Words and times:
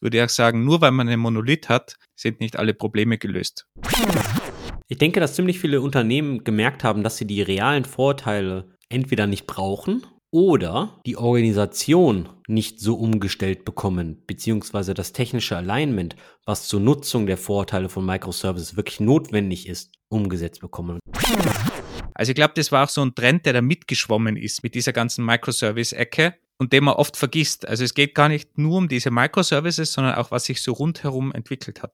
würde 0.00 0.18
ich 0.18 0.22
auch 0.22 0.28
sagen, 0.28 0.64
nur 0.64 0.80
weil 0.80 0.92
man 0.92 1.08
einen 1.08 1.20
Monolith 1.20 1.68
hat, 1.68 1.96
sind 2.16 2.40
nicht 2.40 2.58
alle 2.58 2.74
Probleme 2.74 3.18
gelöst. 3.18 3.66
Ich 4.88 4.98
denke, 4.98 5.20
dass 5.20 5.34
ziemlich 5.34 5.58
viele 5.58 5.80
Unternehmen 5.80 6.44
gemerkt 6.44 6.84
haben, 6.84 7.02
dass 7.02 7.16
sie 7.16 7.26
die 7.26 7.42
realen 7.42 7.84
Vorteile 7.84 8.70
entweder 8.88 9.26
nicht 9.26 9.46
brauchen 9.46 10.06
oder 10.30 11.00
die 11.06 11.16
Organisation 11.16 12.28
nicht 12.48 12.80
so 12.80 12.94
umgestellt 12.94 13.64
bekommen, 13.64 14.22
beziehungsweise 14.26 14.94
das 14.94 15.12
technische 15.12 15.56
Alignment, 15.56 16.16
was 16.44 16.68
zur 16.68 16.80
Nutzung 16.80 17.26
der 17.26 17.36
Vorteile 17.36 17.88
von 17.88 18.04
Microservices 18.04 18.76
wirklich 18.76 19.00
notwendig 19.00 19.68
ist, 19.68 19.92
umgesetzt 20.08 20.60
bekommen. 20.60 20.98
Also 22.14 22.30
ich 22.30 22.36
glaube, 22.36 22.54
das 22.56 22.72
war 22.72 22.84
auch 22.84 22.90
so 22.90 23.02
ein 23.02 23.14
Trend, 23.14 23.46
der 23.46 23.52
da 23.52 23.62
mitgeschwommen 23.62 24.36
ist 24.36 24.62
mit 24.62 24.74
dieser 24.74 24.92
ganzen 24.92 25.24
Microservice-Ecke 25.24 26.34
und 26.58 26.72
den 26.72 26.84
man 26.84 26.94
oft 26.94 27.16
vergisst. 27.16 27.66
Also 27.66 27.84
es 27.84 27.94
geht 27.94 28.14
gar 28.14 28.28
nicht 28.28 28.58
nur 28.58 28.78
um 28.78 28.88
diese 28.88 29.10
Microservices, 29.10 29.92
sondern 29.92 30.16
auch, 30.16 30.30
was 30.30 30.44
sich 30.44 30.60
so 30.60 30.72
rundherum 30.72 31.32
entwickelt 31.32 31.82
hat. 31.82 31.92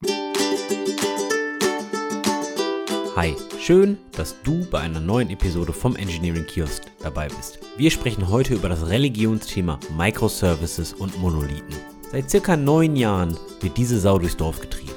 Hi, 3.14 3.36
schön, 3.60 3.98
dass 4.12 4.42
du 4.42 4.66
bei 4.70 4.80
einer 4.80 4.98
neuen 4.98 5.30
Episode 5.30 5.72
vom 5.72 5.94
Engineering 5.94 6.46
Kiosk 6.46 6.82
dabei 7.00 7.28
bist. 7.28 7.60
Wir 7.76 7.90
sprechen 7.90 8.28
heute 8.28 8.54
über 8.54 8.68
das 8.68 8.88
Religionsthema 8.88 9.78
Microservices 9.96 10.94
und 10.94 11.16
Monolithen. 11.20 11.76
Seit 12.10 12.28
circa 12.30 12.56
neun 12.56 12.96
Jahren 12.96 13.36
wird 13.60 13.76
diese 13.76 14.00
Sau 14.00 14.18
durchs 14.18 14.36
Dorf 14.36 14.60
getrieben. 14.60 14.90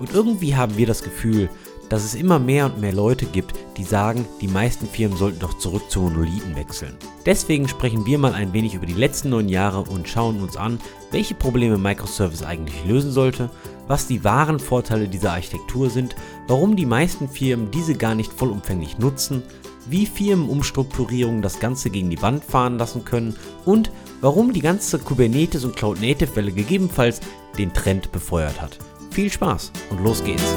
Und 0.00 0.12
irgendwie 0.12 0.56
haben 0.56 0.76
wir 0.76 0.86
das 0.86 1.02
Gefühl, 1.02 1.48
dass 1.90 2.04
es 2.04 2.14
immer 2.14 2.38
mehr 2.38 2.64
und 2.64 2.80
mehr 2.80 2.94
Leute 2.94 3.26
gibt, 3.26 3.52
die 3.76 3.84
sagen, 3.84 4.24
die 4.40 4.48
meisten 4.48 4.86
Firmen 4.86 5.18
sollten 5.18 5.40
doch 5.40 5.58
zurück 5.58 5.90
zu 5.90 6.00
Monolithen 6.00 6.56
wechseln. 6.56 6.96
Deswegen 7.26 7.68
sprechen 7.68 8.06
wir 8.06 8.16
mal 8.16 8.32
ein 8.32 8.54
wenig 8.54 8.72
über 8.72 8.86
die 8.86 8.94
letzten 8.94 9.28
neun 9.28 9.50
Jahre 9.50 9.82
und 9.82 10.08
schauen 10.08 10.40
uns 10.40 10.56
an, 10.56 10.80
welche 11.10 11.34
Probleme 11.34 11.76
Microservice 11.76 12.42
eigentlich 12.42 12.82
lösen 12.86 13.12
sollte 13.12 13.50
was 13.90 14.06
die 14.06 14.22
wahren 14.22 14.60
Vorteile 14.60 15.08
dieser 15.08 15.32
Architektur 15.32 15.90
sind, 15.90 16.14
warum 16.46 16.76
die 16.76 16.86
meisten 16.86 17.28
Firmen 17.28 17.72
diese 17.72 17.96
gar 17.96 18.14
nicht 18.14 18.32
vollumfänglich 18.32 18.98
nutzen, 18.98 19.42
wie 19.88 20.06
Firmenumstrukturierungen 20.06 21.42
das 21.42 21.58
Ganze 21.58 21.90
gegen 21.90 22.08
die 22.08 22.22
Wand 22.22 22.44
fahren 22.44 22.78
lassen 22.78 23.04
können 23.04 23.34
und 23.64 23.90
warum 24.20 24.52
die 24.52 24.60
ganze 24.60 25.00
Kubernetes 25.00 25.64
und 25.64 25.74
Cloud 25.74 26.00
Native 26.00 26.36
Welle 26.36 26.52
gegebenenfalls 26.52 27.20
den 27.58 27.74
Trend 27.74 28.12
befeuert 28.12 28.62
hat. 28.62 28.78
Viel 29.10 29.28
Spaß 29.28 29.72
und 29.90 30.04
los 30.04 30.22
geht's! 30.22 30.54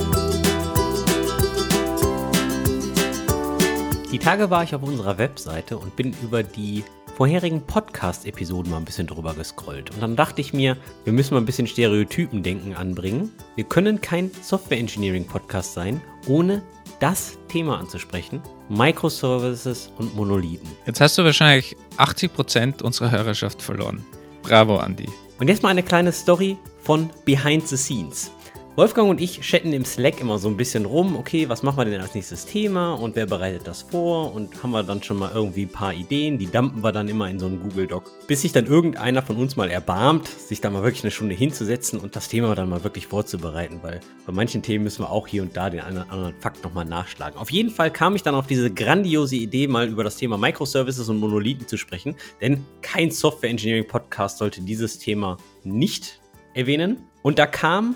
Die 4.13 4.19
Tage 4.19 4.51
war 4.51 4.61
ich 4.61 4.75
auf 4.75 4.83
unserer 4.83 5.17
Webseite 5.17 5.75
und 5.75 5.95
bin 5.95 6.15
über 6.21 6.43
die 6.43 6.83
vorherigen 7.17 7.65
Podcast-Episoden 7.65 8.71
mal 8.71 8.77
ein 8.77 8.85
bisschen 8.85 9.07
drüber 9.07 9.33
gescrollt. 9.33 9.89
Und 9.89 10.01
dann 10.01 10.15
dachte 10.15 10.39
ich 10.39 10.53
mir, 10.53 10.77
wir 11.03 11.11
müssen 11.11 11.33
mal 11.33 11.39
ein 11.39 11.47
bisschen 11.47 11.65
Stereotypendenken 11.65 12.75
anbringen. 12.75 13.31
Wir 13.55 13.63
können 13.63 14.01
kein 14.01 14.29
Software-Engineering-Podcast 14.43 15.73
sein, 15.73 15.99
ohne 16.27 16.61
das 16.99 17.39
Thema 17.47 17.79
anzusprechen. 17.79 18.39
Microservices 18.69 19.91
und 19.97 20.15
Monolithen. 20.15 20.69
Jetzt 20.85 21.01
hast 21.01 21.17
du 21.17 21.23
wahrscheinlich 21.23 21.75
80% 21.97 22.83
unserer 22.83 23.09
Hörerschaft 23.09 23.63
verloren. 23.63 24.05
Bravo, 24.43 24.79
Andy. 24.79 25.09
Und 25.39 25.47
jetzt 25.47 25.63
mal 25.63 25.69
eine 25.69 25.81
kleine 25.81 26.11
Story 26.11 26.59
von 26.83 27.09
Behind 27.25 27.67
the 27.67 27.77
Scenes. 27.77 28.29
Wolfgang 28.75 29.07
und 29.07 29.21
ich 29.21 29.39
chatten 29.41 29.71
im 29.71 29.85
Slack 29.85 30.19
immer 30.19 30.39
so 30.39 30.47
ein 30.47 30.57
bisschen 30.57 30.85
rum, 30.85 31.15
okay, 31.15 31.47
was 31.47 31.61
machen 31.61 31.77
wir 31.77 31.85
denn 31.85 32.01
als 32.01 32.15
nächstes 32.15 32.47
Thema 32.47 32.93
und 32.95 33.15
wer 33.15 33.27
bereitet 33.27 33.67
das 33.67 33.83
vor 33.83 34.33
und 34.33 34.63
haben 34.63 34.71
wir 34.71 34.81
dann 34.81 35.03
schon 35.03 35.19
mal 35.19 35.29
irgendwie 35.31 35.65
ein 35.65 35.71
paar 35.71 35.93
Ideen, 35.93 36.39
die 36.39 36.47
dumpen 36.47 36.83
wir 36.83 36.91
dann 36.91 37.07
immer 37.07 37.29
in 37.29 37.37
so 37.37 37.45
einen 37.45 37.61
Google 37.61 37.85
Doc. 37.85 38.09
Bis 38.25 38.41
sich 38.41 38.51
dann 38.51 38.65
irgendeiner 38.65 39.21
von 39.21 39.35
uns 39.35 39.55
mal 39.55 39.69
erbarmt, 39.69 40.27
sich 40.27 40.59
da 40.59 40.71
mal 40.71 40.81
wirklich 40.81 41.03
eine 41.03 41.11
Stunde 41.11 41.35
hinzusetzen 41.35 41.99
und 41.99 42.15
das 42.15 42.29
Thema 42.29 42.55
dann 42.55 42.67
mal 42.67 42.83
wirklich 42.83 43.05
vorzubereiten, 43.05 43.77
weil 43.83 43.99
bei 44.25 44.33
manchen 44.33 44.63
Themen 44.63 44.85
müssen 44.85 45.03
wir 45.03 45.11
auch 45.11 45.27
hier 45.27 45.43
und 45.43 45.55
da 45.55 45.69
den 45.69 45.81
einen 45.81 45.97
oder 45.97 46.11
anderen 46.11 46.33
Fakt 46.39 46.63
nochmal 46.63 46.85
nachschlagen. 46.85 47.37
Auf 47.37 47.51
jeden 47.51 47.69
Fall 47.69 47.91
kam 47.91 48.15
ich 48.15 48.23
dann 48.23 48.33
auf 48.33 48.47
diese 48.47 48.73
grandiose 48.73 49.35
Idee, 49.35 49.67
mal 49.67 49.87
über 49.87 50.03
das 50.03 50.17
Thema 50.17 50.35
Microservices 50.39 51.07
und 51.09 51.19
Monolithen 51.19 51.67
zu 51.67 51.77
sprechen, 51.77 52.15
denn 52.41 52.65
kein 52.81 53.11
Software 53.11 53.51
Engineering 53.51 53.85
Podcast 53.85 54.39
sollte 54.39 54.61
dieses 54.61 54.97
Thema 54.97 55.37
nicht 55.63 56.19
erwähnen. 56.55 57.03
Und 57.21 57.37
da 57.37 57.45
kam 57.45 57.95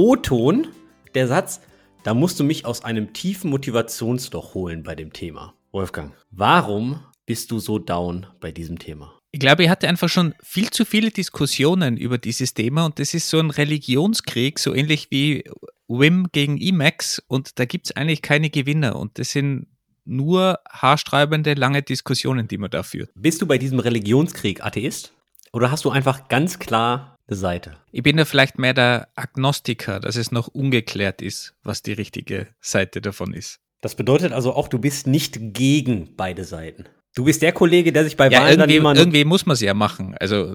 O-Ton, 0.00 0.68
der 1.16 1.26
Satz, 1.26 1.60
da 2.04 2.14
musst 2.14 2.38
du 2.38 2.44
mich 2.44 2.64
aus 2.64 2.84
einem 2.84 3.12
tiefen 3.14 3.50
Motivationsloch 3.50 4.54
holen 4.54 4.84
bei 4.84 4.94
dem 4.94 5.12
Thema. 5.12 5.54
Wolfgang, 5.72 6.14
warum 6.30 7.00
bist 7.26 7.50
du 7.50 7.58
so 7.58 7.80
down 7.80 8.24
bei 8.38 8.52
diesem 8.52 8.78
Thema? 8.78 9.18
Ich 9.32 9.40
glaube, 9.40 9.64
ich 9.64 9.68
hatte 9.68 9.88
einfach 9.88 10.08
schon 10.08 10.36
viel 10.40 10.70
zu 10.70 10.84
viele 10.84 11.10
Diskussionen 11.10 11.96
über 11.96 12.16
dieses 12.16 12.54
Thema 12.54 12.86
und 12.86 13.00
das 13.00 13.12
ist 13.12 13.28
so 13.28 13.40
ein 13.40 13.50
Religionskrieg, 13.50 14.60
so 14.60 14.72
ähnlich 14.72 15.08
wie 15.10 15.42
Wim 15.88 16.28
gegen 16.30 16.60
Emacs 16.60 17.20
und 17.26 17.58
da 17.58 17.64
gibt 17.64 17.86
es 17.86 17.96
eigentlich 17.96 18.22
keine 18.22 18.50
Gewinner 18.50 18.94
und 18.94 19.18
das 19.18 19.32
sind 19.32 19.66
nur 20.04 20.60
haarstreibende, 20.70 21.54
lange 21.54 21.82
Diskussionen, 21.82 22.46
die 22.46 22.58
man 22.58 22.70
da 22.70 22.84
führt. 22.84 23.10
Bist 23.16 23.42
du 23.42 23.46
bei 23.46 23.58
diesem 23.58 23.80
Religionskrieg 23.80 24.64
Atheist? 24.64 25.12
Oder 25.52 25.72
hast 25.72 25.84
du 25.84 25.90
einfach 25.90 26.28
ganz 26.28 26.60
klar 26.60 27.17
Seite. 27.36 27.76
Ich 27.92 28.02
bin 28.02 28.18
ja 28.18 28.24
vielleicht 28.24 28.58
mehr 28.58 28.74
der 28.74 29.08
Agnostiker, 29.14 30.00
dass 30.00 30.16
es 30.16 30.32
noch 30.32 30.48
ungeklärt 30.48 31.22
ist, 31.22 31.54
was 31.62 31.82
die 31.82 31.92
richtige 31.92 32.48
Seite 32.60 33.00
davon 33.00 33.34
ist. 33.34 33.60
Das 33.80 33.94
bedeutet 33.94 34.32
also 34.32 34.54
auch, 34.54 34.68
du 34.68 34.78
bist 34.78 35.06
nicht 35.06 35.38
gegen 35.54 36.16
beide 36.16 36.44
Seiten. 36.44 36.86
Du 37.14 37.24
bist 37.24 37.42
der 37.42 37.52
Kollege, 37.52 37.92
der 37.92 38.04
sich 38.04 38.16
bei 38.16 38.28
ja, 38.28 38.40
Wahlen 38.40 38.60
irgendwie, 38.60 38.80
dann 38.80 38.96
irgendwie 38.96 39.24
muss 39.24 39.46
man 39.46 39.54
es 39.54 39.60
ja 39.60 39.74
machen. 39.74 40.16
Also 40.18 40.54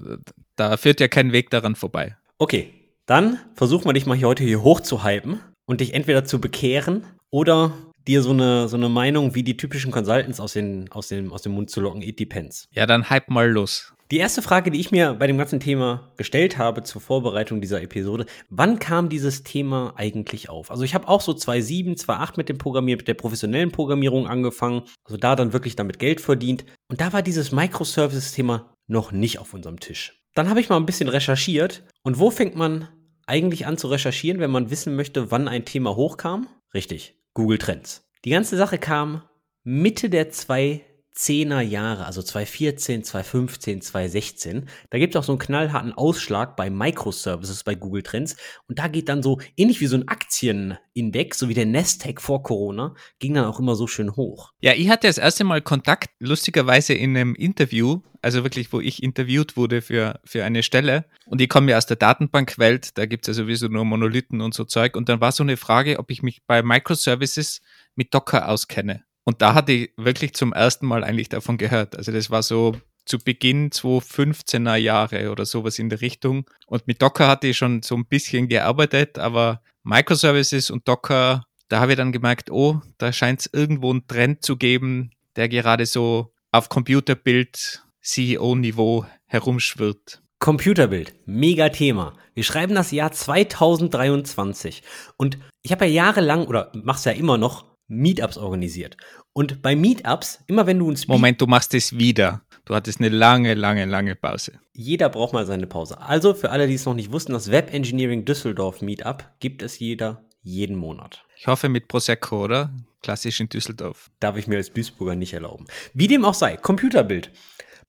da 0.56 0.76
führt 0.76 1.00
ja 1.00 1.08
kein 1.08 1.32
Weg 1.32 1.50
daran 1.50 1.74
vorbei. 1.74 2.16
Okay, 2.38 2.72
dann 3.06 3.38
versuchen 3.54 3.86
wir 3.86 3.92
dich 3.92 4.06
mal 4.06 4.16
hier 4.16 4.28
heute 4.28 4.44
hier 4.44 4.62
hochzuhypen 4.62 5.40
und 5.66 5.80
dich 5.80 5.94
entweder 5.94 6.24
zu 6.24 6.40
bekehren 6.40 7.04
oder 7.30 7.72
dir 8.06 8.22
so 8.22 8.30
eine, 8.30 8.68
so 8.68 8.76
eine 8.76 8.88
Meinung 8.88 9.34
wie 9.34 9.42
die 9.42 9.56
typischen 9.56 9.90
Consultants 9.90 10.40
aus, 10.40 10.52
den, 10.52 10.90
aus, 10.90 11.08
dem, 11.08 11.32
aus 11.32 11.42
dem 11.42 11.52
Mund 11.52 11.70
zu 11.70 11.80
locken. 11.80 12.02
It 12.02 12.20
depends. 12.20 12.68
Ja, 12.72 12.86
dann 12.86 13.08
hype 13.08 13.30
mal 13.30 13.50
los. 13.50 13.93
Die 14.10 14.18
erste 14.18 14.42
Frage, 14.42 14.70
die 14.70 14.80
ich 14.80 14.90
mir 14.90 15.14
bei 15.14 15.26
dem 15.26 15.38
ganzen 15.38 15.60
Thema 15.60 16.12
gestellt 16.18 16.58
habe 16.58 16.82
zur 16.82 17.00
Vorbereitung 17.00 17.62
dieser 17.62 17.80
Episode, 17.80 18.26
wann 18.50 18.78
kam 18.78 19.08
dieses 19.08 19.44
Thema 19.44 19.94
eigentlich 19.96 20.50
auf? 20.50 20.70
Also 20.70 20.82
ich 20.82 20.94
habe 20.94 21.08
auch 21.08 21.22
so 21.22 21.32
2007, 21.32 21.96
2008 21.96 22.36
mit 22.36 22.48
dem 22.50 22.58
Programmieren, 22.58 22.98
mit 22.98 23.08
der 23.08 23.14
professionellen 23.14 23.72
Programmierung 23.72 24.26
angefangen, 24.26 24.82
also 25.04 25.16
da 25.16 25.34
dann 25.36 25.54
wirklich 25.54 25.74
damit 25.74 25.98
Geld 25.98 26.20
verdient 26.20 26.66
und 26.90 27.00
da 27.00 27.14
war 27.14 27.22
dieses 27.22 27.50
Microservices-Thema 27.50 28.74
noch 28.86 29.10
nicht 29.10 29.38
auf 29.38 29.54
unserem 29.54 29.80
Tisch. 29.80 30.22
Dann 30.34 30.50
habe 30.50 30.60
ich 30.60 30.68
mal 30.68 30.76
ein 30.76 30.86
bisschen 30.86 31.08
recherchiert 31.08 31.82
und 32.02 32.18
wo 32.18 32.30
fängt 32.30 32.56
man 32.56 32.88
eigentlich 33.26 33.66
an 33.66 33.78
zu 33.78 33.88
recherchieren, 33.88 34.38
wenn 34.38 34.50
man 34.50 34.70
wissen 34.70 34.96
möchte, 34.96 35.30
wann 35.30 35.48
ein 35.48 35.64
Thema 35.64 35.96
hochkam? 35.96 36.46
Richtig, 36.74 37.14
Google 37.32 37.56
Trends. 37.56 38.04
Die 38.26 38.30
ganze 38.30 38.58
Sache 38.58 38.76
kam 38.76 39.22
Mitte 39.62 40.10
der 40.10 40.28
zwei 40.28 40.84
10er 41.16 41.60
Jahre, 41.60 42.06
also 42.06 42.22
2014, 42.22 43.04
2015, 43.04 43.82
2016. 43.82 44.68
Da 44.90 44.98
gibt 44.98 45.14
es 45.14 45.18
auch 45.18 45.24
so 45.24 45.32
einen 45.32 45.38
knallharten 45.38 45.92
Ausschlag 45.92 46.56
bei 46.56 46.70
Microservices 46.70 47.62
bei 47.62 47.76
Google 47.76 48.02
Trends. 48.02 48.36
Und 48.68 48.80
da 48.80 48.88
geht 48.88 49.08
dann 49.08 49.22
so, 49.22 49.40
ähnlich 49.56 49.80
wie 49.80 49.86
so 49.86 49.96
ein 49.96 50.08
Aktienindex, 50.08 51.38
so 51.38 51.48
wie 51.48 51.54
der 51.54 51.66
Nasdaq 51.66 52.20
vor 52.20 52.42
Corona, 52.42 52.94
ging 53.20 53.34
dann 53.34 53.44
auch 53.44 53.60
immer 53.60 53.76
so 53.76 53.86
schön 53.86 54.16
hoch. 54.16 54.52
Ja, 54.60 54.72
ich 54.72 54.88
hatte 54.88 55.06
das 55.06 55.18
erste 55.18 55.44
Mal 55.44 55.62
Kontakt, 55.62 56.10
lustigerweise 56.18 56.94
in 56.94 57.16
einem 57.16 57.36
Interview, 57.36 58.00
also 58.20 58.42
wirklich, 58.42 58.72
wo 58.72 58.80
ich 58.80 59.02
interviewt 59.02 59.56
wurde 59.56 59.82
für, 59.82 60.20
für 60.24 60.44
eine 60.44 60.64
Stelle. 60.64 61.04
Und 61.26 61.40
ich 61.40 61.48
komme 61.48 61.70
ja 61.70 61.78
aus 61.78 61.86
der 61.86 61.96
Datenbankwelt, 61.96 62.98
da 62.98 63.06
gibt 63.06 63.28
es 63.28 63.36
ja 63.36 63.44
sowieso 63.44 63.68
nur 63.68 63.84
Monolithen 63.84 64.40
und 64.40 64.52
so 64.52 64.64
Zeug. 64.64 64.96
Und 64.96 65.08
dann 65.08 65.20
war 65.20 65.30
so 65.30 65.44
eine 65.44 65.56
Frage, 65.56 66.00
ob 66.00 66.10
ich 66.10 66.22
mich 66.22 66.42
bei 66.46 66.62
Microservices 66.62 67.60
mit 67.94 68.12
Docker 68.12 68.48
auskenne. 68.48 69.04
Und 69.24 69.42
da 69.42 69.54
hatte 69.54 69.72
ich 69.72 69.90
wirklich 69.96 70.34
zum 70.34 70.52
ersten 70.52 70.86
Mal 70.86 71.02
eigentlich 71.02 71.28
davon 71.28 71.56
gehört. 71.56 71.96
Also 71.96 72.12
das 72.12 72.30
war 72.30 72.42
so 72.42 72.76
zu 73.04 73.18
Beginn 73.18 73.70
2015er 73.70 74.76
Jahre 74.76 75.30
oder 75.30 75.44
sowas 75.44 75.78
in 75.78 75.88
der 75.88 76.00
Richtung. 76.00 76.48
Und 76.66 76.86
mit 76.86 77.02
Docker 77.02 77.28
hatte 77.28 77.48
ich 77.48 77.56
schon 77.56 77.82
so 77.82 77.96
ein 77.96 78.06
bisschen 78.06 78.48
gearbeitet, 78.48 79.18
aber 79.18 79.62
Microservices 79.82 80.70
und 80.70 80.88
Docker, 80.88 81.44
da 81.68 81.80
habe 81.80 81.92
ich 81.92 81.98
dann 81.98 82.12
gemerkt, 82.12 82.50
oh, 82.50 82.80
da 82.98 83.12
scheint 83.12 83.40
es 83.40 83.50
irgendwo 83.52 83.90
einen 83.90 84.06
Trend 84.06 84.42
zu 84.42 84.56
geben, 84.56 85.10
der 85.36 85.48
gerade 85.48 85.86
so 85.86 86.32
auf 86.52 86.68
Computerbild 86.68 87.82
CEO-Niveau 88.00 89.06
herumschwirrt. 89.26 90.22
Computerbild, 90.38 91.14
mega 91.26 91.68
Thema. 91.70 92.14
Wir 92.34 92.44
schreiben 92.44 92.74
das 92.74 92.90
Jahr 92.90 93.12
2023 93.12 94.82
und 95.16 95.38
ich 95.62 95.72
habe 95.72 95.86
ja 95.86 95.92
jahrelang 96.04 96.46
oder 96.46 96.70
mach's 96.74 97.04
ja 97.04 97.12
immer 97.12 97.38
noch 97.38 97.73
Meetups 97.88 98.38
organisiert. 98.38 98.96
Und 99.32 99.62
bei 99.62 99.76
Meetups, 99.76 100.42
immer 100.46 100.66
wenn 100.66 100.78
du 100.78 100.90
ein 100.90 100.96
Speed 100.96 101.08
Moment, 101.08 101.40
du 101.40 101.46
machst 101.46 101.74
es 101.74 101.98
wieder. 101.98 102.42
Du 102.64 102.74
hattest 102.74 102.98
eine 102.98 103.10
lange, 103.10 103.54
lange, 103.54 103.84
lange 103.84 104.16
Pause. 104.16 104.58
Jeder 104.72 105.10
braucht 105.10 105.34
mal 105.34 105.44
seine 105.44 105.66
Pause. 105.66 106.00
Also 106.00 106.32
für 106.32 106.50
alle, 106.50 106.66
die 106.66 106.74
es 106.74 106.86
noch 106.86 106.94
nicht 106.94 107.12
wussten, 107.12 107.32
das 107.32 107.50
Web 107.50 107.72
Engineering 107.74 108.24
Düsseldorf 108.24 108.80
Meetup 108.80 109.24
gibt 109.38 109.62
es 109.62 109.78
jeder 109.78 110.24
jeden 110.42 110.76
Monat. 110.76 111.24
Ich 111.36 111.46
hoffe 111.46 111.68
mit 111.68 111.88
Prosecco, 111.88 112.44
oder? 112.44 112.72
Klassisch 113.02 113.40
in 113.40 113.48
Düsseldorf. 113.48 114.10
Darf 114.20 114.36
ich 114.36 114.46
mir 114.46 114.56
als 114.56 114.72
Duisburger 114.72 115.14
nicht 115.14 115.34
erlauben. 115.34 115.66
Wie 115.92 116.06
dem 116.06 116.24
auch 116.24 116.34
sei, 116.34 116.56
Computerbild. 116.56 117.32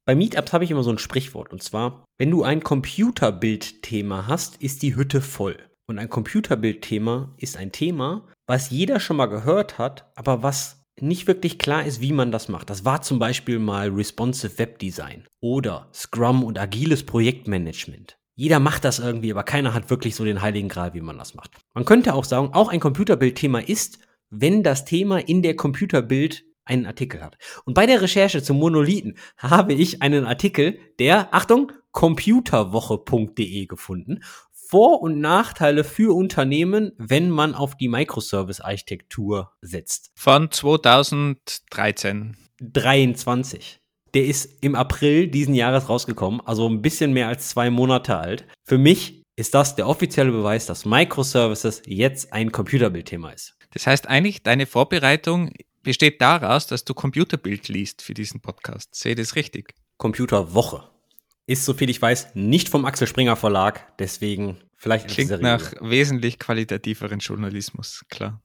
Bei 0.05 0.13
Meetups 0.13 0.53
habe 0.53 0.63
ich 0.63 0.71
immer 0.71 0.83
so 0.83 0.91
ein 0.91 0.97
Sprichwort 0.97 1.51
und 1.51 1.63
zwar, 1.63 2.05
wenn 2.17 2.31
du 2.31 2.43
ein 2.43 2.63
Computerbildthema 2.63 4.27
hast, 4.27 4.61
ist 4.61 4.83
die 4.83 4.95
Hütte 4.95 5.21
voll. 5.21 5.57
Und 5.87 5.99
ein 5.99 6.09
Computerbildthema 6.09 7.33
ist 7.37 7.57
ein 7.57 7.71
Thema, 7.71 8.27
was 8.47 8.69
jeder 8.69 8.99
schon 8.99 9.17
mal 9.17 9.25
gehört 9.27 9.77
hat, 9.77 10.11
aber 10.15 10.43
was 10.43 10.81
nicht 10.99 11.27
wirklich 11.27 11.59
klar 11.59 11.85
ist, 11.85 12.01
wie 12.01 12.13
man 12.13 12.31
das 12.31 12.47
macht. 12.47 12.69
Das 12.69 12.85
war 12.85 13.01
zum 13.01 13.19
Beispiel 13.19 13.59
mal 13.59 13.89
Responsive 13.89 14.57
Web 14.57 14.79
Design 14.79 15.27
oder 15.41 15.89
Scrum 15.93 16.43
und 16.43 16.57
agiles 16.57 17.03
Projektmanagement. 17.03 18.17
Jeder 18.37 18.59
macht 18.59 18.83
das 18.83 18.99
irgendwie, 18.99 19.31
aber 19.31 19.43
keiner 19.43 19.73
hat 19.73 19.89
wirklich 19.89 20.15
so 20.15 20.25
den 20.25 20.41
heiligen 20.41 20.69
Gral, 20.69 20.93
wie 20.93 21.01
man 21.01 21.17
das 21.17 21.35
macht. 21.35 21.51
Man 21.73 21.85
könnte 21.85 22.13
auch 22.13 22.25
sagen, 22.25 22.53
auch 22.53 22.69
ein 22.69 22.79
Computerbildthema 22.79 23.59
ist, 23.59 23.99
wenn 24.29 24.63
das 24.63 24.85
Thema 24.85 25.19
in 25.19 25.41
der 25.41 25.55
Computerbild 25.55 26.43
einen 26.65 26.85
Artikel 26.85 27.21
hat. 27.21 27.37
Und 27.63 27.75
bei 27.75 27.85
der 27.85 28.01
Recherche 28.01 28.41
zum 28.41 28.57
Monolithen 28.57 29.17
habe 29.37 29.73
ich 29.73 30.01
einen 30.01 30.25
Artikel 30.25 30.79
der, 30.99 31.33
Achtung, 31.33 31.71
computerwoche.de 31.91 33.67
gefunden. 33.67 34.21
Vor- 34.75 35.01
und 35.01 35.21
Nachteile 35.21 35.85
für 35.85 36.13
Unternehmen, 36.13 36.91
wenn 36.97 37.29
man 37.29 37.55
auf 37.55 37.77
die 37.77 37.87
Microservice-Architektur 37.87 39.53
setzt. 39.61 40.11
Von 40.17 40.51
2013. 40.51 42.35
23. 42.59 43.79
Der 44.13 44.25
ist 44.25 44.61
im 44.61 44.75
April 44.75 45.29
diesen 45.29 45.53
Jahres 45.53 45.87
rausgekommen, 45.87 46.41
also 46.43 46.67
ein 46.67 46.81
bisschen 46.81 47.13
mehr 47.13 47.29
als 47.29 47.47
zwei 47.47 47.69
Monate 47.69 48.17
alt. 48.17 48.45
Für 48.65 48.77
mich 48.77 49.23
ist 49.37 49.53
das 49.53 49.77
der 49.77 49.87
offizielle 49.87 50.33
Beweis, 50.33 50.65
dass 50.65 50.83
Microservices 50.83 51.83
jetzt 51.85 52.33
ein 52.33 52.51
Computerbildthema 52.51 53.29
ist. 53.29 53.55
Das 53.71 53.87
heißt 53.87 54.09
eigentlich, 54.09 54.43
deine 54.43 54.65
Vorbereitung 54.65 55.53
besteht 55.83 56.19
daraus, 56.19 56.67
dass 56.67 56.83
du 56.83 56.93
Computerbild 56.93 57.69
liest 57.69 58.01
für 58.01 58.13
diesen 58.13 58.41
Podcast. 58.41 58.93
Sehe 58.93 59.15
das 59.15 59.37
richtig? 59.37 59.73
Computerwoche. 59.97 60.83
Ist, 61.47 61.63
soviel 61.63 61.89
ich 61.89 62.01
weiß, 62.01 62.33
nicht 62.33 62.67
vom 62.67 62.85
Axel 62.85 63.07
Springer 63.07 63.35
Verlag, 63.35 63.95
deswegen 63.99 64.57
vielleicht 64.75 65.07
Klingt 65.07 65.41
nach 65.41 65.73
wesentlich 65.81 66.39
qualitativeren 66.39 67.19
Journalismus, 67.19 68.05
klar. 68.09 68.41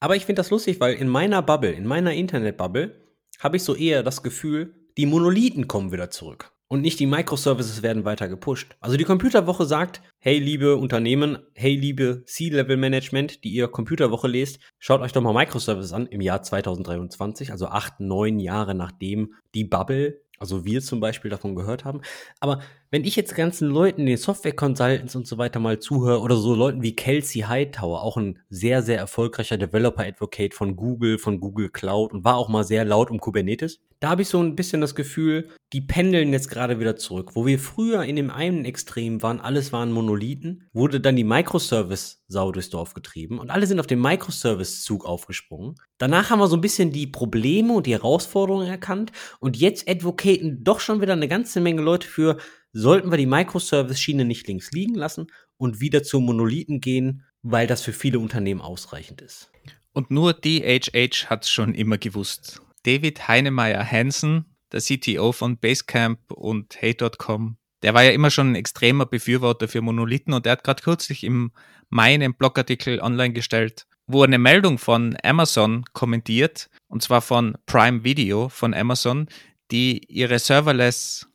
Aber 0.00 0.16
ich 0.16 0.24
finde 0.24 0.40
das 0.40 0.50
lustig, 0.50 0.80
weil 0.80 0.94
in 0.94 1.08
meiner 1.08 1.42
Bubble, 1.42 1.72
in 1.72 1.86
meiner 1.86 2.12
Internetbubble, 2.12 3.00
habe 3.38 3.56
ich 3.56 3.62
so 3.62 3.74
eher 3.74 4.02
das 4.02 4.22
Gefühl, 4.22 4.74
die 4.96 5.06
Monolithen 5.06 5.68
kommen 5.68 5.92
wieder 5.92 6.10
zurück. 6.10 6.50
Und 6.68 6.80
nicht 6.80 6.98
die 7.00 7.06
Microservices 7.06 7.82
werden 7.82 8.06
weiter 8.06 8.28
gepusht. 8.28 8.76
Also 8.80 8.96
die 8.96 9.04
Computerwoche 9.04 9.66
sagt, 9.66 10.00
hey 10.18 10.38
liebe 10.38 10.76
Unternehmen, 10.76 11.38
hey 11.54 11.76
liebe 11.76 12.24
C-Level-Management, 12.24 13.44
die 13.44 13.50
ihr 13.50 13.68
Computerwoche 13.68 14.26
lest, 14.26 14.58
schaut 14.78 15.02
euch 15.02 15.12
doch 15.12 15.20
mal 15.20 15.34
Microservices 15.34 15.92
an 15.92 16.06
im 16.06 16.22
Jahr 16.22 16.42
2023, 16.42 17.52
also 17.52 17.66
acht, 17.66 18.00
neun 18.00 18.38
Jahre 18.38 18.74
nachdem 18.74 19.34
die 19.54 19.64
Bubble 19.64 20.22
also 20.42 20.64
wir 20.64 20.82
zum 20.82 20.98
Beispiel 20.98 21.30
davon 21.30 21.54
gehört 21.54 21.84
haben. 21.84 22.00
Aber 22.40 22.60
wenn 22.92 23.04
ich 23.04 23.16
jetzt 23.16 23.34
ganzen 23.34 23.70
Leuten, 23.70 24.04
den 24.04 24.18
Software-Consultants 24.18 25.16
und 25.16 25.26
so 25.26 25.38
weiter 25.38 25.58
mal 25.58 25.78
zuhöre 25.78 26.20
oder 26.20 26.36
so 26.36 26.54
Leuten 26.54 26.82
wie 26.82 26.94
Kelsey 26.94 27.40
Hightower, 27.40 28.02
auch 28.02 28.18
ein 28.18 28.38
sehr, 28.50 28.82
sehr 28.82 28.98
erfolgreicher 28.98 29.56
Developer-Advocate 29.56 30.52
von 30.52 30.76
Google, 30.76 31.18
von 31.18 31.40
Google 31.40 31.70
Cloud 31.70 32.12
und 32.12 32.24
war 32.24 32.36
auch 32.36 32.50
mal 32.50 32.64
sehr 32.64 32.84
laut 32.84 33.10
um 33.10 33.18
Kubernetes, 33.18 33.80
da 34.02 34.10
habe 34.10 34.22
ich 34.22 34.28
so 34.28 34.42
ein 34.42 34.56
bisschen 34.56 34.80
das 34.80 34.96
Gefühl, 34.96 35.48
die 35.72 35.80
pendeln 35.80 36.32
jetzt 36.32 36.50
gerade 36.50 36.80
wieder 36.80 36.96
zurück. 36.96 37.36
Wo 37.36 37.46
wir 37.46 37.60
früher 37.60 38.02
in 38.02 38.16
dem 38.16 38.30
einen 38.30 38.64
Extrem 38.64 39.22
waren, 39.22 39.38
alles 39.38 39.72
waren 39.72 39.92
Monolithen, 39.92 40.68
wurde 40.72 41.00
dann 41.00 41.14
die 41.14 41.22
Microservice-Sau 41.22 42.50
durchs 42.50 42.70
Dorf 42.70 42.94
getrieben 42.94 43.38
und 43.38 43.50
alle 43.50 43.64
sind 43.68 43.78
auf 43.78 43.86
den 43.86 44.00
Microservice-Zug 44.00 45.06
aufgesprungen. 45.06 45.76
Danach 45.98 46.30
haben 46.30 46.40
wir 46.40 46.48
so 46.48 46.56
ein 46.56 46.60
bisschen 46.60 46.90
die 46.90 47.06
Probleme 47.06 47.74
und 47.74 47.86
die 47.86 47.92
Herausforderungen 47.92 48.66
erkannt 48.66 49.12
und 49.38 49.56
jetzt 49.56 49.88
advocaten 49.88 50.64
doch 50.64 50.80
schon 50.80 51.00
wieder 51.00 51.12
eine 51.12 51.28
ganze 51.28 51.60
Menge 51.60 51.80
Leute 51.80 52.08
für, 52.08 52.38
sollten 52.72 53.10
wir 53.10 53.18
die 53.18 53.26
Microservice-Schiene 53.26 54.24
nicht 54.24 54.46
links 54.48 54.72
liegen 54.72 54.94
lassen 54.94 55.26
und 55.56 55.80
wieder 55.80 56.02
zu 56.02 56.20
Monolithen 56.20 56.80
gehen, 56.80 57.24
weil 57.42 57.66
das 57.66 57.82
für 57.82 57.92
viele 57.92 58.18
Unternehmen 58.18 58.60
ausreichend 58.60 59.20
ist. 59.20 59.50
Und 59.92 60.10
nur 60.10 60.32
DHH 60.32 61.28
hat 61.28 61.44
es 61.44 61.50
schon 61.50 61.74
immer 61.74 61.98
gewusst. 61.98 62.62
David 62.84 63.28
Heinemeier 63.28 63.84
Hansen, 63.84 64.46
der 64.72 64.80
CTO 64.80 65.32
von 65.32 65.58
Basecamp 65.58 66.32
und 66.32 66.80
Hey.com, 66.80 67.56
der 67.82 67.94
war 67.94 68.02
ja 68.02 68.12
immer 68.12 68.30
schon 68.30 68.52
ein 68.52 68.54
extremer 68.54 69.06
Befürworter 69.06 69.68
für 69.68 69.82
Monolithen 69.82 70.32
und 70.32 70.46
der 70.46 70.52
hat 70.52 70.64
gerade 70.64 70.82
kürzlich 70.82 71.24
im 71.24 71.52
Mai 71.90 72.14
einen 72.14 72.34
Blogartikel 72.34 73.00
online 73.00 73.34
gestellt, 73.34 73.86
wo 74.06 74.22
er 74.22 74.28
eine 74.28 74.38
Meldung 74.38 74.78
von 74.78 75.16
Amazon 75.22 75.84
kommentiert, 75.92 76.70
und 76.88 77.02
zwar 77.02 77.20
von 77.20 77.58
Prime 77.66 78.04
Video 78.04 78.48
von 78.48 78.72
Amazon, 78.72 79.28
die 79.70 80.04
ihre 80.08 80.38
Serverless 80.38 81.28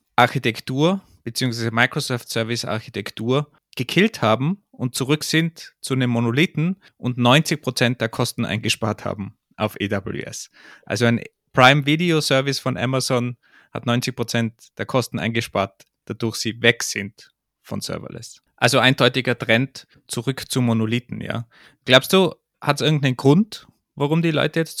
Bzw. 1.32 1.70
Microsoft 1.70 2.30
Service 2.30 2.64
Architektur 2.64 3.52
gekillt 3.76 4.22
haben 4.22 4.64
und 4.70 4.94
zurück 4.94 5.24
sind 5.24 5.74
zu 5.80 5.94
einem 5.94 6.10
Monolithen 6.10 6.82
und 6.96 7.18
90 7.18 7.62
Prozent 7.62 8.00
der 8.00 8.08
Kosten 8.08 8.44
eingespart 8.44 9.04
haben 9.04 9.36
auf 9.56 9.76
AWS. 9.80 10.50
Also 10.84 11.04
ein 11.06 11.20
Prime 11.52 11.86
Video 11.86 12.20
Service 12.20 12.58
von 12.58 12.76
Amazon 12.76 13.36
hat 13.72 13.84
90% 13.84 14.52
der 14.78 14.86
Kosten 14.86 15.18
eingespart, 15.18 15.84
dadurch 16.06 16.36
sie 16.36 16.62
weg 16.62 16.82
sind 16.82 17.30
von 17.62 17.80
Serverless. 17.80 18.40
Also 18.56 18.78
eindeutiger 18.78 19.38
Trend 19.38 19.86
zurück 20.08 20.44
zu 20.48 20.60
Monolithen, 20.60 21.20
ja. 21.20 21.46
Glaubst 21.84 22.12
du, 22.12 22.34
hat 22.60 22.80
es 22.80 22.84
irgendeinen 22.84 23.16
Grund, 23.16 23.66
warum 23.94 24.22
die 24.22 24.30
Leute 24.30 24.60
jetzt 24.60 24.78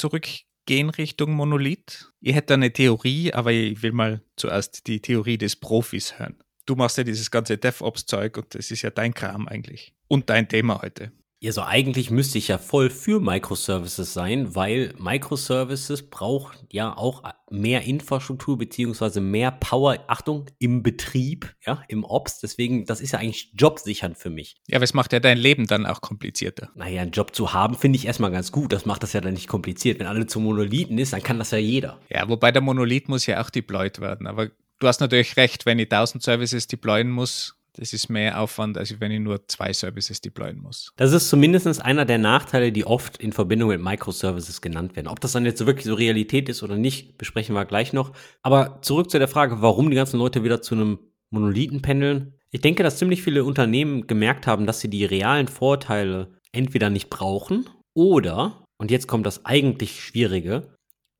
zurückgehen 0.68 0.90
Richtung 0.90 1.32
Monolith? 1.32 2.12
Ich 2.20 2.34
hätte 2.34 2.54
eine 2.54 2.70
Theorie, 2.70 3.32
aber 3.32 3.52
ich 3.52 3.82
will 3.82 3.92
mal 3.92 4.20
zuerst 4.36 4.86
die 4.86 5.00
Theorie 5.00 5.38
des 5.38 5.56
Profis 5.56 6.18
hören. 6.18 6.36
Du 6.66 6.76
machst 6.76 6.98
ja 6.98 7.04
dieses 7.04 7.30
ganze 7.30 7.56
DevOps-Zeug 7.56 8.36
und 8.36 8.54
das 8.54 8.70
ist 8.70 8.82
ja 8.82 8.90
dein 8.90 9.14
Kram 9.14 9.48
eigentlich. 9.48 9.94
Und 10.08 10.28
dein 10.28 10.46
Thema 10.46 10.82
heute. 10.82 11.12
Ja, 11.40 11.52
so 11.52 11.62
eigentlich 11.62 12.10
müsste 12.10 12.38
ich 12.38 12.48
ja 12.48 12.58
voll 12.58 12.90
für 12.90 13.20
Microservices 13.20 14.12
sein, 14.12 14.56
weil 14.56 14.92
Microservices 14.98 16.10
braucht 16.10 16.66
ja 16.72 16.96
auch 16.96 17.22
mehr 17.48 17.82
Infrastruktur 17.82 18.58
beziehungsweise 18.58 19.20
mehr 19.20 19.52
Power, 19.52 19.98
Achtung, 20.08 20.46
im 20.58 20.82
Betrieb, 20.82 21.54
ja, 21.64 21.84
im 21.86 22.02
Ops. 22.02 22.40
Deswegen, 22.40 22.86
das 22.86 23.00
ist 23.00 23.12
ja 23.12 23.20
eigentlich 23.20 23.52
jobsichernd 23.56 24.18
für 24.18 24.30
mich. 24.30 24.56
Ja, 24.66 24.78
aber 24.78 24.84
es 24.84 24.94
macht 24.94 25.12
ja 25.12 25.20
dein 25.20 25.38
Leben 25.38 25.68
dann 25.68 25.86
auch 25.86 26.00
komplizierter. 26.00 26.70
Naja, 26.74 27.02
einen 27.02 27.12
Job 27.12 27.36
zu 27.36 27.52
haben, 27.52 27.76
finde 27.76 27.98
ich 27.98 28.06
erstmal 28.06 28.32
ganz 28.32 28.50
gut. 28.50 28.72
Das 28.72 28.84
macht 28.84 29.04
das 29.04 29.12
ja 29.12 29.20
dann 29.20 29.34
nicht 29.34 29.46
kompliziert. 29.46 30.00
Wenn 30.00 30.08
alle 30.08 30.26
zu 30.26 30.40
Monolithen 30.40 30.98
ist, 30.98 31.12
dann 31.12 31.22
kann 31.22 31.38
das 31.38 31.52
ja 31.52 31.58
jeder. 31.58 32.00
Ja, 32.10 32.28
wobei 32.28 32.50
der 32.50 32.62
Monolith 32.62 33.08
muss 33.08 33.26
ja 33.26 33.40
auch 33.40 33.50
deployed 33.50 34.00
werden. 34.00 34.26
Aber 34.26 34.50
du 34.80 34.88
hast 34.88 35.00
natürlich 35.00 35.36
recht, 35.36 35.66
wenn 35.66 35.78
ich 35.78 35.86
1000 35.86 36.20
Services 36.20 36.66
deployen 36.66 37.10
muss, 37.10 37.57
das 37.78 37.92
ist 37.92 38.08
mehr 38.08 38.40
Aufwand, 38.40 38.76
als 38.76 39.00
wenn 39.00 39.12
ich 39.12 39.20
nur 39.20 39.46
zwei 39.48 39.72
Services 39.72 40.20
deployen 40.20 40.60
muss. 40.60 40.92
Das 40.96 41.12
ist 41.12 41.28
zumindest 41.28 41.80
einer 41.80 42.04
der 42.04 42.18
Nachteile, 42.18 42.72
die 42.72 42.84
oft 42.84 43.18
in 43.18 43.32
Verbindung 43.32 43.68
mit 43.68 43.80
Microservices 43.80 44.60
genannt 44.60 44.96
werden. 44.96 45.08
Ob 45.08 45.20
das 45.20 45.32
dann 45.32 45.44
jetzt 45.44 45.64
wirklich 45.64 45.86
so 45.86 45.94
Realität 45.94 46.48
ist 46.48 46.62
oder 46.62 46.76
nicht, 46.76 47.18
besprechen 47.18 47.54
wir 47.54 47.64
gleich 47.64 47.92
noch. 47.92 48.12
Aber 48.42 48.80
zurück 48.82 49.10
zu 49.10 49.18
der 49.18 49.28
Frage, 49.28 49.62
warum 49.62 49.90
die 49.90 49.96
ganzen 49.96 50.18
Leute 50.18 50.42
wieder 50.44 50.60
zu 50.60 50.74
einem 50.74 50.98
Monolithen 51.30 51.82
pendeln. 51.82 52.34
Ich 52.50 52.60
denke, 52.60 52.82
dass 52.82 52.98
ziemlich 52.98 53.22
viele 53.22 53.44
Unternehmen 53.44 54.06
gemerkt 54.06 54.46
haben, 54.46 54.66
dass 54.66 54.80
sie 54.80 54.88
die 54.88 55.04
realen 55.04 55.48
Vorteile 55.48 56.32
entweder 56.52 56.90
nicht 56.90 57.10
brauchen 57.10 57.68
oder, 57.94 58.64
und 58.78 58.90
jetzt 58.90 59.06
kommt 59.06 59.26
das 59.26 59.44
eigentlich 59.44 60.02
Schwierige, 60.02 60.74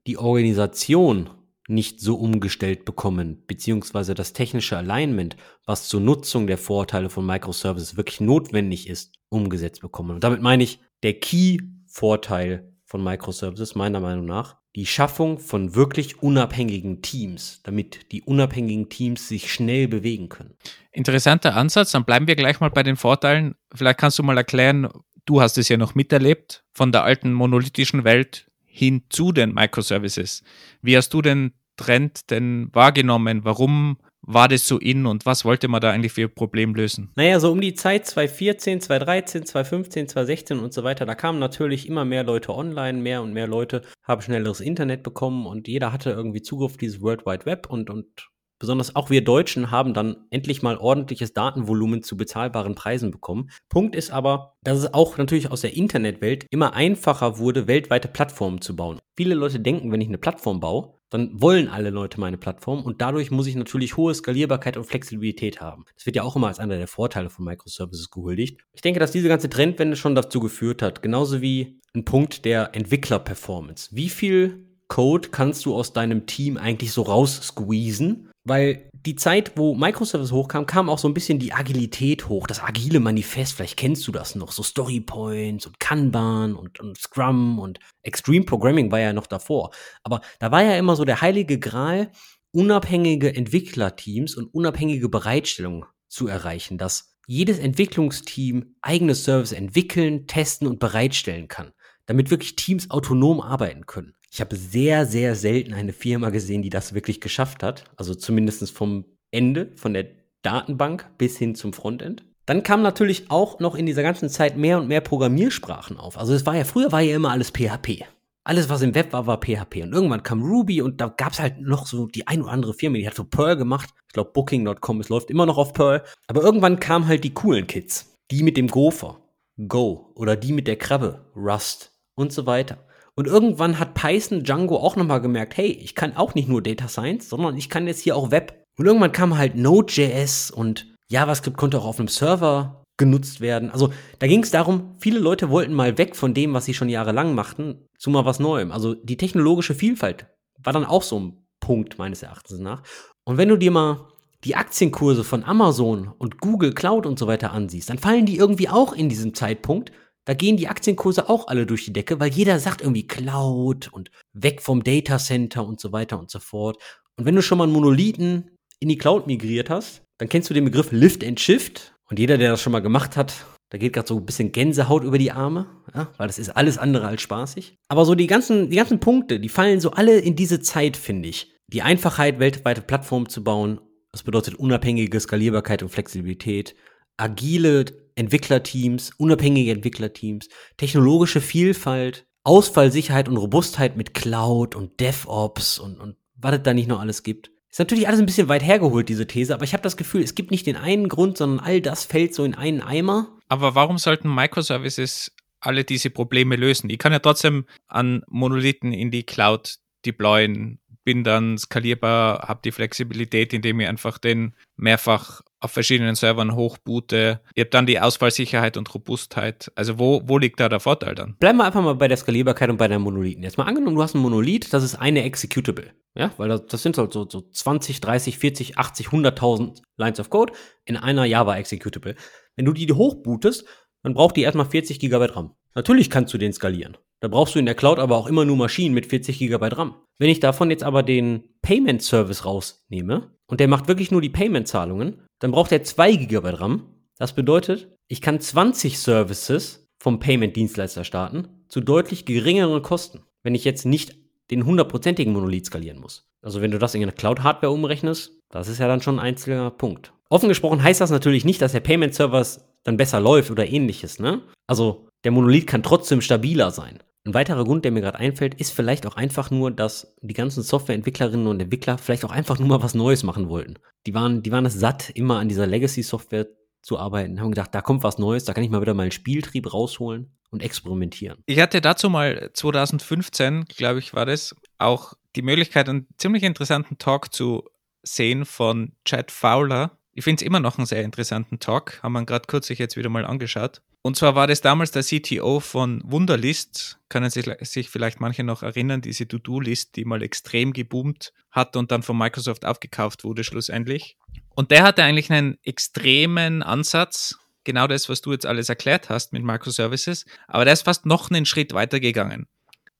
die 0.06 0.16
Organisation 0.16 1.28
nicht 1.68 2.00
so 2.00 2.16
umgestellt 2.16 2.84
bekommen, 2.84 3.44
beziehungsweise 3.46 4.14
das 4.14 4.32
technische 4.32 4.76
Alignment, 4.76 5.36
was 5.64 5.88
zur 5.88 6.00
Nutzung 6.00 6.46
der 6.46 6.58
Vorteile 6.58 7.10
von 7.10 7.26
Microservices 7.26 7.96
wirklich 7.96 8.20
notwendig 8.20 8.88
ist, 8.88 9.14
umgesetzt 9.28 9.82
bekommen. 9.82 10.12
Und 10.12 10.24
damit 10.24 10.40
meine 10.40 10.64
ich, 10.64 10.80
der 11.02 11.14
Key-Vorteil 11.14 12.72
von 12.84 13.04
Microservices 13.04 13.74
meiner 13.74 14.00
Meinung 14.00 14.24
nach, 14.24 14.56
die 14.74 14.86
Schaffung 14.86 15.38
von 15.38 15.74
wirklich 15.74 16.22
unabhängigen 16.22 17.02
Teams, 17.02 17.60
damit 17.64 18.12
die 18.12 18.22
unabhängigen 18.22 18.88
Teams 18.88 19.28
sich 19.28 19.52
schnell 19.52 19.88
bewegen 19.88 20.28
können. 20.28 20.54
Interessanter 20.92 21.54
Ansatz, 21.54 21.92
dann 21.92 22.04
bleiben 22.04 22.26
wir 22.26 22.36
gleich 22.36 22.60
mal 22.60 22.70
bei 22.70 22.82
den 22.82 22.96
Vorteilen. 22.96 23.56
Vielleicht 23.74 23.98
kannst 23.98 24.18
du 24.18 24.22
mal 24.22 24.36
erklären, 24.36 24.88
du 25.26 25.42
hast 25.42 25.58
es 25.58 25.68
ja 25.68 25.76
noch 25.76 25.94
miterlebt, 25.94 26.64
von 26.72 26.92
der 26.92 27.04
alten 27.04 27.32
monolithischen 27.32 28.04
Welt 28.04 28.50
hin 28.64 29.02
zu 29.10 29.32
den 29.32 29.52
Microservices. 29.52 30.42
Wie 30.80 30.96
hast 30.96 31.12
du 31.12 31.20
den 31.20 31.52
Trend 31.78 32.30
denn 32.30 32.68
wahrgenommen? 32.74 33.44
Warum 33.44 33.96
war 34.20 34.48
das 34.48 34.68
so 34.68 34.78
in 34.78 35.06
und 35.06 35.24
was 35.24 35.46
wollte 35.46 35.68
man 35.68 35.80
da 35.80 35.90
eigentlich 35.90 36.12
für 36.12 36.24
ein 36.24 36.34
Problem 36.34 36.74
lösen? 36.74 37.10
Naja, 37.16 37.40
so 37.40 37.50
um 37.50 37.62
die 37.62 37.72
Zeit 37.72 38.06
2014, 38.06 38.82
2013, 38.82 39.46
2015, 39.46 40.08
2016 40.08 40.58
und 40.58 40.74
so 40.74 40.84
weiter, 40.84 41.06
da 41.06 41.14
kamen 41.14 41.38
natürlich 41.38 41.88
immer 41.88 42.04
mehr 42.04 42.24
Leute 42.24 42.54
online, 42.54 42.98
mehr 42.98 43.22
und 43.22 43.32
mehr 43.32 43.46
Leute 43.46 43.82
haben 44.02 44.20
schnelleres 44.20 44.60
Internet 44.60 45.02
bekommen 45.02 45.46
und 45.46 45.66
jeder 45.66 45.92
hatte 45.92 46.10
irgendwie 46.10 46.42
Zugriff 46.42 46.72
auf 46.72 46.76
dieses 46.76 47.00
World 47.00 47.24
Wide 47.24 47.46
Web 47.46 47.68
und, 47.70 47.88
und 47.88 48.28
besonders 48.58 48.94
auch 48.96 49.08
wir 49.08 49.24
Deutschen 49.24 49.70
haben 49.70 49.94
dann 49.94 50.26
endlich 50.30 50.62
mal 50.62 50.76
ordentliches 50.76 51.32
Datenvolumen 51.32 52.02
zu 52.02 52.16
bezahlbaren 52.16 52.74
Preisen 52.74 53.10
bekommen. 53.10 53.50
Punkt 53.68 53.96
ist 53.96 54.10
aber, 54.10 54.56
dass 54.62 54.78
es 54.78 54.92
auch 54.92 55.16
natürlich 55.16 55.50
aus 55.50 55.62
der 55.62 55.76
Internetwelt 55.76 56.46
immer 56.50 56.74
einfacher 56.74 57.38
wurde, 57.38 57.66
weltweite 57.66 58.08
Plattformen 58.08 58.60
zu 58.60 58.76
bauen. 58.76 58.98
Viele 59.16 59.34
Leute 59.34 59.60
denken, 59.60 59.90
wenn 59.92 60.00
ich 60.00 60.08
eine 60.08 60.18
Plattform 60.18 60.60
baue, 60.60 60.97
dann 61.10 61.30
wollen 61.40 61.68
alle 61.68 61.90
Leute 61.90 62.20
meine 62.20 62.36
Plattform 62.38 62.82
und 62.82 63.00
dadurch 63.00 63.30
muss 63.30 63.46
ich 63.46 63.56
natürlich 63.56 63.96
hohe 63.96 64.14
Skalierbarkeit 64.14 64.76
und 64.76 64.84
Flexibilität 64.84 65.60
haben. 65.60 65.84
Das 65.94 66.06
wird 66.06 66.16
ja 66.16 66.22
auch 66.22 66.36
immer 66.36 66.48
als 66.48 66.58
einer 66.58 66.76
der 66.76 66.88
Vorteile 66.88 67.30
von 67.30 67.44
Microservices 67.44 68.10
gehuldigt. 68.10 68.60
Ich 68.72 68.82
denke, 68.82 69.00
dass 69.00 69.12
diese 69.12 69.28
ganze 69.28 69.48
Trendwende 69.48 69.96
schon 69.96 70.14
dazu 70.14 70.40
geführt 70.40 70.82
hat, 70.82 71.02
genauso 71.02 71.40
wie 71.40 71.80
ein 71.94 72.04
Punkt 72.04 72.44
der 72.44 72.74
Entwickler-Performance. 72.74 73.90
Wie 73.92 74.08
viel 74.08 74.66
Code 74.88 75.28
kannst 75.30 75.64
du 75.66 75.74
aus 75.74 75.92
deinem 75.92 76.26
Team 76.26 76.56
eigentlich 76.56 76.92
so 76.92 77.02
raussqueezen? 77.02 78.30
Weil 78.44 78.87
die 79.06 79.16
Zeit, 79.16 79.52
wo 79.56 79.74
Microservice 79.74 80.32
hochkam, 80.32 80.66
kam 80.66 80.88
auch 80.88 80.98
so 80.98 81.08
ein 81.08 81.14
bisschen 81.14 81.38
die 81.38 81.52
Agilität 81.52 82.28
hoch, 82.28 82.46
das 82.46 82.62
agile 82.62 83.00
Manifest, 83.00 83.54
vielleicht 83.54 83.76
kennst 83.76 84.06
du 84.06 84.12
das 84.12 84.34
noch, 84.34 84.52
so 84.52 84.62
Story 84.62 85.00
Points 85.00 85.66
und 85.66 85.78
Kanban 85.80 86.54
und, 86.54 86.80
und 86.80 86.98
Scrum 86.98 87.58
und 87.58 87.78
Extreme 88.02 88.44
Programming 88.44 88.90
war 88.90 89.00
ja 89.00 89.12
noch 89.12 89.26
davor. 89.26 89.70
Aber 90.02 90.20
da 90.40 90.50
war 90.50 90.62
ja 90.62 90.76
immer 90.76 90.96
so 90.96 91.04
der 91.04 91.20
heilige 91.20 91.58
Gral, 91.58 92.10
unabhängige 92.52 93.34
Entwicklerteams 93.34 94.34
und 94.36 94.52
unabhängige 94.54 95.08
Bereitstellung 95.08 95.86
zu 96.08 96.26
erreichen, 96.26 96.78
dass 96.78 97.14
jedes 97.26 97.58
Entwicklungsteam 97.58 98.74
eigene 98.80 99.14
Service 99.14 99.52
entwickeln, 99.52 100.26
testen 100.26 100.66
und 100.66 100.78
bereitstellen 100.78 101.48
kann, 101.48 101.72
damit 102.06 102.30
wirklich 102.30 102.56
Teams 102.56 102.90
autonom 102.90 103.40
arbeiten 103.40 103.84
können. 103.86 104.14
Ich 104.30 104.40
habe 104.40 104.56
sehr, 104.56 105.06
sehr 105.06 105.34
selten 105.34 105.74
eine 105.74 105.92
Firma 105.92 106.30
gesehen, 106.30 106.62
die 106.62 106.70
das 106.70 106.94
wirklich 106.94 107.20
geschafft 107.20 107.62
hat. 107.62 107.84
Also 107.96 108.14
zumindest 108.14 108.70
vom 108.70 109.04
Ende, 109.30 109.72
von 109.76 109.94
der 109.94 110.06
Datenbank 110.42 111.10
bis 111.18 111.38
hin 111.38 111.54
zum 111.54 111.72
Frontend. 111.72 112.24
Dann 112.46 112.62
kam 112.62 112.80
natürlich 112.80 113.30
auch 113.30 113.60
noch 113.60 113.74
in 113.74 113.84
dieser 113.84 114.02
ganzen 114.02 114.30
Zeit 114.30 114.56
mehr 114.56 114.78
und 114.78 114.88
mehr 114.88 115.02
Programmiersprachen 115.02 115.98
auf. 115.98 116.16
Also 116.18 116.32
es 116.32 116.46
war 116.46 116.56
ja, 116.56 116.64
früher 116.64 116.92
war 116.92 117.02
ja 117.02 117.16
immer 117.16 117.30
alles 117.30 117.50
PHP. 117.50 118.04
Alles, 118.44 118.70
was 118.70 118.80
im 118.80 118.94
Web 118.94 119.12
war, 119.12 119.26
war 119.26 119.42
PHP. 119.42 119.82
Und 119.82 119.92
irgendwann 119.92 120.22
kam 120.22 120.42
Ruby 120.42 120.80
und 120.80 121.02
da 121.02 121.08
gab 121.08 121.32
es 121.32 121.40
halt 121.40 121.60
noch 121.60 121.86
so 121.86 122.06
die 122.06 122.26
ein 122.26 122.40
oder 122.40 122.52
andere 122.52 122.72
Firma, 122.72 122.96
die 122.96 123.06
hat 123.06 123.14
so 123.14 123.24
Perl 123.24 123.56
gemacht. 123.56 123.90
Ich 124.06 124.14
glaube, 124.14 124.30
Booking.com, 124.32 125.00
es 125.00 125.10
läuft 125.10 125.30
immer 125.30 125.44
noch 125.44 125.58
auf 125.58 125.74
Perl. 125.74 126.02
Aber 126.28 126.42
irgendwann 126.42 126.80
kamen 126.80 127.06
halt 127.06 127.24
die 127.24 127.34
coolen 127.34 127.66
Kids. 127.66 128.14
Die 128.30 128.42
mit 128.42 128.56
dem 128.56 128.68
Gopher, 128.68 129.20
Go 129.68 130.12
oder 130.14 130.34
die 130.34 130.54
mit 130.54 130.66
der 130.66 130.76
Krabbe, 130.76 131.26
Rust 131.36 131.92
und 132.14 132.32
so 132.32 132.46
weiter. 132.46 132.87
Und 133.18 133.26
irgendwann 133.26 133.80
hat 133.80 133.94
Python 133.94 134.44
Django 134.44 134.76
auch 134.76 134.94
nochmal 134.94 135.20
gemerkt, 135.20 135.56
hey, 135.56 135.66
ich 135.66 135.96
kann 135.96 136.16
auch 136.16 136.36
nicht 136.36 136.48
nur 136.48 136.62
Data 136.62 136.86
Science, 136.86 137.28
sondern 137.28 137.56
ich 137.56 137.68
kann 137.68 137.88
jetzt 137.88 137.98
hier 137.98 138.14
auch 138.14 138.30
Web. 138.30 138.62
Und 138.78 138.86
irgendwann 138.86 139.10
kam 139.10 139.36
halt 139.36 139.56
Node.js 139.56 140.52
und 140.52 140.86
JavaScript 141.10 141.56
konnte 141.56 141.80
auch 141.80 141.84
auf 141.86 141.98
einem 141.98 142.06
Server 142.06 142.84
genutzt 142.96 143.40
werden. 143.40 143.72
Also 143.72 143.92
da 144.20 144.28
ging 144.28 144.44
es 144.44 144.52
darum, 144.52 144.94
viele 145.00 145.18
Leute 145.18 145.50
wollten 145.50 145.74
mal 145.74 145.98
weg 145.98 146.14
von 146.14 146.32
dem, 146.32 146.54
was 146.54 146.66
sie 146.66 146.74
schon 146.74 146.88
jahrelang 146.88 147.34
machten, 147.34 147.84
zu 147.98 148.10
mal 148.10 148.24
was 148.24 148.38
Neuem. 148.38 148.70
Also 148.70 148.94
die 148.94 149.16
technologische 149.16 149.74
Vielfalt 149.74 150.28
war 150.62 150.72
dann 150.72 150.84
auch 150.84 151.02
so 151.02 151.18
ein 151.18 151.44
Punkt 151.58 151.98
meines 151.98 152.22
Erachtens 152.22 152.60
nach. 152.60 152.84
Und 153.24 153.36
wenn 153.36 153.48
du 153.48 153.56
dir 153.56 153.72
mal 153.72 154.06
die 154.44 154.54
Aktienkurse 154.54 155.24
von 155.24 155.42
Amazon 155.42 156.12
und 156.18 156.40
Google 156.40 156.72
Cloud 156.72 157.04
und 157.04 157.18
so 157.18 157.26
weiter 157.26 157.50
ansiehst, 157.50 157.90
dann 157.90 157.98
fallen 157.98 158.26
die 158.26 158.36
irgendwie 158.36 158.68
auch 158.68 158.92
in 158.92 159.08
diesem 159.08 159.34
Zeitpunkt 159.34 159.90
da 160.28 160.34
gehen 160.34 160.58
die 160.58 160.68
Aktienkurse 160.68 161.30
auch 161.30 161.48
alle 161.48 161.64
durch 161.64 161.86
die 161.86 161.92
Decke, 161.94 162.20
weil 162.20 162.30
jeder 162.30 162.58
sagt 162.58 162.82
irgendwie 162.82 163.06
Cloud 163.06 163.88
und 163.90 164.10
weg 164.34 164.60
vom 164.60 164.84
Data 164.84 165.16
Center 165.16 165.66
und 165.66 165.80
so 165.80 165.90
weiter 165.90 166.18
und 166.18 166.30
so 166.30 166.38
fort. 166.38 166.76
Und 167.16 167.24
wenn 167.24 167.34
du 167.34 167.40
schon 167.40 167.56
mal 167.56 167.64
einen 167.64 167.72
Monolithen 167.72 168.50
in 168.78 168.90
die 168.90 168.98
Cloud 168.98 169.26
migriert 169.26 169.70
hast, 169.70 170.02
dann 170.18 170.28
kennst 170.28 170.50
du 170.50 170.54
den 170.54 170.66
Begriff 170.66 170.92
Lift 170.92 171.24
and 171.24 171.40
Shift. 171.40 171.94
Und 172.10 172.18
jeder, 172.18 172.36
der 172.36 172.50
das 172.50 172.60
schon 172.60 172.72
mal 172.72 172.80
gemacht 172.80 173.16
hat, 173.16 173.46
da 173.70 173.78
geht 173.78 173.94
gerade 173.94 174.06
so 174.06 174.18
ein 174.18 174.26
bisschen 174.26 174.52
Gänsehaut 174.52 175.02
über 175.02 175.16
die 175.16 175.32
Arme, 175.32 175.66
ja, 175.94 176.12
weil 176.18 176.26
das 176.26 176.38
ist 176.38 176.50
alles 176.50 176.76
andere 176.76 177.06
als 177.06 177.22
spaßig. 177.22 177.76
Aber 177.88 178.04
so 178.04 178.14
die 178.14 178.26
ganzen, 178.26 178.68
die 178.68 178.76
ganzen 178.76 179.00
Punkte, 179.00 179.40
die 179.40 179.48
fallen 179.48 179.80
so 179.80 179.92
alle 179.92 180.18
in 180.18 180.36
diese 180.36 180.60
Zeit, 180.60 180.98
finde 180.98 181.30
ich. 181.30 181.56
Die 181.72 181.80
Einfachheit, 181.80 182.38
weltweite 182.38 182.82
Plattformen 182.82 183.30
zu 183.30 183.42
bauen, 183.42 183.80
das 184.12 184.24
bedeutet 184.24 184.56
unabhängige 184.56 185.18
Skalierbarkeit 185.20 185.82
und 185.82 185.88
Flexibilität, 185.88 186.74
agile 187.18 187.84
Entwicklerteams, 188.14 189.12
unabhängige 189.16 189.70
Entwicklerteams, 189.70 190.48
technologische 190.76 191.40
Vielfalt, 191.40 192.26
Ausfallsicherheit 192.42 193.28
und 193.28 193.36
Robustheit 193.36 193.96
mit 193.96 194.14
Cloud 194.14 194.74
und 194.74 194.98
DevOps 195.00 195.78
und, 195.78 196.00
und 196.00 196.16
was 196.34 196.56
es 196.56 196.62
da 196.62 196.72
nicht 196.72 196.88
noch 196.88 197.00
alles 197.00 197.22
gibt. 197.22 197.50
Ist 197.70 197.78
natürlich 197.78 198.08
alles 198.08 198.20
ein 198.20 198.26
bisschen 198.26 198.48
weit 198.48 198.62
hergeholt, 198.62 199.08
diese 199.08 199.26
These, 199.26 199.54
aber 199.54 199.64
ich 199.64 199.74
habe 199.74 199.82
das 199.82 199.96
Gefühl, 199.96 200.22
es 200.22 200.34
gibt 200.34 200.50
nicht 200.50 200.66
den 200.66 200.76
einen 200.76 201.08
Grund, 201.08 201.36
sondern 201.36 201.60
all 201.60 201.80
das 201.80 202.04
fällt 202.04 202.34
so 202.34 202.44
in 202.44 202.54
einen 202.54 202.80
Eimer. 202.80 203.28
Aber 203.48 203.74
warum 203.74 203.98
sollten 203.98 204.34
Microservices 204.34 205.32
alle 205.60 205.84
diese 205.84 206.10
Probleme 206.10 206.56
lösen? 206.56 206.88
Ich 206.88 206.98
kann 206.98 207.12
ja 207.12 207.18
trotzdem 207.18 207.66
an 207.86 208.22
Monolithen 208.28 208.92
in 208.92 209.10
die 209.10 209.24
Cloud 209.24 209.76
deployen, 210.06 210.80
bin 211.04 211.24
dann 211.24 211.58
skalierbar, 211.58 212.48
habe 212.48 212.60
die 212.64 212.72
Flexibilität, 212.72 213.52
indem 213.52 213.80
ich 213.80 213.88
einfach 213.88 214.18
den 214.18 214.54
mehrfach 214.76 215.42
auf 215.60 215.72
verschiedenen 215.72 216.14
Servern 216.14 216.54
hochboote. 216.54 217.40
Ihr 217.54 217.64
habt 217.64 217.74
dann 217.74 217.86
die 217.86 218.00
Ausfallsicherheit 218.00 218.76
und 218.76 218.92
Robustheit. 218.94 219.72
Also 219.74 219.98
wo, 219.98 220.22
wo 220.24 220.38
liegt 220.38 220.60
da 220.60 220.68
der 220.68 220.80
Vorteil 220.80 221.14
dann? 221.14 221.36
Bleiben 221.38 221.58
wir 221.58 221.64
einfach 221.64 221.82
mal 221.82 221.94
bei 221.94 222.08
der 222.08 222.16
Skalierbarkeit 222.16 222.70
und 222.70 222.76
bei 222.76 222.88
der 222.88 222.98
Monolithen. 222.98 223.42
Jetzt 223.42 223.58
mal 223.58 223.64
angenommen, 223.64 223.96
du 223.96 224.02
hast 224.02 224.14
ein 224.14 224.20
Monolith, 224.20 224.72
das 224.72 224.84
ist 224.84 224.94
eine 224.94 225.24
Executable. 225.24 225.92
Ja, 226.14 226.32
weil 226.36 226.48
das, 226.48 226.66
das 226.66 226.82
sind 226.82 226.98
halt 226.98 227.12
so, 227.12 227.28
so 227.28 227.42
20, 227.42 228.00
30, 228.00 228.38
40, 228.38 228.78
80, 228.78 229.08
100.000 229.08 229.82
Lines 229.96 230.20
of 230.20 230.30
Code 230.30 230.52
in 230.84 230.96
einer 230.96 231.24
Java 231.24 231.56
Executable. 231.56 232.16
Wenn 232.56 232.64
du 232.64 232.72
die 232.72 232.92
hochbootest, 232.92 233.64
dann 234.02 234.14
braucht 234.14 234.36
die 234.36 234.42
erstmal 234.42 234.66
40 234.66 234.98
GB 234.98 235.24
RAM. 235.26 235.54
Natürlich 235.74 236.10
kannst 236.10 236.34
du 236.34 236.38
den 236.38 236.52
skalieren. 236.52 236.96
Da 237.20 237.28
brauchst 237.28 237.54
du 237.54 237.58
in 237.58 237.66
der 237.66 237.74
Cloud 237.74 237.98
aber 237.98 238.16
auch 238.16 238.26
immer 238.26 238.44
nur 238.44 238.56
Maschinen 238.56 238.94
mit 238.94 239.06
40 239.06 239.38
GB 239.38 239.68
RAM. 239.68 239.96
Wenn 240.18 240.30
ich 240.30 240.40
davon 240.40 240.70
jetzt 240.70 240.84
aber 240.84 241.02
den 241.02 241.44
Payment 241.62 242.02
Service 242.02 242.44
rausnehme 242.44 243.32
und 243.46 243.60
der 243.60 243.68
macht 243.68 243.88
wirklich 243.88 244.10
nur 244.10 244.20
die 244.20 244.28
Payment-Zahlungen, 244.28 245.22
dann 245.38 245.50
braucht 245.50 245.72
er 245.72 245.82
2 245.82 246.16
GB 246.16 246.48
RAM. 246.50 246.94
Das 247.18 247.34
bedeutet, 247.34 247.88
ich 248.06 248.20
kann 248.20 248.40
20 248.40 248.98
Services 248.98 249.88
vom 249.98 250.20
Payment-Dienstleister 250.20 251.04
starten 251.04 251.48
zu 251.68 251.80
deutlich 251.80 252.24
geringeren 252.24 252.82
Kosten, 252.82 253.22
wenn 253.42 253.54
ich 253.54 253.64
jetzt 253.64 253.84
nicht 253.84 254.16
den 254.50 254.64
hundertprozentigen 254.64 255.32
Monolith 255.32 255.66
skalieren 255.66 256.00
muss. 256.00 256.26
Also 256.40 256.60
wenn 256.60 256.70
du 256.70 256.78
das 256.78 256.94
in 256.94 257.02
eine 257.02 257.12
Cloud-Hardware 257.12 257.72
umrechnest, 257.72 258.32
das 258.50 258.68
ist 258.68 258.78
ja 258.78 258.88
dann 258.88 259.02
schon 259.02 259.18
ein 259.18 259.26
einzelner 259.26 259.70
Punkt. 259.70 260.12
Offen 260.30 260.48
gesprochen 260.48 260.82
heißt 260.82 261.00
das 261.00 261.10
natürlich 261.10 261.44
nicht, 261.44 261.60
dass 261.60 261.72
der 261.72 261.80
Payment-Service 261.80 262.64
dann 262.84 262.96
besser 262.96 263.20
läuft 263.20 263.50
oder 263.50 263.68
ähnliches, 263.68 264.18
ne? 264.18 264.42
Also 264.66 265.08
der 265.24 265.32
Monolith 265.32 265.66
kann 265.66 265.82
trotzdem 265.82 266.20
stabiler 266.20 266.70
sein. 266.70 267.00
Ein 267.28 267.34
weiterer 267.34 267.62
Grund, 267.64 267.84
der 267.84 267.92
mir 267.92 268.00
gerade 268.00 268.18
einfällt, 268.18 268.54
ist 268.54 268.72
vielleicht 268.72 269.06
auch 269.06 269.14
einfach 269.14 269.50
nur, 269.50 269.70
dass 269.70 270.16
die 270.22 270.32
ganzen 270.32 270.62
Softwareentwicklerinnen 270.62 271.46
und 271.46 271.60
Entwickler 271.60 271.98
vielleicht 271.98 272.24
auch 272.24 272.30
einfach 272.30 272.58
nur 272.58 272.68
mal 272.68 272.82
was 272.82 272.94
Neues 272.94 273.22
machen 273.22 273.50
wollten. 273.50 273.74
Die 274.06 274.14
waren, 274.14 274.42
die 274.42 274.50
waren 274.50 274.64
es 274.64 274.72
satt, 274.72 275.10
immer 275.10 275.38
an 275.38 275.50
dieser 275.50 275.66
Legacy-Software 275.66 276.46
zu 276.80 276.98
arbeiten, 276.98 277.38
haben 277.38 277.50
gedacht, 277.50 277.74
da 277.74 277.82
kommt 277.82 278.02
was 278.02 278.16
Neues, 278.16 278.44
da 278.46 278.54
kann 278.54 278.64
ich 278.64 278.70
mal 278.70 278.80
wieder 278.80 278.94
mal 278.94 279.02
einen 279.02 279.12
Spieltrieb 279.12 279.70
rausholen 279.74 280.32
und 280.48 280.62
experimentieren. 280.62 281.42
Ich 281.44 281.60
hatte 281.60 281.82
dazu 281.82 282.08
mal 282.08 282.50
2015, 282.54 283.66
glaube 283.66 283.98
ich, 283.98 284.14
war 284.14 284.24
das, 284.24 284.56
auch 284.78 285.12
die 285.36 285.42
Möglichkeit, 285.42 285.86
einen 285.90 286.06
ziemlich 286.16 286.44
interessanten 286.44 286.96
Talk 286.96 287.34
zu 287.34 287.62
sehen 288.02 288.46
von 288.46 288.92
Chad 289.04 289.30
Fowler. 289.30 289.98
Ich 290.14 290.24
finde 290.24 290.42
es 290.42 290.46
immer 290.46 290.60
noch 290.60 290.78
einen 290.78 290.86
sehr 290.86 291.04
interessanten 291.04 291.58
Talk, 291.58 292.02
haben 292.02 292.14
wir 292.14 292.24
gerade 292.24 292.46
kürzlich 292.46 292.78
jetzt 292.78 292.96
wieder 292.96 293.10
mal 293.10 293.26
angeschaut. 293.26 293.82
Und 294.02 294.16
zwar 294.16 294.34
war 294.34 294.46
das 294.46 294.60
damals 294.60 294.92
der 294.92 295.02
CTO 295.02 295.60
von 295.60 296.00
Wunderlist. 296.04 296.98
Können 297.08 297.30
sich, 297.30 297.46
sich 297.62 297.90
vielleicht 297.90 298.20
manche 298.20 298.44
noch 298.44 298.62
erinnern, 298.62 299.00
diese 299.00 299.26
To-Do-List, 299.26 299.96
die 299.96 300.04
mal 300.04 300.22
extrem 300.22 300.72
geboomt 300.72 301.32
hat 301.50 301.76
und 301.76 301.90
dann 301.90 302.02
von 302.02 302.16
Microsoft 302.16 302.64
aufgekauft 302.64 303.24
wurde 303.24 303.44
schlussendlich. 303.44 304.16
Und 304.54 304.70
der 304.70 304.82
hatte 304.82 305.02
eigentlich 305.02 305.30
einen 305.30 305.58
extremen 305.62 306.62
Ansatz, 306.62 307.38
genau 307.64 307.86
das, 307.86 308.08
was 308.08 308.20
du 308.20 308.32
jetzt 308.32 308.46
alles 308.46 308.68
erklärt 308.68 309.08
hast 309.10 309.32
mit 309.32 309.42
Microservices, 309.42 310.24
aber 310.46 310.64
der 310.64 310.74
ist 310.74 310.82
fast 310.82 311.06
noch 311.06 311.30
einen 311.30 311.46
Schritt 311.46 311.74
weiter 311.74 312.00
gegangen. 312.00 312.46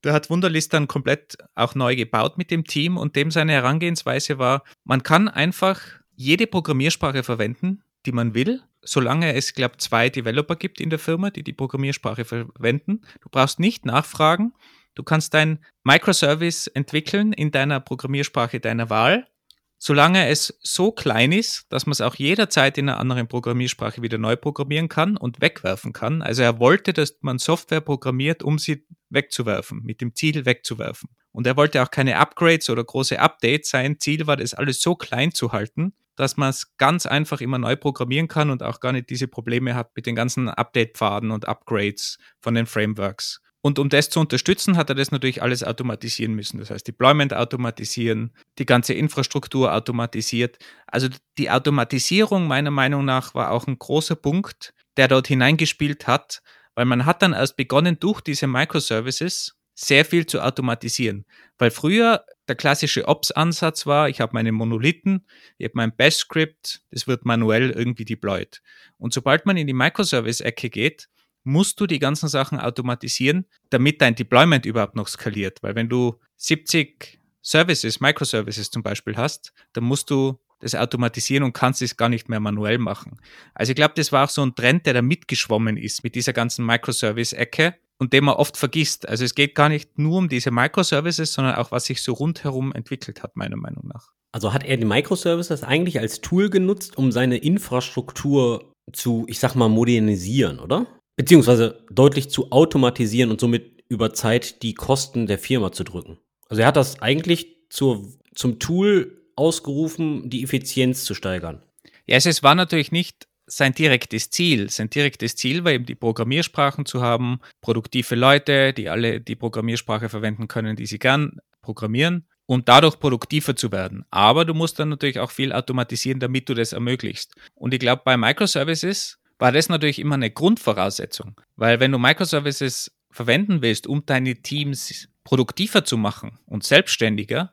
Der 0.05 0.13
hat 0.13 0.31
Wunderlist 0.31 0.73
dann 0.73 0.87
komplett 0.87 1.37
auch 1.55 1.75
neu 1.75 1.97
gebaut 1.97 2.39
mit 2.39 2.51
dem 2.51 2.65
Team 2.65 2.97
und 2.97 3.17
dem 3.17 3.31
seine 3.31 3.53
Herangehensweise 3.53 4.39
war, 4.39 4.63
man 4.85 5.03
kann 5.03 5.29
einfach 5.29 5.81
jede 6.15 6.47
Programmiersprache 6.47 7.23
verwenden, 7.23 7.83
die 8.09 8.13
man 8.13 8.33
will, 8.33 8.63
solange 8.83 9.35
es, 9.35 9.53
glaube 9.53 9.75
ich, 9.75 9.83
zwei 9.83 10.09
Developer 10.09 10.57
gibt 10.57 10.81
in 10.81 10.89
der 10.89 10.99
Firma, 10.99 11.29
die 11.29 11.43
die 11.45 11.53
Programmiersprache 11.53 12.25
verwenden. 12.25 13.03
Du 13.21 13.29
brauchst 13.31 13.61
nicht 13.61 13.85
nachfragen. 13.85 14.55
Du 14.95 15.03
kannst 15.03 15.35
dein 15.35 15.59
Microservice 15.85 16.69
entwickeln 16.69 17.35
in 17.35 17.51
deiner 17.51 17.81
Programmiersprache 17.81 18.61
deiner 18.61 18.89
Wahl, 18.89 19.29
solange 19.77 20.29
es 20.29 20.59
so 20.63 20.91
klein 20.91 21.33
ist, 21.33 21.67
dass 21.69 21.85
man 21.85 21.93
es 21.93 22.01
auch 22.01 22.15
jederzeit 22.15 22.79
in 22.79 22.89
einer 22.89 22.99
anderen 22.99 23.29
Programmiersprache 23.29 24.01
wieder 24.01 24.17
neu 24.17 24.37
programmieren 24.37 24.89
kann 24.89 25.19
und 25.19 25.43
wegwerfen 25.43 25.93
kann. 25.93 26.23
Also 26.23 26.43
er 26.43 26.59
wollte, 26.59 26.95
dass 26.95 27.19
man 27.21 27.39
Software 27.39 27.83
programmiert, 27.83 28.43
um 28.43 28.59
sie 28.59 28.87
wegzuwerfen, 29.11 29.83
mit 29.85 30.01
dem 30.01 30.15
Ziel 30.15 30.47
wegzuwerfen. 30.47 31.11
Und 31.31 31.47
er 31.47 31.59
wollte 31.59 31.83
auch 31.83 31.91
keine 31.91 32.17
Upgrades 32.17 32.71
oder 32.71 32.85
große 32.85 33.21
Updates. 33.21 33.69
Sein 33.69 34.01
Ziel 34.01 34.27
war, 34.27 34.39
das 34.39 34.55
alles 34.55 34.81
so 34.81 34.97
klein 34.97 35.33
zu 35.35 35.53
halten, 35.53 35.93
dass 36.19 36.37
man 36.37 36.51
es 36.51 36.77
ganz 36.77 37.07
einfach 37.07 37.41
immer 37.41 37.59
neu 37.59 37.77
programmieren 37.77 38.29
kann 38.29 38.51
und 38.51 38.63
auch 38.63 38.81
gar 38.81 38.93
nicht 38.93 39.11
diese 39.11 39.29
Probleme 39.29 39.75
hat 39.75 39.91
mit 39.95 40.07
den 40.07 40.15
ganzen 40.15 40.49
Update-Pfaden 40.49 41.31
und 41.31 41.47
Upgrades 41.47 42.19
von 42.41 42.55
den 42.55 42.67
Frameworks. 42.67 43.41
Und 43.61 43.79
um 43.79 43.89
das 43.89 44.09
zu 44.09 44.21
unterstützen, 44.21 44.77
hat 44.77 44.89
er 44.89 44.95
das 44.95 45.11
natürlich 45.11 45.43
alles 45.43 45.65
automatisieren 45.65 46.35
müssen. 46.35 46.59
Das 46.59 46.71
heißt, 46.71 46.87
Deployment 46.87 47.35
automatisieren, 47.35 48.33
die 48.59 48.67
ganze 48.67 48.95
Infrastruktur 48.95 49.75
automatisiert. 49.75 50.59
Also 50.87 51.09
die 51.39 51.51
Automatisierung 51.51 52.47
meiner 52.47 52.71
Meinung 52.71 53.05
nach 53.05 53.35
war 53.35 53.51
auch 53.51 53.67
ein 53.67 53.79
großer 53.79 54.17
Punkt, 54.17 54.75
der 54.97 55.09
dort 55.09 55.27
hineingespielt 55.27 56.07
hat, 56.07 56.41
weil 56.75 56.85
man 56.85 57.05
hat 57.05 57.23
dann 57.23 57.33
erst 57.33 57.57
begonnen, 57.57 57.99
durch 57.99 58.21
diese 58.21 58.47
Microservices 58.47 59.57
sehr 59.75 60.05
viel 60.05 60.27
zu 60.27 60.41
automatisieren. 60.41 61.25
Weil 61.59 61.71
früher 61.71 62.25
der 62.49 62.57
klassische 62.57 63.07
Ops-Ansatz 63.07 63.87
war, 63.87 64.09
ich 64.09 64.21
habe 64.21 64.33
meine 64.35 64.53
Monolithen, 64.53 65.27
ich 65.59 65.67
habe 65.67 65.75
mein 65.77 65.95
Bash-Script, 65.95 66.83
das 66.91 67.07
wird 67.07 67.25
manuell 67.25 67.71
irgendwie 67.71 68.05
deployed. 68.05 68.63
Und 68.99 69.13
sobald 69.13 69.47
man 69.47 69.57
in 69.57 69.67
die 69.67 69.75
Microservice-Ecke 69.75 70.71
geht, 70.71 71.09
musst 71.45 71.81
du 71.81 71.87
die 71.87 71.99
ganzen 71.99 72.29
Sachen 72.29 72.59
automatisieren, 72.59 73.47
damit 73.71 74.01
dein 74.01 74.15
Deployment 74.15 74.67
überhaupt 74.67 74.97
noch 74.97 75.09
skaliert. 75.09 75.63
Weil 75.63 75.75
wenn 75.75 75.89
du 75.89 76.21
70 76.37 77.21
Services, 77.43 78.01
Microservices 78.01 78.71
zum 78.71 78.83
Beispiel 78.83 79.17
hast, 79.17 79.53
dann 79.73 79.85
musst 79.85 80.11
du 80.11 80.39
das 80.61 80.75
automatisieren 80.75 81.45
und 81.45 81.53
kannst 81.53 81.83
es 81.83 81.97
gar 81.97 82.09
nicht 82.09 82.29
mehr 82.29 82.41
manuell 82.41 82.79
machen. 82.79 83.21
Also 83.55 83.71
ich 83.71 83.77
glaube, 83.77 83.95
das 83.97 84.13
war 84.13 84.25
auch 84.25 84.31
so 84.31 84.45
ein 84.45 84.55
Trend, 84.55 84.87
der 84.87 84.95
da 84.95 85.03
mitgeschwommen 85.03 85.77
ist 85.77 86.03
mit 86.03 86.15
dieser 86.15 86.33
ganzen 86.33 86.67
Microservice-Ecke 86.67 87.77
und 87.99 88.13
den 88.13 88.25
man 88.25 88.35
oft 88.35 88.57
vergisst. 88.57 89.09
Also 89.09 89.25
es 89.25 89.35
geht 89.35 89.55
gar 89.55 89.69
nicht 89.69 89.99
nur 89.99 90.19
um 90.19 90.29
diese 90.29 90.51
Microservices, 90.51 91.33
sondern 91.33 91.57
auch, 91.57 91.73
was 91.73 91.87
sich 91.87 92.03
so 92.03 92.13
rundherum 92.13 92.73
entwickelt 92.73 93.23
hat, 93.23 93.37
meiner 93.37 93.57
Meinung 93.57 93.87
nach. 93.87 94.13
Also 94.33 94.53
hat 94.53 94.65
er 94.65 94.77
die 94.77 94.85
Microservices 94.85 95.63
eigentlich 95.63 95.99
als 95.99 96.21
Tool 96.21 96.51
genutzt, 96.51 96.97
um 96.99 97.13
seine 97.13 97.39
Infrastruktur 97.39 98.73
zu, 98.93 99.25
ich 99.29 99.39
sag 99.39 99.55
mal, 99.55 99.69
modernisieren, 99.69 100.61
oder? 100.61 100.87
Beziehungsweise 101.17 101.85
deutlich 101.91 102.31
zu 102.31 102.53
automatisieren 102.53 103.31
und 103.31 103.41
somit 103.41 103.83
über 103.89 104.13
Zeit 104.13 104.63
die 104.63 104.75
Kosten 104.75 105.27
der 105.27 105.39
Firma 105.39 105.73
zu 105.73 105.83
drücken. 105.83 106.19
Also 106.49 106.63
er 106.63 106.69
hat 106.69 106.77
das 106.77 107.01
eigentlich 107.01 107.57
zur, 107.71 108.07
zum 108.35 108.59
Tool 108.59 109.23
ausgerufen, 109.35 110.31
die 110.31 110.43
Effizienz 110.43 111.05
zu 111.05 111.15
steigern. 111.15 111.63
Ja, 112.07 112.17
es 112.17 112.43
war 112.43 112.55
natürlich 112.55 112.93
nicht 112.93 113.28
sein 113.49 113.73
direktes 113.73 114.31
Ziel. 114.31 114.71
Sein 114.71 114.91
direktes 114.91 115.37
Ziel 115.37 115.65
war 115.65 115.73
eben 115.73 115.87
die 115.87 115.95
Programmiersprachen 115.95 116.87
zu 116.87 117.03
haben, 117.03 117.41
produktive 117.61 118.15
Leute, 118.15 118.73
die 118.73 118.89
alle 118.89 119.21
die 119.21 119.37
Programmiersprache 119.37 120.09
verwenden 120.09 120.49
können, 120.49 120.77
die 120.77 120.87
sie 120.87 120.99
gern 120.99 121.39
programmieren 121.63 122.27
und 122.47 122.69
dadurch 122.69 122.99
produktiver 122.99 123.57
zu 123.57 123.73
werden. 123.73 124.05
Aber 124.11 124.45
du 124.45 124.55
musst 124.55 124.79
dann 124.79 124.89
natürlich 124.89 125.19
auch 125.19 125.31
viel 125.31 125.53
automatisieren, 125.53 126.21
damit 126.21 126.49
du 126.49 126.55
das 126.55 126.73
ermöglichst. 126.73 127.35
Und 127.55 127.75
ich 127.75 127.81
glaube, 127.81 128.03
bei 128.05 128.17
Microservices 128.17 129.19
war 129.39 129.53
das 129.53 129.69
natürlich 129.69 129.99
immer 129.99 130.15
eine 130.15 130.31
Grundvoraussetzung, 130.31 131.41
weil 131.57 131.81
wenn 131.81 131.93
du 131.93 131.99
Microservices 131.99 132.93
verwenden 133.11 133.63
willst, 133.63 133.87
um 133.87 134.05
deine 134.05 134.37
Teams 134.37 135.09
produktiver 135.25 135.85
zu 135.85 135.97
machen 135.97 136.39
und 136.47 136.65
selbstständiger, 136.65 137.53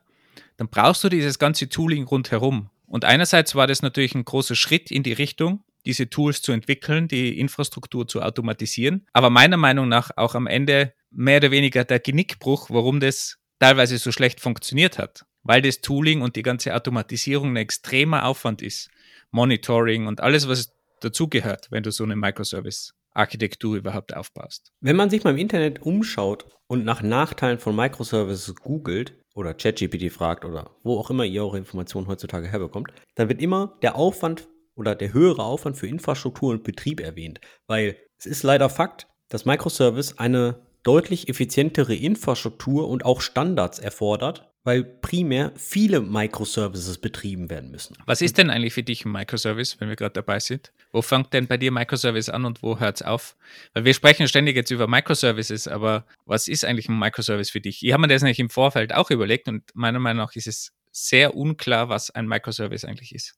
dann 0.56 0.68
brauchst 0.68 1.04
du 1.04 1.08
dieses 1.08 1.38
ganze 1.38 1.68
Tooling 1.68 2.04
rundherum. 2.04 2.70
Und 2.86 3.04
einerseits 3.04 3.54
war 3.54 3.66
das 3.66 3.82
natürlich 3.82 4.14
ein 4.14 4.24
großer 4.24 4.54
Schritt 4.54 4.90
in 4.90 5.02
die 5.02 5.12
Richtung, 5.12 5.62
diese 5.86 6.10
Tools 6.10 6.42
zu 6.42 6.52
entwickeln, 6.52 7.08
die 7.08 7.38
Infrastruktur 7.38 8.06
zu 8.06 8.22
automatisieren. 8.22 9.06
Aber 9.12 9.30
meiner 9.30 9.56
Meinung 9.56 9.88
nach 9.88 10.10
auch 10.16 10.34
am 10.34 10.46
Ende 10.46 10.92
mehr 11.10 11.38
oder 11.38 11.50
weniger 11.50 11.84
der 11.84 12.00
Genickbruch, 12.00 12.70
warum 12.70 13.00
das 13.00 13.38
teilweise 13.58 13.98
so 13.98 14.12
schlecht 14.12 14.40
funktioniert 14.40 14.98
hat. 14.98 15.24
Weil 15.42 15.62
das 15.62 15.80
Tooling 15.80 16.22
und 16.22 16.36
die 16.36 16.42
ganze 16.42 16.74
Automatisierung 16.74 17.52
ein 17.52 17.56
extremer 17.56 18.26
Aufwand 18.26 18.62
ist. 18.62 18.90
Monitoring 19.30 20.06
und 20.06 20.20
alles, 20.20 20.48
was 20.48 20.72
dazugehört, 21.00 21.68
wenn 21.70 21.82
du 21.82 21.92
so 21.92 22.04
eine 22.04 22.16
Microservice-Architektur 22.16 23.76
überhaupt 23.76 24.14
aufbaust. 24.16 24.72
Wenn 24.80 24.96
man 24.96 25.08
sich 25.08 25.24
mal 25.24 25.30
im 25.30 25.38
Internet 25.38 25.82
umschaut 25.82 26.46
und 26.66 26.84
nach 26.84 27.02
Nachteilen 27.02 27.58
von 27.58 27.76
Microservices 27.76 28.56
googelt, 28.56 29.14
oder 29.36 29.52
ChatGPT 29.54 30.10
fragt 30.10 30.44
oder 30.44 30.70
wo 30.82 30.98
auch 30.98 31.10
immer 31.10 31.24
ihr 31.24 31.44
eure 31.44 31.58
Informationen 31.58 32.08
heutzutage 32.08 32.48
herbekommt, 32.48 32.90
dann 33.14 33.28
wird 33.28 33.42
immer 33.42 33.76
der 33.82 33.94
Aufwand 33.94 34.48
oder 34.76 34.94
der 34.94 35.12
höhere 35.12 35.42
Aufwand 35.42 35.76
für 35.76 35.88
Infrastruktur 35.88 36.52
und 36.52 36.62
Betrieb 36.62 37.00
erwähnt. 37.00 37.40
Weil 37.66 37.96
es 38.18 38.26
ist 38.26 38.42
leider 38.42 38.70
Fakt, 38.70 39.08
dass 39.28 39.44
Microservice 39.44 40.18
eine 40.18 40.60
deutlich 40.84 41.28
effizientere 41.28 41.94
Infrastruktur 41.94 42.88
und 42.88 43.04
auch 43.04 43.20
Standards 43.20 43.80
erfordert, 43.80 44.48
weil 44.62 44.84
primär 44.84 45.52
viele 45.56 46.00
Microservices 46.00 46.98
betrieben 46.98 47.50
werden 47.50 47.70
müssen. 47.70 47.96
Was 48.06 48.20
ist 48.20 48.38
denn 48.38 48.50
eigentlich 48.50 48.74
für 48.74 48.82
dich 48.82 49.04
ein 49.04 49.12
Microservice, 49.12 49.80
wenn 49.80 49.88
wir 49.88 49.96
gerade 49.96 50.12
dabei 50.12 50.38
sind? 50.38 50.72
Wo 50.92 51.02
fängt 51.02 51.32
denn 51.32 51.46
bei 51.46 51.56
dir 51.56 51.72
Microservice 51.72 52.28
an 52.28 52.44
und 52.44 52.62
wo 52.62 52.78
hört 52.78 52.96
es 52.96 53.02
auf? 53.02 53.36
Weil 53.74 53.84
wir 53.84 53.94
sprechen 53.94 54.28
ständig 54.28 54.56
jetzt 54.56 54.70
über 54.70 54.86
Microservices, 54.86 55.66
aber 55.68 56.04
was 56.24 56.48
ist 56.48 56.64
eigentlich 56.64 56.88
ein 56.88 56.98
Microservice 56.98 57.50
für 57.50 57.60
dich? 57.60 57.84
Ich 57.84 57.92
habe 57.92 58.02
mir 58.02 58.08
das 58.08 58.22
nämlich 58.22 58.40
im 58.40 58.50
Vorfeld 58.50 58.92
auch 58.92 59.10
überlegt 59.10 59.48
und 59.48 59.62
meiner 59.74 60.00
Meinung 60.00 60.24
nach 60.24 60.34
ist 60.34 60.46
es 60.46 60.72
sehr 60.92 61.36
unklar, 61.36 61.88
was 61.88 62.10
ein 62.10 62.26
Microservice 62.26 62.84
eigentlich 62.84 63.14
ist. 63.14 63.34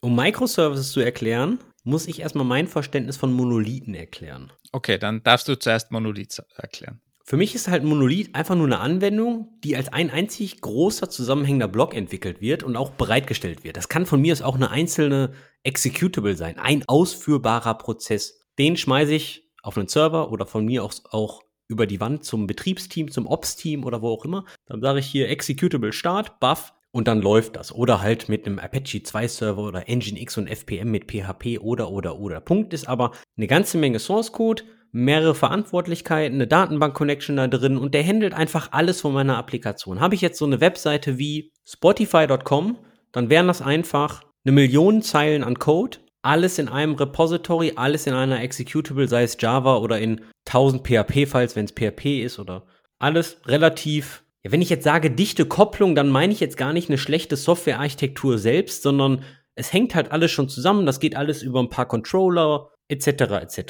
Um 0.00 0.14
Microservices 0.14 0.92
zu 0.92 1.00
erklären, 1.00 1.58
muss 1.84 2.06
ich 2.06 2.20
erstmal 2.20 2.44
mein 2.44 2.68
Verständnis 2.68 3.16
von 3.16 3.32
Monolithen 3.32 3.94
erklären. 3.94 4.52
Okay, 4.72 4.98
dann 4.98 5.22
darfst 5.22 5.48
du 5.48 5.58
zuerst 5.58 5.90
Monolith 5.90 6.42
erklären. 6.56 7.00
Für 7.24 7.36
mich 7.36 7.54
ist 7.54 7.68
halt 7.68 7.82
ein 7.82 7.88
Monolith 7.88 8.34
einfach 8.34 8.54
nur 8.54 8.66
eine 8.66 8.78
Anwendung, 8.78 9.58
die 9.62 9.76
als 9.76 9.92
ein 9.92 10.10
einzig 10.10 10.60
großer 10.60 11.10
zusammenhängender 11.10 11.68
Block 11.68 11.94
entwickelt 11.94 12.40
wird 12.40 12.62
und 12.62 12.76
auch 12.76 12.90
bereitgestellt 12.90 13.64
wird. 13.64 13.76
Das 13.76 13.88
kann 13.88 14.06
von 14.06 14.20
mir 14.20 14.32
aus 14.32 14.40
auch 14.40 14.54
eine 14.54 14.70
einzelne 14.70 15.32
Executable 15.62 16.36
sein, 16.36 16.58
ein 16.58 16.84
ausführbarer 16.86 17.74
Prozess. 17.74 18.40
Den 18.58 18.76
schmeiße 18.76 19.12
ich 19.12 19.50
auf 19.62 19.76
einen 19.76 19.88
Server 19.88 20.32
oder 20.32 20.46
von 20.46 20.64
mir 20.64 20.84
aus 20.84 21.02
auch 21.10 21.42
über 21.66 21.86
die 21.86 22.00
Wand 22.00 22.24
zum 22.24 22.46
Betriebsteam, 22.46 23.10
zum 23.10 23.26
Ops-Team 23.26 23.84
oder 23.84 24.00
wo 24.00 24.08
auch 24.08 24.24
immer. 24.24 24.46
Dann 24.66 24.80
sage 24.80 25.00
ich 25.00 25.06
hier 25.06 25.28
Executable 25.28 25.92
Start, 25.92 26.40
Buff, 26.40 26.72
und 26.90 27.08
dann 27.08 27.20
läuft 27.20 27.56
das. 27.56 27.72
Oder 27.74 28.00
halt 28.00 28.28
mit 28.28 28.46
einem 28.46 28.58
Apache 28.58 29.02
2 29.02 29.28
Server 29.28 29.62
oder 29.62 29.84
Nginx 29.86 30.38
und 30.38 30.48
FPM 30.48 30.90
mit 30.90 31.10
PHP 31.10 31.58
oder 31.60 31.90
oder 31.90 32.18
oder. 32.18 32.40
Punkt 32.40 32.72
ist 32.72 32.88
aber 32.88 33.12
eine 33.36 33.46
ganze 33.46 33.78
Menge 33.78 33.98
Source 33.98 34.32
Code, 34.32 34.62
mehrere 34.90 35.34
Verantwortlichkeiten, 35.34 36.36
eine 36.36 36.46
Datenbank-Connection 36.46 37.36
da 37.36 37.46
drin 37.46 37.76
und 37.76 37.94
der 37.94 38.06
handelt 38.06 38.34
einfach 38.34 38.72
alles 38.72 39.00
von 39.00 39.12
meiner 39.12 39.36
Applikation. 39.36 40.00
Habe 40.00 40.14
ich 40.14 40.20
jetzt 40.20 40.38
so 40.38 40.46
eine 40.46 40.60
Webseite 40.60 41.18
wie 41.18 41.52
Spotify.com, 41.66 42.78
dann 43.12 43.30
wären 43.30 43.48
das 43.48 43.60
einfach 43.62 44.24
eine 44.44 44.52
Million 44.52 45.02
Zeilen 45.02 45.44
an 45.44 45.58
Code, 45.58 45.98
alles 46.22 46.58
in 46.58 46.68
einem 46.68 46.94
Repository, 46.94 47.74
alles 47.76 48.06
in 48.06 48.14
einer 48.14 48.40
Executable, 48.40 49.08
sei 49.08 49.22
es 49.24 49.36
Java 49.38 49.76
oder 49.76 49.98
in 49.98 50.22
1000 50.46 50.86
PHP-Files, 50.86 51.54
wenn 51.54 51.66
es 51.66 51.72
PHP 51.72 52.22
ist 52.22 52.38
oder 52.38 52.66
alles 52.98 53.40
relativ 53.46 54.24
ja, 54.48 54.52
wenn 54.52 54.62
ich 54.62 54.70
jetzt 54.70 54.84
sage 54.84 55.10
dichte 55.10 55.46
Kopplung, 55.46 55.94
dann 55.94 56.08
meine 56.08 56.32
ich 56.32 56.40
jetzt 56.40 56.56
gar 56.56 56.72
nicht 56.72 56.88
eine 56.88 56.98
schlechte 56.98 57.36
Softwarearchitektur 57.36 58.38
selbst, 58.38 58.82
sondern 58.82 59.22
es 59.54 59.72
hängt 59.72 59.94
halt 59.94 60.12
alles 60.12 60.30
schon 60.30 60.48
zusammen. 60.48 60.86
Das 60.86 61.00
geht 61.00 61.16
alles 61.16 61.42
über 61.42 61.60
ein 61.60 61.68
paar 61.68 61.86
Controller 61.86 62.70
etc. 62.88 63.06
etc. 63.06 63.60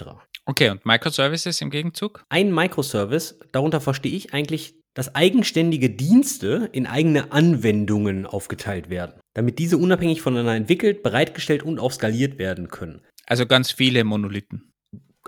Okay, 0.47 0.71
und 0.71 0.87
Microservices 0.87 1.61
im 1.61 1.71
Gegenzug? 1.71 2.25
Ein 2.29 2.55
Microservice, 2.55 3.41
darunter 3.53 3.81
verstehe 3.81 4.13
ich 4.13 4.33
eigentlich, 4.33 4.75
dass 4.95 5.15
eigenständige 5.15 5.91
Dienste 5.91 6.69
in 6.73 6.87
eigene 6.87 7.33
Anwendungen 7.33 8.27
aufgeteilt 8.27 8.91
werden, 8.91 9.21
damit 9.35 9.59
diese 9.59 9.79
unabhängig 9.79 10.23
voneinander 10.23 10.55
entwickelt, 10.55 11.03
bereitgestellt 11.03 11.63
und 11.63 11.79
auch 11.79 11.93
skaliert 11.93 12.39
werden 12.39 12.69
können. 12.69 13.03
Also 13.27 13.47
ganz 13.47 13.71
viele 13.71 14.05
Monolithen. 14.05 14.73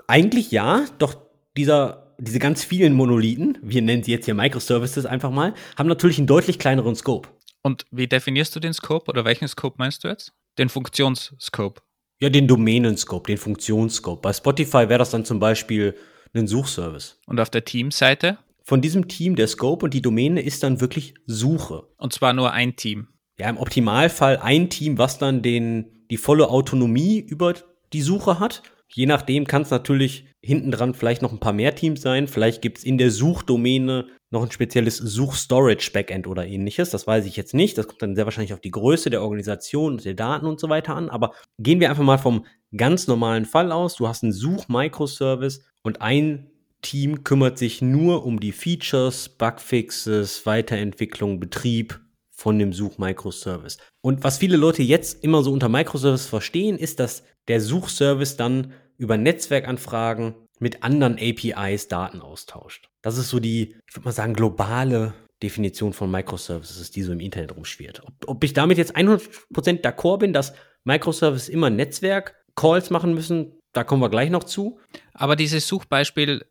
Eigentlich 0.07 0.51
ja, 0.51 0.85
doch 0.97 1.15
dieser 1.55 2.10
diese 2.21 2.39
ganz 2.39 2.63
vielen 2.63 2.93
Monolithen, 2.93 3.57
wir 3.63 3.81
nennen 3.81 4.03
sie 4.03 4.11
jetzt 4.11 4.25
hier 4.25 4.35
Microservices 4.35 5.07
einfach 5.07 5.31
mal, 5.31 5.55
haben 5.75 5.89
natürlich 5.89 6.19
einen 6.19 6.27
deutlich 6.27 6.59
kleineren 6.59 6.95
Scope. 6.95 7.29
Und 7.63 7.85
wie 7.89 8.07
definierst 8.07 8.55
du 8.55 8.59
den 8.59 8.73
Scope 8.73 9.09
oder 9.09 9.25
welchen 9.25 9.47
Scope 9.47 9.75
meinst 9.79 10.03
du 10.03 10.07
jetzt? 10.07 10.31
Den 10.59 10.69
Funktionsscope? 10.69 11.81
Ja, 12.19 12.29
den 12.29 12.47
Domänenscope, 12.47 13.31
den 13.31 13.37
Funktionsscope. 13.37 14.21
Bei 14.21 14.33
Spotify 14.33 14.87
wäre 14.87 14.99
das 14.99 15.09
dann 15.09 15.25
zum 15.25 15.39
Beispiel 15.39 15.95
ein 16.33 16.47
Suchservice. 16.47 17.19
Und 17.25 17.39
auf 17.39 17.49
der 17.49 17.65
Teamseite? 17.65 18.37
Von 18.63 18.81
diesem 18.81 19.07
Team 19.07 19.35
der 19.35 19.47
Scope 19.47 19.85
und 19.85 19.93
die 19.93 20.03
Domäne 20.03 20.41
ist 20.41 20.61
dann 20.61 20.79
wirklich 20.79 21.15
Suche. 21.25 21.87
Und 21.97 22.13
zwar 22.13 22.33
nur 22.33 22.51
ein 22.51 22.75
Team. 22.75 23.07
Ja, 23.39 23.49
im 23.49 23.57
Optimalfall 23.57 24.37
ein 24.37 24.69
Team, 24.69 24.99
was 24.99 25.17
dann 25.17 25.41
den, 25.41 26.05
die 26.11 26.17
volle 26.17 26.49
Autonomie 26.49 27.19
über 27.19 27.55
die 27.91 28.01
Suche 28.01 28.39
hat 28.39 28.61
Je 28.93 29.05
nachdem 29.05 29.45
kann 29.45 29.61
es 29.61 29.69
natürlich 29.69 30.25
hinten 30.43 30.71
dran 30.71 30.93
vielleicht 30.93 31.21
noch 31.21 31.31
ein 31.31 31.39
paar 31.39 31.53
mehr 31.53 31.75
Teams 31.75 32.01
sein. 32.01 32.27
Vielleicht 32.27 32.61
gibt 32.61 32.79
es 32.79 32.83
in 32.83 32.97
der 32.97 33.11
Suchdomäne 33.11 34.07
noch 34.31 34.43
ein 34.43 34.51
spezielles 34.51 34.97
Such-Storage-Backend 34.97 36.27
oder 36.27 36.47
ähnliches. 36.47 36.89
Das 36.89 37.05
weiß 37.05 37.25
ich 37.25 37.35
jetzt 37.35 37.53
nicht. 37.53 37.77
Das 37.77 37.87
kommt 37.87 38.01
dann 38.01 38.15
sehr 38.15 38.25
wahrscheinlich 38.25 38.53
auf 38.53 38.59
die 38.59 38.71
Größe 38.71 39.09
der 39.09 39.21
Organisation 39.21 39.93
und 39.93 40.05
der 40.05 40.13
Daten 40.15 40.45
und 40.45 40.59
so 40.59 40.67
weiter 40.69 40.95
an. 40.95 41.09
Aber 41.09 41.33
gehen 41.59 41.79
wir 41.79 41.89
einfach 41.89 42.03
mal 42.03 42.17
vom 42.17 42.45
ganz 42.75 43.07
normalen 43.07 43.45
Fall 43.45 43.71
aus. 43.71 43.95
Du 43.95 44.07
hast 44.07 44.23
einen 44.23 44.33
Such-Microservice 44.33 45.63
und 45.83 46.01
ein 46.01 46.49
Team 46.81 47.23
kümmert 47.23 47.57
sich 47.57 47.81
nur 47.81 48.25
um 48.25 48.39
die 48.39 48.51
Features, 48.51 49.29
Bugfixes, 49.29 50.45
Weiterentwicklung, 50.45 51.39
Betrieb 51.39 51.99
von 52.41 52.57
dem 52.57 52.73
Such-Microservice. 52.73 53.77
Und 54.01 54.23
was 54.23 54.39
viele 54.39 54.57
Leute 54.57 54.81
jetzt 54.81 55.23
immer 55.23 55.43
so 55.43 55.51
unter 55.51 55.69
Microservice 55.69 56.25
verstehen, 56.25 56.75
ist, 56.79 56.99
dass 56.99 57.23
der 57.47 57.61
Suchservice 57.61 58.35
dann 58.35 58.73
über 58.97 59.15
Netzwerkanfragen 59.15 60.33
mit 60.59 60.81
anderen 60.81 61.19
APIs 61.19 61.87
Daten 61.87 62.19
austauscht. 62.19 62.89
Das 63.03 63.19
ist 63.19 63.29
so 63.29 63.39
die, 63.39 63.75
ich 63.87 63.95
würde 63.95 64.05
mal 64.05 64.11
sagen, 64.11 64.33
globale 64.33 65.13
Definition 65.43 65.93
von 65.93 66.09
Microservices, 66.09 66.89
die 66.89 67.03
so 67.03 67.11
im 67.11 67.19
Internet 67.19 67.55
rumschwirrt. 67.55 68.01
Ob, 68.03 68.13
ob 68.25 68.43
ich 68.43 68.53
damit 68.53 68.79
jetzt 68.79 68.95
100% 68.95 69.81
d'accord 69.81 70.17
bin, 70.17 70.33
dass 70.33 70.53
Microservices 70.83 71.47
immer 71.47 71.69
Netzwerk-Calls 71.69 72.89
machen 72.89 73.13
müssen, 73.13 73.53
da 73.71 73.83
kommen 73.83 74.01
wir 74.01 74.09
gleich 74.09 74.31
noch 74.31 74.45
zu. 74.45 74.79
Aber 75.13 75.35
dieses 75.35 75.67
Suchbeispiel, 75.67 76.43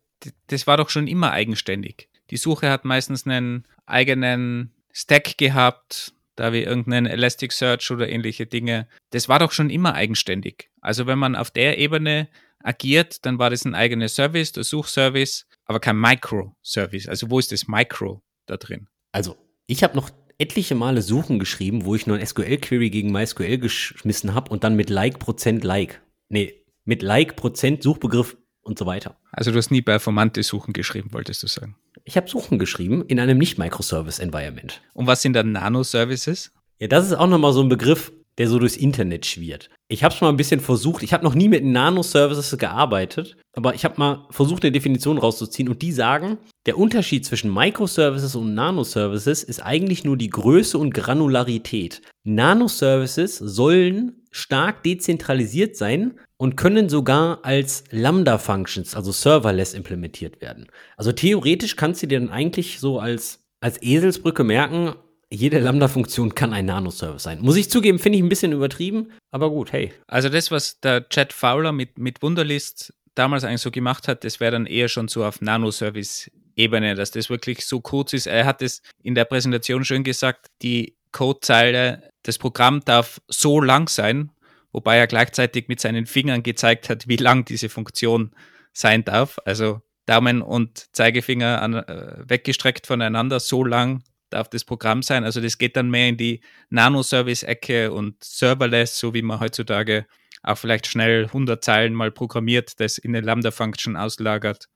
das 0.47 0.67
war 0.67 0.77
doch 0.77 0.89
schon 0.89 1.07
immer 1.07 1.31
eigenständig. 1.31 2.07
Die 2.29 2.37
Suche 2.37 2.69
hat 2.69 2.85
meistens 2.85 3.25
einen 3.25 3.67
eigenen 3.85 4.71
Stack 4.93 5.37
gehabt, 5.37 6.13
da 6.35 6.53
wie 6.53 6.63
irgendeinen 6.63 7.05
Elasticsearch 7.05 7.91
oder 7.91 8.09
ähnliche 8.09 8.45
Dinge. 8.45 8.87
Das 9.11 9.29
war 9.29 9.39
doch 9.39 9.51
schon 9.51 9.69
immer 9.69 9.93
eigenständig. 9.93 10.69
Also 10.81 11.05
wenn 11.07 11.19
man 11.19 11.35
auf 11.35 11.51
der 11.51 11.77
Ebene 11.77 12.29
agiert, 12.63 13.25
dann 13.25 13.39
war 13.39 13.49
das 13.49 13.65
ein 13.65 13.75
eigener 13.75 14.07
Service, 14.07 14.51
der 14.51 14.63
Suchservice, 14.63 15.45
aber 15.65 15.79
kein 15.79 15.99
Microservice. 15.99 17.07
Also 17.07 17.29
wo 17.29 17.39
ist 17.39 17.51
das 17.51 17.67
Micro 17.67 18.21
da 18.45 18.57
drin? 18.57 18.87
Also 19.11 19.37
ich 19.67 19.83
habe 19.83 19.95
noch 19.95 20.09
etliche 20.37 20.75
Male 20.75 21.01
Suchen 21.01 21.37
geschrieben, 21.37 21.85
wo 21.85 21.95
ich 21.95 22.07
nur 22.07 22.17
ein 22.17 22.25
SQL-Query 22.25 22.89
gegen 22.89 23.11
MySQL 23.11 23.59
geschmissen 23.59 24.33
habe 24.33 24.51
und 24.51 24.63
dann 24.63 24.75
mit 24.75 24.89
Like 24.89 25.19
Prozent 25.19 25.63
Like. 25.63 26.01
Nee, 26.29 26.65
mit 26.83 27.03
Like 27.03 27.35
Prozent 27.35 27.83
Suchbegriff 27.83 28.37
und 28.61 28.79
so 28.79 28.85
weiter. 28.85 29.17
Also 29.31 29.51
du 29.51 29.57
hast 29.57 29.71
nie 29.71 29.81
performante 29.81 30.41
Suchen 30.43 30.73
geschrieben, 30.73 31.13
wolltest 31.13 31.43
du 31.43 31.47
sagen? 31.47 31.75
Ich 32.11 32.17
habe 32.17 32.29
Suchen 32.29 32.59
geschrieben 32.59 33.05
in 33.07 33.21
einem 33.21 33.37
Nicht-Microservice-Environment. 33.37 34.81
Und 34.93 35.07
was 35.07 35.21
sind 35.21 35.31
dann 35.31 35.53
Nano-Services? 35.53 36.51
Ja, 36.77 36.89
das 36.89 37.05
ist 37.05 37.13
auch 37.13 37.27
nochmal 37.27 37.53
so 37.53 37.61
ein 37.61 37.69
Begriff, 37.69 38.11
der 38.37 38.49
so 38.49 38.59
durchs 38.59 38.75
Internet 38.75 39.25
schwirrt. 39.25 39.69
Ich 39.87 40.03
habe 40.03 40.13
es 40.13 40.19
mal 40.19 40.27
ein 40.27 40.35
bisschen 40.35 40.59
versucht. 40.59 41.03
Ich 41.03 41.13
habe 41.13 41.23
noch 41.23 41.35
nie 41.35 41.47
mit 41.47 41.63
Nano-Services 41.63 42.57
gearbeitet, 42.57 43.37
aber 43.55 43.75
ich 43.75 43.85
habe 43.85 43.95
mal 43.97 44.25
versucht, 44.29 44.65
eine 44.65 44.73
Definition 44.73 45.19
rauszuziehen 45.19 45.69
und 45.69 45.81
die 45.81 45.93
sagen, 45.93 46.37
der 46.65 46.77
Unterschied 46.77 47.25
zwischen 47.25 47.53
Microservices 47.53 48.35
und 48.35 48.55
Nano-Services 48.55 49.43
ist 49.43 49.61
eigentlich 49.61 50.03
nur 50.03 50.17
die 50.17 50.29
Größe 50.29 50.77
und 50.77 50.93
Granularität. 50.93 52.01
Nano-Services 52.25 53.37
sollen 53.37 54.20
stark 54.31 54.83
dezentralisiert 54.83 55.75
sein 55.75 56.19
und 56.37 56.55
können 56.55 56.89
sogar 56.89 57.43
als 57.43 57.83
Lambda-Functions, 57.91 58.95
also 58.95 59.11
serverless, 59.11 59.73
implementiert 59.73 60.41
werden. 60.41 60.67
Also 60.97 61.11
theoretisch 61.11 61.75
kannst 61.75 62.01
du 62.01 62.07
dir 62.07 62.19
dann 62.19 62.29
eigentlich 62.29 62.79
so 62.79 62.99
als, 62.99 63.45
als 63.59 63.81
Eselsbrücke 63.81 64.43
merken, 64.43 64.95
jede 65.29 65.59
Lambda-Funktion 65.59 66.35
kann 66.35 66.51
ein 66.51 66.65
Nano-Service 66.65 67.23
sein. 67.23 67.41
Muss 67.41 67.55
ich 67.55 67.69
zugeben, 67.69 67.99
finde 67.99 68.17
ich 68.17 68.23
ein 68.23 68.29
bisschen 68.29 68.51
übertrieben, 68.51 69.11
aber 69.31 69.49
gut, 69.49 69.71
hey. 69.71 69.93
Also 70.07 70.27
das, 70.27 70.51
was 70.51 70.79
der 70.81 71.07
Chad 71.07 71.31
Fowler 71.31 71.71
mit, 71.71 71.97
mit 71.97 72.21
Wunderlist 72.21 72.93
damals 73.15 73.43
eigentlich 73.43 73.61
so 73.61 73.71
gemacht 73.71 74.07
hat, 74.07 74.23
das 74.23 74.39
wäre 74.39 74.51
dann 74.51 74.65
eher 74.65 74.89
schon 74.89 75.07
so 75.07 75.23
auf 75.23 75.41
Nano-Service-Ebene, 75.41 76.95
dass 76.95 77.11
das 77.11 77.29
wirklich 77.29 77.65
so 77.65 77.79
kurz 77.79 78.13
ist. 78.13 78.27
Er 78.27 78.45
hat 78.45 78.61
es 78.61 78.81
in 79.03 79.15
der 79.15 79.25
Präsentation 79.25 79.85
schön 79.85 80.03
gesagt, 80.03 80.47
die 80.61 80.97
Codezeile, 81.13 82.10
das 82.23 82.37
Programm 82.37 82.81
darf 82.85 83.21
so 83.27 83.61
lang 83.61 83.89
sein, 83.89 84.31
wobei 84.71 84.97
er 84.97 85.07
gleichzeitig 85.07 85.67
mit 85.67 85.79
seinen 85.79 86.05
Fingern 86.05 86.43
gezeigt 86.43 86.89
hat, 86.89 87.07
wie 87.07 87.17
lang 87.17 87.45
diese 87.45 87.69
Funktion 87.69 88.31
sein 88.73 89.03
darf. 89.03 89.39
Also 89.45 89.81
Daumen 90.05 90.41
und 90.41 90.95
Zeigefinger 90.95 91.61
an, 91.61 91.73
äh, 91.75 92.23
weggestreckt 92.27 92.87
voneinander, 92.87 93.39
so 93.39 93.63
lang 93.63 94.03
darf 94.29 94.49
das 94.49 94.63
Programm 94.63 95.03
sein. 95.03 95.23
Also 95.23 95.41
das 95.41 95.57
geht 95.57 95.75
dann 95.75 95.89
mehr 95.89 96.07
in 96.07 96.17
die 96.17 96.41
Nano-Service-Ecke 96.69 97.91
und 97.91 98.23
Serverless, 98.23 98.97
so 98.97 99.13
wie 99.13 99.21
man 99.21 99.39
heutzutage 99.39 100.05
auch 100.43 100.57
vielleicht 100.57 100.87
schnell 100.87 101.25
100 101.25 101.63
Zeilen 101.63 101.93
mal 101.93 102.11
programmiert, 102.11 102.79
das 102.79 102.97
in 102.97 103.15
eine 103.15 103.25
Lambda-Function 103.25 103.95
auslagert 103.95 104.67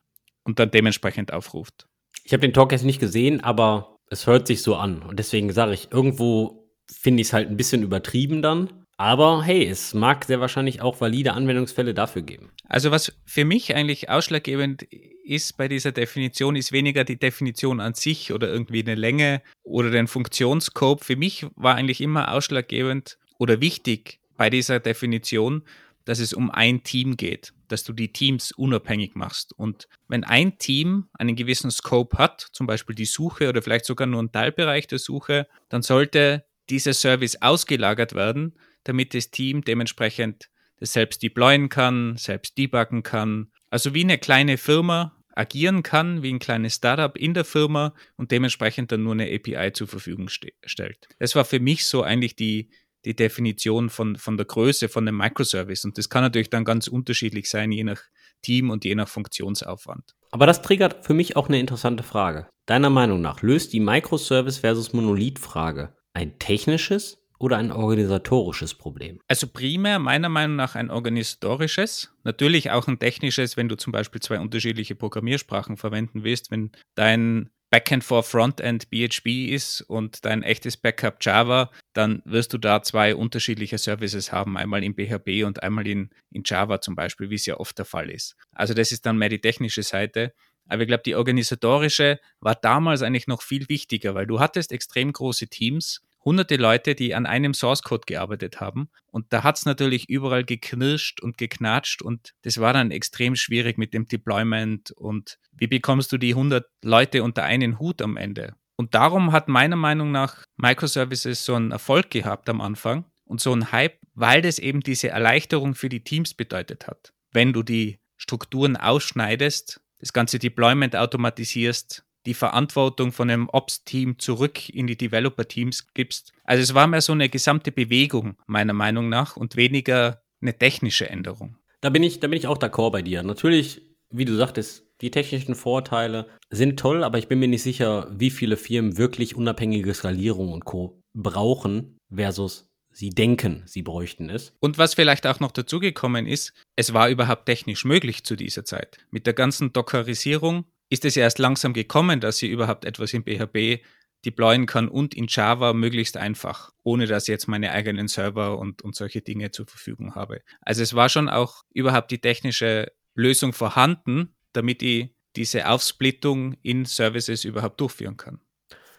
und 0.43 0.59
dann 0.59 0.71
dementsprechend 0.71 1.33
aufruft. 1.33 1.87
Ich 2.23 2.33
habe 2.33 2.41
den 2.41 2.53
Talk 2.53 2.71
jetzt 2.71 2.83
nicht 2.83 2.99
gesehen, 2.99 3.43
aber 3.43 3.97
es 4.09 4.27
hört 4.27 4.47
sich 4.47 4.61
so 4.61 4.75
an. 4.75 5.01
Und 5.01 5.17
deswegen 5.17 5.51
sage 5.51 5.73
ich, 5.73 5.91
irgendwo 5.91 6.64
finde 6.91 7.21
ich 7.21 7.27
es 7.27 7.33
halt 7.33 7.49
ein 7.49 7.57
bisschen 7.57 7.83
übertrieben 7.83 8.41
dann. 8.41 8.69
Aber 8.97 9.43
hey, 9.43 9.65
es 9.67 9.93
mag 9.93 10.23
sehr 10.23 10.39
wahrscheinlich 10.39 10.81
auch 10.81 11.01
valide 11.01 11.33
Anwendungsfälle 11.33 11.93
dafür 11.93 12.21
geben. 12.21 12.51
Also 12.69 12.91
was 12.91 13.13
für 13.25 13.43
mich 13.43 13.75
eigentlich 13.75 14.09
ausschlaggebend 14.09 14.83
ist 15.25 15.57
bei 15.57 15.67
dieser 15.67 15.91
Definition, 15.91 16.55
ist 16.55 16.71
weniger 16.71 17.03
die 17.03 17.19
Definition 17.19 17.81
an 17.81 17.93
sich 17.93 18.31
oder 18.31 18.47
irgendwie 18.47 18.81
eine 18.81 18.95
Länge 18.95 19.41
oder 19.63 19.89
den 19.89 20.07
Funktionsscope. 20.07 21.03
Für 21.03 21.17
mich 21.17 21.45
war 21.55 21.75
eigentlich 21.75 21.99
immer 21.99 22.31
ausschlaggebend 22.31 23.17
oder 23.37 23.59
wichtig 23.59 24.19
bei 24.37 24.49
dieser 24.49 24.79
Definition, 24.79 25.63
dass 26.05 26.19
es 26.19 26.33
um 26.33 26.49
ein 26.51 26.83
Team 26.83 27.17
geht, 27.17 27.53
dass 27.67 27.83
du 27.83 27.91
die 27.91 28.13
Teams 28.13 28.51
unabhängig 28.51 29.15
machst. 29.15 29.51
Und 29.57 29.89
wenn 30.07 30.23
ein 30.23 30.57
Team 30.57 31.07
einen 31.13 31.35
gewissen 31.35 31.71
Scope 31.71 32.17
hat, 32.17 32.47
zum 32.53 32.67
Beispiel 32.67 32.95
die 32.95 33.05
Suche 33.05 33.49
oder 33.49 33.61
vielleicht 33.61 33.85
sogar 33.85 34.07
nur 34.07 34.21
ein 34.21 34.31
Teilbereich 34.31 34.87
der 34.87 34.99
Suche, 34.99 35.47
dann 35.67 35.81
sollte 35.81 36.45
dieser 36.69 36.93
Service 36.93 37.41
ausgelagert 37.41 38.13
werden, 38.13 38.57
damit 38.83 39.13
das 39.13 39.31
Team 39.31 39.63
dementsprechend 39.63 40.49
das 40.79 40.93
selbst 40.93 41.23
deployen 41.23 41.69
kann, 41.69 42.17
selbst 42.17 42.57
debuggen 42.57 43.03
kann. 43.03 43.51
Also 43.69 43.93
wie 43.93 44.03
eine 44.03 44.17
kleine 44.17 44.57
Firma 44.57 45.15
agieren 45.35 45.83
kann, 45.83 46.23
wie 46.23 46.33
ein 46.33 46.39
kleines 46.39 46.75
Startup 46.75 47.17
in 47.17 47.33
der 47.33 47.45
Firma 47.45 47.93
und 48.15 48.31
dementsprechend 48.31 48.91
dann 48.91 49.03
nur 49.03 49.13
eine 49.13 49.33
API 49.33 49.73
zur 49.73 49.87
Verfügung 49.87 50.29
ste 50.29 50.53
stellt. 50.65 51.07
Das 51.19 51.35
war 51.35 51.45
für 51.45 51.59
mich 51.59 51.85
so 51.85 52.03
eigentlich 52.03 52.35
die, 52.35 52.69
die 53.03 53.15
Definition 53.15 53.89
von, 53.89 54.15
von 54.15 54.37
der 54.37 54.45
Größe 54.45 54.89
von 54.89 55.07
einem 55.07 55.17
Microservice. 55.17 55.85
Und 55.85 55.97
das 55.97 56.09
kann 56.09 56.23
natürlich 56.23 56.49
dann 56.49 56.63
ganz 56.63 56.87
unterschiedlich 56.87 57.49
sein, 57.49 57.71
je 57.71 57.83
nach 57.83 58.01
Team 58.41 58.69
und 58.69 58.85
je 58.85 58.95
nach 58.95 59.09
Funktionsaufwand. 59.09 60.15
Aber 60.31 60.45
das 60.45 60.61
triggert 60.61 61.05
für 61.05 61.13
mich 61.13 61.35
auch 61.35 61.47
eine 61.47 61.59
interessante 61.59 62.03
Frage. 62.03 62.47
Deiner 62.65 62.89
Meinung 62.89 63.21
nach 63.21 63.41
löst 63.41 63.73
die 63.73 63.79
Microservice 63.79 64.59
versus 64.59 64.93
Monolith-Frage 64.93 65.95
ein 66.15 66.39
technisches 66.39 67.19
oder 67.37 67.57
ein 67.57 67.71
organisatorisches 67.71 68.73
Problem? 68.73 69.19
Also 69.27 69.47
primär 69.47 69.99
meiner 69.99 70.29
Meinung 70.29 70.55
nach 70.55 70.75
ein 70.75 70.89
organisatorisches, 70.89 72.13
natürlich 72.23 72.71
auch 72.71 72.87
ein 72.87 72.97
technisches, 72.97 73.57
wenn 73.57 73.69
du 73.69 73.75
zum 73.75 73.91
Beispiel 73.91 74.21
zwei 74.21 74.39
unterschiedliche 74.39 74.95
Programmiersprachen 74.95 75.77
verwenden 75.77 76.23
willst, 76.23 76.49
wenn 76.49 76.71
dein 76.95 77.49
Backend 77.71 78.05
for 78.05 78.23
Frontend 78.23 78.85
PHP 78.85 79.47
ist 79.49 79.81
und 79.81 80.23
dein 80.23 80.43
echtes 80.43 80.77
Backup 80.77 81.17
Java, 81.19 81.71
dann 81.93 82.21
wirst 82.23 82.53
du 82.53 82.57
da 82.57 82.81
zwei 82.81 83.15
unterschiedliche 83.15 83.77
Services 83.77 84.31
haben, 84.31 84.55
einmal 84.55 84.83
in 84.83 84.93
PHP 84.93 85.43
und 85.43 85.61
einmal 85.61 85.85
in, 85.85 86.09
in 86.31 86.43
Java 86.45 86.79
zum 86.79 86.95
Beispiel, 86.95 87.29
wie 87.29 87.35
es 87.35 87.45
ja 87.45 87.57
oft 87.57 87.77
der 87.77 87.85
Fall 87.85 88.09
ist. 88.09 88.37
Also 88.53 88.73
das 88.73 88.93
ist 88.93 89.05
dann 89.05 89.17
mehr 89.17 89.29
die 89.29 89.41
technische 89.41 89.83
Seite. 89.83 90.33
Aber 90.67 90.81
ich 90.81 90.87
glaube, 90.87 91.03
die 91.03 91.15
organisatorische 91.15 92.19
war 92.39 92.55
damals 92.55 93.01
eigentlich 93.01 93.27
noch 93.27 93.41
viel 93.41 93.67
wichtiger, 93.69 94.15
weil 94.15 94.25
du 94.25 94.39
hattest 94.39 94.71
extrem 94.71 95.11
große 95.11 95.47
Teams 95.47 96.01
hunderte 96.25 96.57
Leute, 96.57 96.95
die 96.95 97.13
an 97.13 97.25
einem 97.25 97.53
Source 97.53 97.83
Code 97.83 98.03
gearbeitet 98.07 98.59
haben. 98.59 98.89
Und 99.11 99.31
da 99.31 99.43
hat 99.43 99.57
es 99.57 99.65
natürlich 99.65 100.09
überall 100.09 100.43
geknirscht 100.43 101.21
und 101.21 101.37
geknatscht 101.37 102.01
und 102.01 102.33
das 102.41 102.59
war 102.59 102.73
dann 102.73 102.91
extrem 102.91 103.35
schwierig 103.35 103.77
mit 103.77 103.93
dem 103.93 104.07
Deployment 104.07 104.91
und 104.91 105.37
wie 105.53 105.67
bekommst 105.67 106.11
du 106.11 106.17
die 106.17 106.31
100 106.31 106.65
Leute 106.83 107.23
unter 107.23 107.43
einen 107.43 107.79
Hut 107.79 108.01
am 108.01 108.17
Ende? 108.17 108.55
Und 108.75 108.93
darum 108.93 109.31
hat 109.31 109.47
meiner 109.47 109.77
Meinung 109.77 110.11
nach 110.11 110.43
Microservices 110.57 111.45
so 111.45 111.55
einen 111.55 111.71
Erfolg 111.71 112.09
gehabt 112.09 112.49
am 112.49 112.59
Anfang 112.59 113.05
und 113.23 113.39
so 113.39 113.53
einen 113.53 113.71
Hype, 113.71 113.97
weil 114.13 114.41
das 114.41 114.59
eben 114.59 114.81
diese 114.81 115.09
Erleichterung 115.09 115.75
für 115.75 115.87
die 115.87 116.03
Teams 116.03 116.33
bedeutet 116.33 116.87
hat. 116.87 117.13
Wenn 117.31 117.53
du 117.53 117.63
die 117.63 117.99
Strukturen 118.17 118.75
ausschneidest, 118.75 119.81
das 119.99 120.11
ganze 120.11 120.39
Deployment 120.39 120.95
automatisierst, 120.95 122.05
die 122.25 122.33
Verantwortung 122.33 123.11
von 123.11 123.29
einem 123.29 123.49
Ops-Team 123.49 124.19
zurück 124.19 124.69
in 124.69 124.87
die 124.87 124.97
Developer-Teams 124.97 125.93
gibst. 125.93 126.33
Also 126.43 126.63
es 126.63 126.73
war 126.73 126.87
mehr 126.87 127.01
so 127.01 127.13
eine 127.13 127.29
gesamte 127.29 127.71
Bewegung, 127.71 128.35
meiner 128.47 128.73
Meinung 128.73 129.09
nach, 129.09 129.37
und 129.37 129.55
weniger 129.55 130.21
eine 130.41 130.57
technische 130.57 131.09
Änderung. 131.09 131.57
Da 131.81 131.89
bin 131.89 132.03
ich, 132.03 132.19
da 132.19 132.27
bin 132.27 132.37
ich 132.37 132.47
auch 132.47 132.57
d'accord 132.57 132.91
bei 132.91 133.01
dir. 133.01 133.23
Natürlich, 133.23 133.81
wie 134.09 134.25
du 134.25 134.35
sagtest, 134.35 134.83
die 135.01 135.11
technischen 135.11 135.55
Vorteile 135.55 136.27
sind 136.49 136.79
toll, 136.79 137.03
aber 137.03 137.17
ich 137.17 137.27
bin 137.27 137.39
mir 137.39 137.47
nicht 137.47 137.63
sicher, 137.63 138.07
wie 138.11 138.29
viele 138.29 138.57
Firmen 138.57 138.97
wirklich 138.97 139.35
unabhängige 139.35 139.93
Skalierung 139.93 140.53
und 140.53 140.65
Co. 140.65 141.01
brauchen 141.13 141.97
versus 142.13 142.69
sie 142.95 143.09
denken, 143.09 143.63
sie 143.65 143.81
bräuchten 143.81 144.29
es. 144.29 144.53
Und 144.61 144.77
was 144.77 144.93
vielleicht 144.93 145.27
auch 145.27 145.41
noch 145.41 145.51
dazugekommen 145.51 146.27
ist, 146.27 146.53
es 146.77 146.93
war 146.93 147.09
überhaupt 147.09 147.45
technisch 147.45 147.83
möglich 147.83 148.23
zu 148.23 148.37
dieser 148.37 148.63
Zeit. 148.63 148.97
Mit 149.11 149.27
der 149.27 149.33
ganzen 149.33 149.73
Dockerisierung 149.73 150.65
ist 150.89 151.05
es 151.05 151.17
erst 151.17 151.39
langsam 151.39 151.73
gekommen, 151.73 152.19
dass 152.19 152.37
sie 152.37 152.47
überhaupt 152.47 152.85
etwas 152.85 153.13
in 153.13 153.23
PHP 153.23 153.83
deployen 154.25 154.65
kann 154.65 154.87
und 154.87 155.13
in 155.13 155.27
Java 155.29 155.73
möglichst 155.73 156.17
einfach, 156.17 156.71
ohne 156.83 157.05
dass 157.05 157.23
ich 157.23 157.29
jetzt 157.29 157.47
meine 157.47 157.71
eigenen 157.71 158.07
Server 158.07 158.57
und, 158.57 158.81
und 158.81 158.95
solche 158.95 159.21
Dinge 159.21 159.51
zur 159.51 159.67
Verfügung 159.67 160.15
habe. 160.15 160.41
Also 160.61 160.81
es 160.81 160.95
war 160.95 161.09
schon 161.09 161.29
auch 161.29 161.63
überhaupt 161.73 162.11
die 162.11 162.19
technische 162.19 162.91
Lösung 163.13 163.53
vorhanden, 163.53 164.35
damit 164.53 164.81
ich 164.81 165.15
diese 165.35 165.69
Aufsplittung 165.69 166.55
in 166.61 166.85
Services 166.85 167.45
überhaupt 167.45 167.79
durchführen 167.81 168.17
kann. 168.17 168.39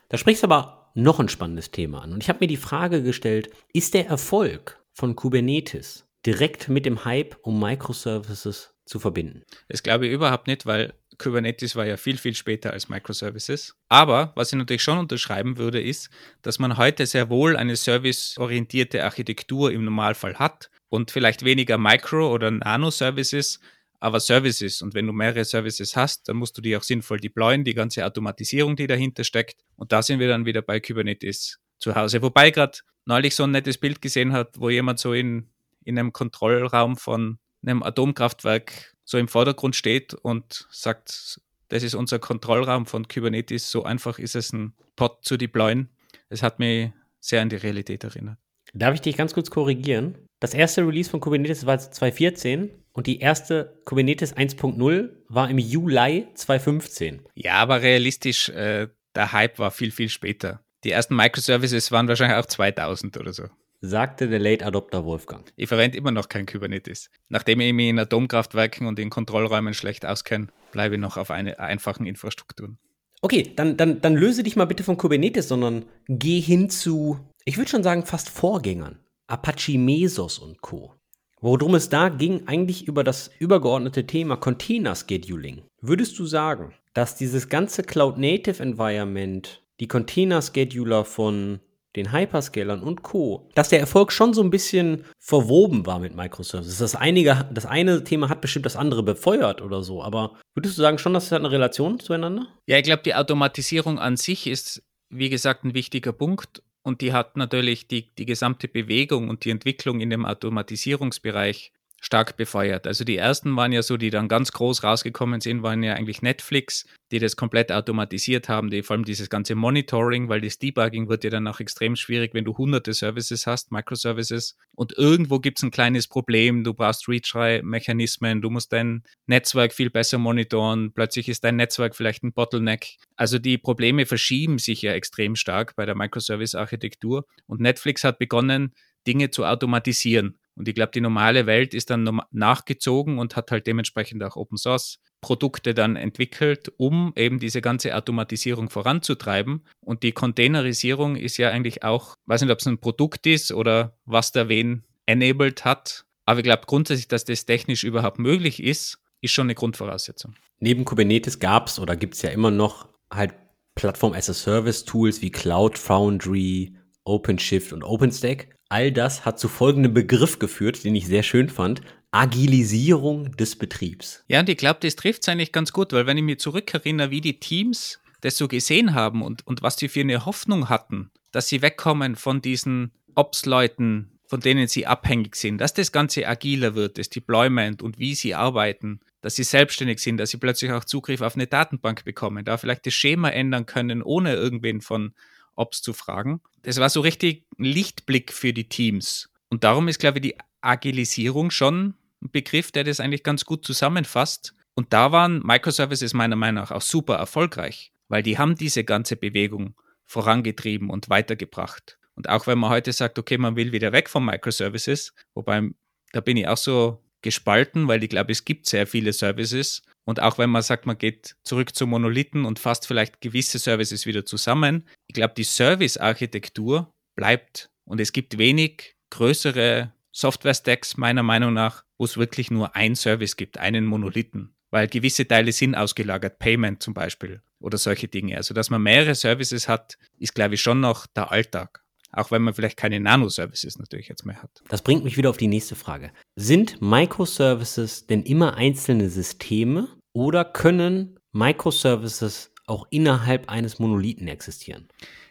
Da 0.08 0.18
sprichst 0.18 0.42
du 0.42 0.46
aber 0.46 0.92
noch 0.94 1.18
ein 1.18 1.28
spannendes 1.28 1.70
Thema 1.70 2.02
an. 2.02 2.12
Und 2.12 2.22
ich 2.22 2.28
habe 2.28 2.38
mir 2.40 2.46
die 2.46 2.56
Frage 2.56 3.02
gestellt, 3.02 3.50
ist 3.72 3.94
der 3.94 4.06
Erfolg 4.06 4.82
von 4.92 5.16
Kubernetes 5.16 6.08
direkt 6.24 6.68
mit 6.68 6.86
dem 6.86 7.04
Hype 7.04 7.36
um 7.42 7.60
Microservices 7.60 8.74
zu 8.84 8.98
verbinden? 8.98 9.42
Das 9.68 9.82
glaube 9.82 10.06
ich 10.06 10.12
überhaupt 10.12 10.46
nicht, 10.46 10.64
weil 10.66 10.94
Kubernetes 11.18 11.76
war 11.76 11.86
ja 11.86 11.96
viel, 11.96 12.18
viel 12.18 12.34
später 12.34 12.72
als 12.72 12.88
Microservices. 12.88 13.76
Aber 13.88 14.32
was 14.34 14.52
ich 14.52 14.58
natürlich 14.58 14.82
schon 14.82 14.98
unterschreiben 14.98 15.56
würde, 15.56 15.80
ist, 15.80 16.10
dass 16.42 16.58
man 16.58 16.76
heute 16.76 17.06
sehr 17.06 17.30
wohl 17.30 17.56
eine 17.56 17.76
serviceorientierte 17.76 19.04
Architektur 19.04 19.72
im 19.72 19.84
Normalfall 19.84 20.38
hat 20.38 20.70
und 20.88 21.10
vielleicht 21.10 21.44
weniger 21.44 21.78
Micro- 21.78 22.32
oder 22.32 22.50
Nano-Services, 22.50 23.60
aber 24.00 24.20
Services. 24.20 24.82
Und 24.82 24.94
wenn 24.94 25.06
du 25.06 25.12
mehrere 25.12 25.44
Services 25.44 25.96
hast, 25.96 26.28
dann 26.28 26.36
musst 26.36 26.56
du 26.56 26.62
die 26.62 26.76
auch 26.76 26.82
sinnvoll 26.82 27.18
deployen, 27.18 27.64
die 27.64 27.74
ganze 27.74 28.04
Automatisierung, 28.04 28.76
die 28.76 28.86
dahinter 28.86 29.24
steckt. 29.24 29.64
Und 29.76 29.92
da 29.92 30.02
sind 30.02 30.20
wir 30.20 30.28
dann 30.28 30.46
wieder 30.46 30.62
bei 30.62 30.80
Kubernetes 30.80 31.58
zu 31.78 31.94
Hause. 31.94 32.22
Wobei 32.22 32.50
gerade 32.50 32.78
neulich 33.04 33.34
so 33.34 33.44
ein 33.44 33.52
nettes 33.52 33.78
Bild 33.78 34.02
gesehen 34.02 34.32
hat, 34.32 34.58
wo 34.58 34.70
jemand 34.70 34.98
so 34.98 35.12
in, 35.12 35.48
in 35.84 35.98
einem 35.98 36.12
Kontrollraum 36.12 36.96
von 36.96 37.38
einem 37.62 37.82
Atomkraftwerk 37.82 38.95
so 39.06 39.16
im 39.16 39.28
Vordergrund 39.28 39.74
steht 39.74 40.12
und 40.12 40.66
sagt, 40.70 41.40
das 41.68 41.82
ist 41.82 41.94
unser 41.94 42.18
Kontrollraum 42.18 42.86
von 42.86 43.08
Kubernetes, 43.08 43.70
so 43.70 43.84
einfach 43.84 44.18
ist 44.18 44.36
es, 44.36 44.52
ein 44.52 44.74
Pod 44.96 45.24
zu 45.24 45.36
deployen. 45.36 45.88
Es 46.28 46.42
hat 46.42 46.58
mich 46.58 46.90
sehr 47.20 47.40
an 47.40 47.48
die 47.48 47.56
Realität 47.56 48.04
erinnert. 48.04 48.38
Darf 48.74 48.94
ich 48.94 49.00
dich 49.00 49.16
ganz 49.16 49.32
kurz 49.32 49.50
korrigieren? 49.50 50.18
Das 50.40 50.52
erste 50.52 50.86
Release 50.86 51.08
von 51.08 51.20
Kubernetes 51.20 51.64
war 51.66 51.78
2014 51.78 52.70
und 52.92 53.06
die 53.06 53.20
erste 53.20 53.80
Kubernetes 53.84 54.36
1.0 54.36 55.10
war 55.28 55.48
im 55.48 55.58
Juli 55.58 56.26
2015. 56.34 57.22
Ja, 57.34 57.54
aber 57.54 57.82
realistisch, 57.82 58.48
äh, 58.50 58.88
der 59.14 59.32
Hype 59.32 59.58
war 59.58 59.70
viel, 59.70 59.92
viel 59.92 60.08
später. 60.08 60.60
Die 60.84 60.90
ersten 60.90 61.16
Microservices 61.16 61.90
waren 61.92 62.08
wahrscheinlich 62.08 62.38
auch 62.38 62.46
2000 62.46 63.16
oder 63.16 63.32
so 63.32 63.44
sagte 63.86 64.28
der 64.28 64.38
Late 64.38 64.66
Adopter 64.66 65.04
Wolfgang. 65.04 65.50
Ich 65.56 65.68
verwende 65.68 65.96
immer 65.96 66.10
noch 66.10 66.28
kein 66.28 66.46
Kubernetes. 66.46 67.10
Nachdem 67.28 67.60
ich 67.60 67.72
mich 67.72 67.88
in 67.88 67.98
Atomkraftwerken 67.98 68.86
und 68.86 68.98
in 68.98 69.10
Kontrollräumen 69.10 69.74
schlecht 69.74 70.04
auskenne, 70.04 70.48
bleibe 70.72 70.96
ich 70.96 71.00
noch 71.00 71.16
auf 71.16 71.30
eine 71.30 71.58
einfachen 71.58 72.06
Infrastrukturen. 72.06 72.78
Okay, 73.22 73.52
dann, 73.56 73.76
dann, 73.76 74.00
dann 74.00 74.14
löse 74.14 74.42
dich 74.42 74.56
mal 74.56 74.66
bitte 74.66 74.84
von 74.84 74.96
Kubernetes, 74.96 75.48
sondern 75.48 75.86
geh 76.06 76.40
hin 76.40 76.68
zu, 76.68 77.18
ich 77.44 77.56
würde 77.56 77.70
schon 77.70 77.82
sagen, 77.82 78.04
fast 78.04 78.28
Vorgängern. 78.28 78.98
Apache 79.26 79.78
Mesos 79.78 80.38
und 80.38 80.60
Co. 80.60 80.94
Worum 81.40 81.74
es 81.74 81.88
da 81.88 82.08
ging, 82.08 82.46
eigentlich 82.46 82.86
über 82.86 83.04
das 83.04 83.30
übergeordnete 83.38 84.06
Thema 84.06 84.36
Container 84.36 84.94
Scheduling. 84.94 85.62
Würdest 85.80 86.18
du 86.18 86.26
sagen, 86.26 86.74
dass 86.94 87.16
dieses 87.16 87.48
ganze 87.48 87.82
Cloud 87.82 88.18
Native 88.18 88.62
Environment, 88.62 89.62
die 89.80 89.88
Container 89.88 90.40
Scheduler 90.40 91.04
von 91.04 91.60
den 91.96 92.12
Hyperscalern 92.12 92.82
und 92.82 93.02
Co., 93.02 93.48
dass 93.54 93.70
der 93.70 93.80
Erfolg 93.80 94.12
schon 94.12 94.34
so 94.34 94.42
ein 94.42 94.50
bisschen 94.50 95.04
verwoben 95.18 95.86
war 95.86 95.98
mit 95.98 96.14
Microservices. 96.14 96.78
Das, 96.78 96.94
einige, 96.94 97.48
das 97.52 97.66
eine 97.66 98.04
Thema 98.04 98.28
hat 98.28 98.40
bestimmt 98.40 98.66
das 98.66 98.76
andere 98.76 99.02
befeuert 99.02 99.62
oder 99.62 99.82
so, 99.82 100.02
aber 100.02 100.34
würdest 100.54 100.78
du 100.78 100.82
sagen 100.82 100.98
schon, 100.98 101.14
dass 101.14 101.24
es 101.24 101.32
hat 101.32 101.40
eine 101.40 101.50
Relation 101.50 101.98
zueinander? 101.98 102.46
Ja, 102.66 102.76
ich 102.76 102.84
glaube, 102.84 103.02
die 103.02 103.14
Automatisierung 103.14 103.98
an 103.98 104.16
sich 104.16 104.46
ist, 104.46 104.82
wie 105.08 105.30
gesagt, 105.30 105.64
ein 105.64 105.74
wichtiger 105.74 106.12
Punkt 106.12 106.62
und 106.82 107.00
die 107.00 107.12
hat 107.12 107.36
natürlich 107.36 107.88
die, 107.88 108.14
die 108.14 108.26
gesamte 108.26 108.68
Bewegung 108.68 109.28
und 109.28 109.44
die 109.44 109.50
Entwicklung 109.50 110.00
in 110.00 110.10
dem 110.10 110.24
Automatisierungsbereich 110.24 111.72
stark 112.00 112.36
befeuert. 112.36 112.86
Also 112.86 113.04
die 113.04 113.16
ersten 113.16 113.56
waren 113.56 113.72
ja 113.72 113.82
so, 113.82 113.96
die 113.96 114.10
dann 114.10 114.28
ganz 114.28 114.52
groß 114.52 114.84
rausgekommen 114.84 115.40
sind, 115.40 115.62
waren 115.62 115.82
ja 115.82 115.94
eigentlich 115.94 116.22
Netflix, 116.22 116.86
die 117.10 117.18
das 117.18 117.36
komplett 117.36 117.72
automatisiert 117.72 118.48
haben, 118.48 118.70
die 118.70 118.82
vor 118.82 118.94
allem 118.94 119.04
dieses 119.04 119.30
ganze 119.30 119.54
Monitoring, 119.54 120.28
weil 120.28 120.40
das 120.40 120.58
Debugging 120.58 121.08
wird 121.08 121.24
ja 121.24 121.30
dann 121.30 121.46
auch 121.46 121.60
extrem 121.60 121.96
schwierig, 121.96 122.34
wenn 122.34 122.44
du 122.44 122.56
hunderte 122.56 122.92
Services 122.92 123.46
hast, 123.46 123.72
Microservices 123.72 124.56
und 124.74 124.96
irgendwo 124.96 125.38
gibt 125.38 125.58
es 125.58 125.62
ein 125.62 125.70
kleines 125.70 126.06
Problem, 126.06 126.64
du 126.64 126.74
brauchst 126.74 127.08
Retry-Mechanismen, 127.08 128.42
du 128.42 128.50
musst 128.50 128.72
dein 128.72 129.02
Netzwerk 129.26 129.72
viel 129.72 129.90
besser 129.90 130.18
monitoren, 130.18 130.92
plötzlich 130.92 131.28
ist 131.28 131.44
dein 131.44 131.56
Netzwerk 131.56 131.96
vielleicht 131.96 132.22
ein 132.24 132.32
Bottleneck. 132.32 132.96
Also 133.16 133.38
die 133.38 133.58
Probleme 133.58 134.06
verschieben 134.06 134.58
sich 134.58 134.82
ja 134.82 134.92
extrem 134.92 135.36
stark 135.36 135.74
bei 135.76 135.86
der 135.86 135.94
Microservice-Architektur 135.94 137.26
und 137.46 137.60
Netflix 137.60 138.04
hat 138.04 138.18
begonnen, 138.18 138.74
Dinge 139.06 139.30
zu 139.30 139.44
automatisieren. 139.44 140.38
Und 140.56 140.68
ich 140.68 140.74
glaube, 140.74 140.92
die 140.92 141.00
normale 141.00 141.46
Welt 141.46 141.74
ist 141.74 141.90
dann 141.90 142.20
nachgezogen 142.32 143.18
und 143.18 143.36
hat 143.36 143.50
halt 143.50 143.66
dementsprechend 143.66 144.22
auch 144.24 144.36
Open 144.36 144.56
Source 144.56 144.98
Produkte 145.20 145.74
dann 145.74 145.96
entwickelt, 145.96 146.72
um 146.76 147.12
eben 147.16 147.38
diese 147.38 147.60
ganze 147.60 147.94
Automatisierung 147.94 148.70
voranzutreiben. 148.70 149.66
Und 149.80 150.02
die 150.02 150.12
Containerisierung 150.12 151.16
ist 151.16 151.36
ja 151.36 151.50
eigentlich 151.50 151.84
auch, 151.84 152.16
weiß 152.26 152.42
nicht, 152.42 152.50
ob 152.50 152.58
es 152.58 152.66
ein 152.66 152.78
Produkt 152.78 153.26
ist 153.26 153.52
oder 153.52 153.98
was 154.04 154.32
da 154.32 154.48
wen 154.48 154.84
enabled 155.06 155.64
hat. 155.64 156.04
Aber 156.24 156.40
ich 156.40 156.44
glaube 156.44 156.64
grundsätzlich, 156.66 157.08
dass 157.08 157.24
das 157.24 157.46
technisch 157.46 157.84
überhaupt 157.84 158.18
möglich 158.18 158.62
ist, 158.62 158.98
ist 159.20 159.32
schon 159.32 159.46
eine 159.46 159.54
Grundvoraussetzung. 159.54 160.34
Neben 160.58 160.84
Kubernetes 160.84 161.38
gab 161.38 161.68
es 161.68 161.78
oder 161.78 161.96
gibt 161.96 162.14
es 162.14 162.22
ja 162.22 162.30
immer 162.30 162.50
noch 162.50 162.88
halt 163.10 163.34
Plattform-as-a-Service-Tools 163.74 165.22
wie 165.22 165.30
Cloud 165.30 165.78
Foundry, 165.78 166.76
OpenShift 167.04 167.72
und 167.72 167.84
OpenStack. 167.84 168.55
All 168.68 168.90
das 168.90 169.24
hat 169.24 169.38
zu 169.38 169.48
folgendem 169.48 169.94
Begriff 169.94 170.38
geführt, 170.38 170.82
den 170.84 170.94
ich 170.94 171.06
sehr 171.06 171.22
schön 171.22 171.48
fand. 171.48 171.82
Agilisierung 172.10 173.36
des 173.36 173.56
Betriebs. 173.56 174.24
Ja, 174.28 174.40
und 174.40 174.48
ich 174.48 174.56
glaube, 174.56 174.80
das 174.80 174.96
trifft 174.96 175.22
es 175.22 175.28
eigentlich 175.28 175.52
ganz 175.52 175.72
gut, 175.72 175.92
weil 175.92 176.06
wenn 176.06 176.16
ich 176.16 176.24
mir 176.24 176.38
zurückerinnere, 176.38 177.10
wie 177.10 177.20
die 177.20 177.38
Teams 177.38 178.00
das 178.22 178.36
so 178.36 178.48
gesehen 178.48 178.94
haben 178.94 179.22
und, 179.22 179.46
und 179.46 179.62
was 179.62 179.76
sie 179.76 179.88
für 179.88 180.00
eine 180.00 180.24
Hoffnung 180.24 180.68
hatten, 180.68 181.10
dass 181.30 181.48
sie 181.48 181.62
wegkommen 181.62 182.16
von 182.16 182.40
diesen 182.40 182.92
Ops-Leuten, 183.14 184.18
von 184.26 184.40
denen 184.40 184.66
sie 184.66 184.86
abhängig 184.86 185.36
sind, 185.36 185.58
dass 185.58 185.74
das 185.74 185.92
Ganze 185.92 186.26
agiler 186.26 186.74
wird, 186.74 186.98
das 186.98 187.10
Deployment 187.10 187.82
und 187.82 187.98
wie 187.98 188.14
sie 188.14 188.34
arbeiten, 188.34 189.00
dass 189.20 189.36
sie 189.36 189.44
selbstständig 189.44 190.00
sind, 190.00 190.16
dass 190.16 190.30
sie 190.30 190.38
plötzlich 190.38 190.72
auch 190.72 190.84
Zugriff 190.84 191.20
auf 191.20 191.36
eine 191.36 191.46
Datenbank 191.46 192.04
bekommen, 192.04 192.44
da 192.44 192.56
vielleicht 192.56 192.86
das 192.86 192.94
Schema 192.94 193.28
ändern 193.28 193.66
können, 193.66 194.02
ohne 194.02 194.34
irgendwen 194.34 194.80
von 194.80 195.12
Ops 195.56 195.82
zu 195.82 195.92
fragen. 195.92 196.40
Das 196.62 196.78
war 196.78 196.88
so 196.88 197.00
richtig 197.00 197.46
ein 197.58 197.64
Lichtblick 197.64 198.32
für 198.32 198.52
die 198.52 198.68
Teams. 198.68 199.28
Und 199.48 199.64
darum 199.64 199.88
ist, 199.88 199.98
glaube 199.98 200.18
ich, 200.18 200.22
die 200.22 200.38
Agilisierung 200.60 201.50
schon 201.50 201.94
ein 202.22 202.30
Begriff, 202.30 202.72
der 202.72 202.84
das 202.84 203.00
eigentlich 203.00 203.22
ganz 203.22 203.44
gut 203.44 203.64
zusammenfasst. 203.64 204.54
Und 204.74 204.92
da 204.92 205.12
waren 205.12 205.40
Microservices 205.44 206.12
meiner 206.14 206.36
Meinung 206.36 206.62
nach 206.62 206.70
auch 206.70 206.82
super 206.82 207.16
erfolgreich, 207.16 207.92
weil 208.08 208.22
die 208.22 208.38
haben 208.38 208.56
diese 208.56 208.84
ganze 208.84 209.16
Bewegung 209.16 209.74
vorangetrieben 210.04 210.90
und 210.90 211.08
weitergebracht. 211.08 211.98
Und 212.14 212.28
auch 212.28 212.46
wenn 212.46 212.58
man 212.58 212.70
heute 212.70 212.92
sagt, 212.92 213.18
okay, 213.18 213.38
man 213.38 213.56
will 213.56 213.72
wieder 213.72 213.92
weg 213.92 214.08
von 214.08 214.24
Microservices, 214.24 215.14
wobei 215.34 215.70
da 216.12 216.20
bin 216.20 216.36
ich 216.36 216.48
auch 216.48 216.56
so 216.56 217.02
gespalten, 217.22 217.88
weil 217.88 218.02
ich 218.02 218.08
glaube, 218.08 218.32
es 218.32 218.44
gibt 218.44 218.66
sehr 218.66 218.86
viele 218.86 219.12
Services 219.12 219.82
und 220.06 220.20
auch 220.20 220.38
wenn 220.38 220.50
man 220.50 220.62
sagt, 220.62 220.86
man 220.86 220.96
geht 220.96 221.36
zurück 221.42 221.74
zu 221.74 221.86
Monolithen 221.86 222.44
und 222.44 222.60
fasst 222.60 222.86
vielleicht 222.86 223.20
gewisse 223.20 223.58
Services 223.58 224.06
wieder 224.06 224.24
zusammen, 224.24 224.88
ich 225.08 225.14
glaube, 225.14 225.34
die 225.36 225.44
Service-Architektur 225.44 226.94
bleibt. 227.16 227.70
Und 227.84 228.00
es 228.00 228.12
gibt 228.12 228.38
wenig 228.38 228.94
größere 229.10 229.92
Software-Stacks, 230.12 230.96
meiner 230.96 231.24
Meinung 231.24 231.52
nach, 231.52 231.84
wo 231.98 232.04
es 232.04 232.16
wirklich 232.16 232.52
nur 232.52 232.76
ein 232.76 232.94
Service 232.94 233.36
gibt, 233.36 233.58
einen 233.58 233.84
Monolithen. 233.84 234.54
Weil 234.70 234.86
gewisse 234.86 235.26
Teile 235.26 235.50
sind 235.50 235.74
ausgelagert, 235.74 236.38
Payment 236.38 236.82
zum 236.82 236.94
Beispiel 236.94 237.42
oder 237.58 237.76
solche 237.76 238.06
Dinge. 238.06 238.36
Also, 238.36 238.54
dass 238.54 238.70
man 238.70 238.82
mehrere 238.82 239.14
Services 239.14 239.68
hat, 239.68 239.98
ist, 240.18 240.34
glaube 240.34 240.54
ich, 240.54 240.62
schon 240.62 240.80
noch 240.80 241.06
der 241.06 241.32
Alltag. 241.32 241.82
Auch 242.16 242.30
wenn 242.30 242.42
man 242.42 242.54
vielleicht 242.54 242.78
keine 242.78 242.98
Nano-Services 242.98 243.78
natürlich 243.78 244.08
jetzt 244.08 244.24
mehr 244.24 244.42
hat. 244.42 244.62
Das 244.68 244.82
bringt 244.82 245.04
mich 245.04 245.18
wieder 245.18 245.28
auf 245.28 245.36
die 245.36 245.48
nächste 245.48 245.76
Frage. 245.76 246.10
Sind 246.34 246.80
Microservices 246.80 248.06
denn 248.06 248.22
immer 248.22 248.56
einzelne 248.56 249.10
Systeme 249.10 249.88
oder 250.14 250.44
können 250.44 251.18
Microservices 251.32 252.54
auch 252.66 252.86
innerhalb 252.90 253.50
eines 253.50 253.78
Monolithen 253.78 254.28
existieren? 254.28 254.88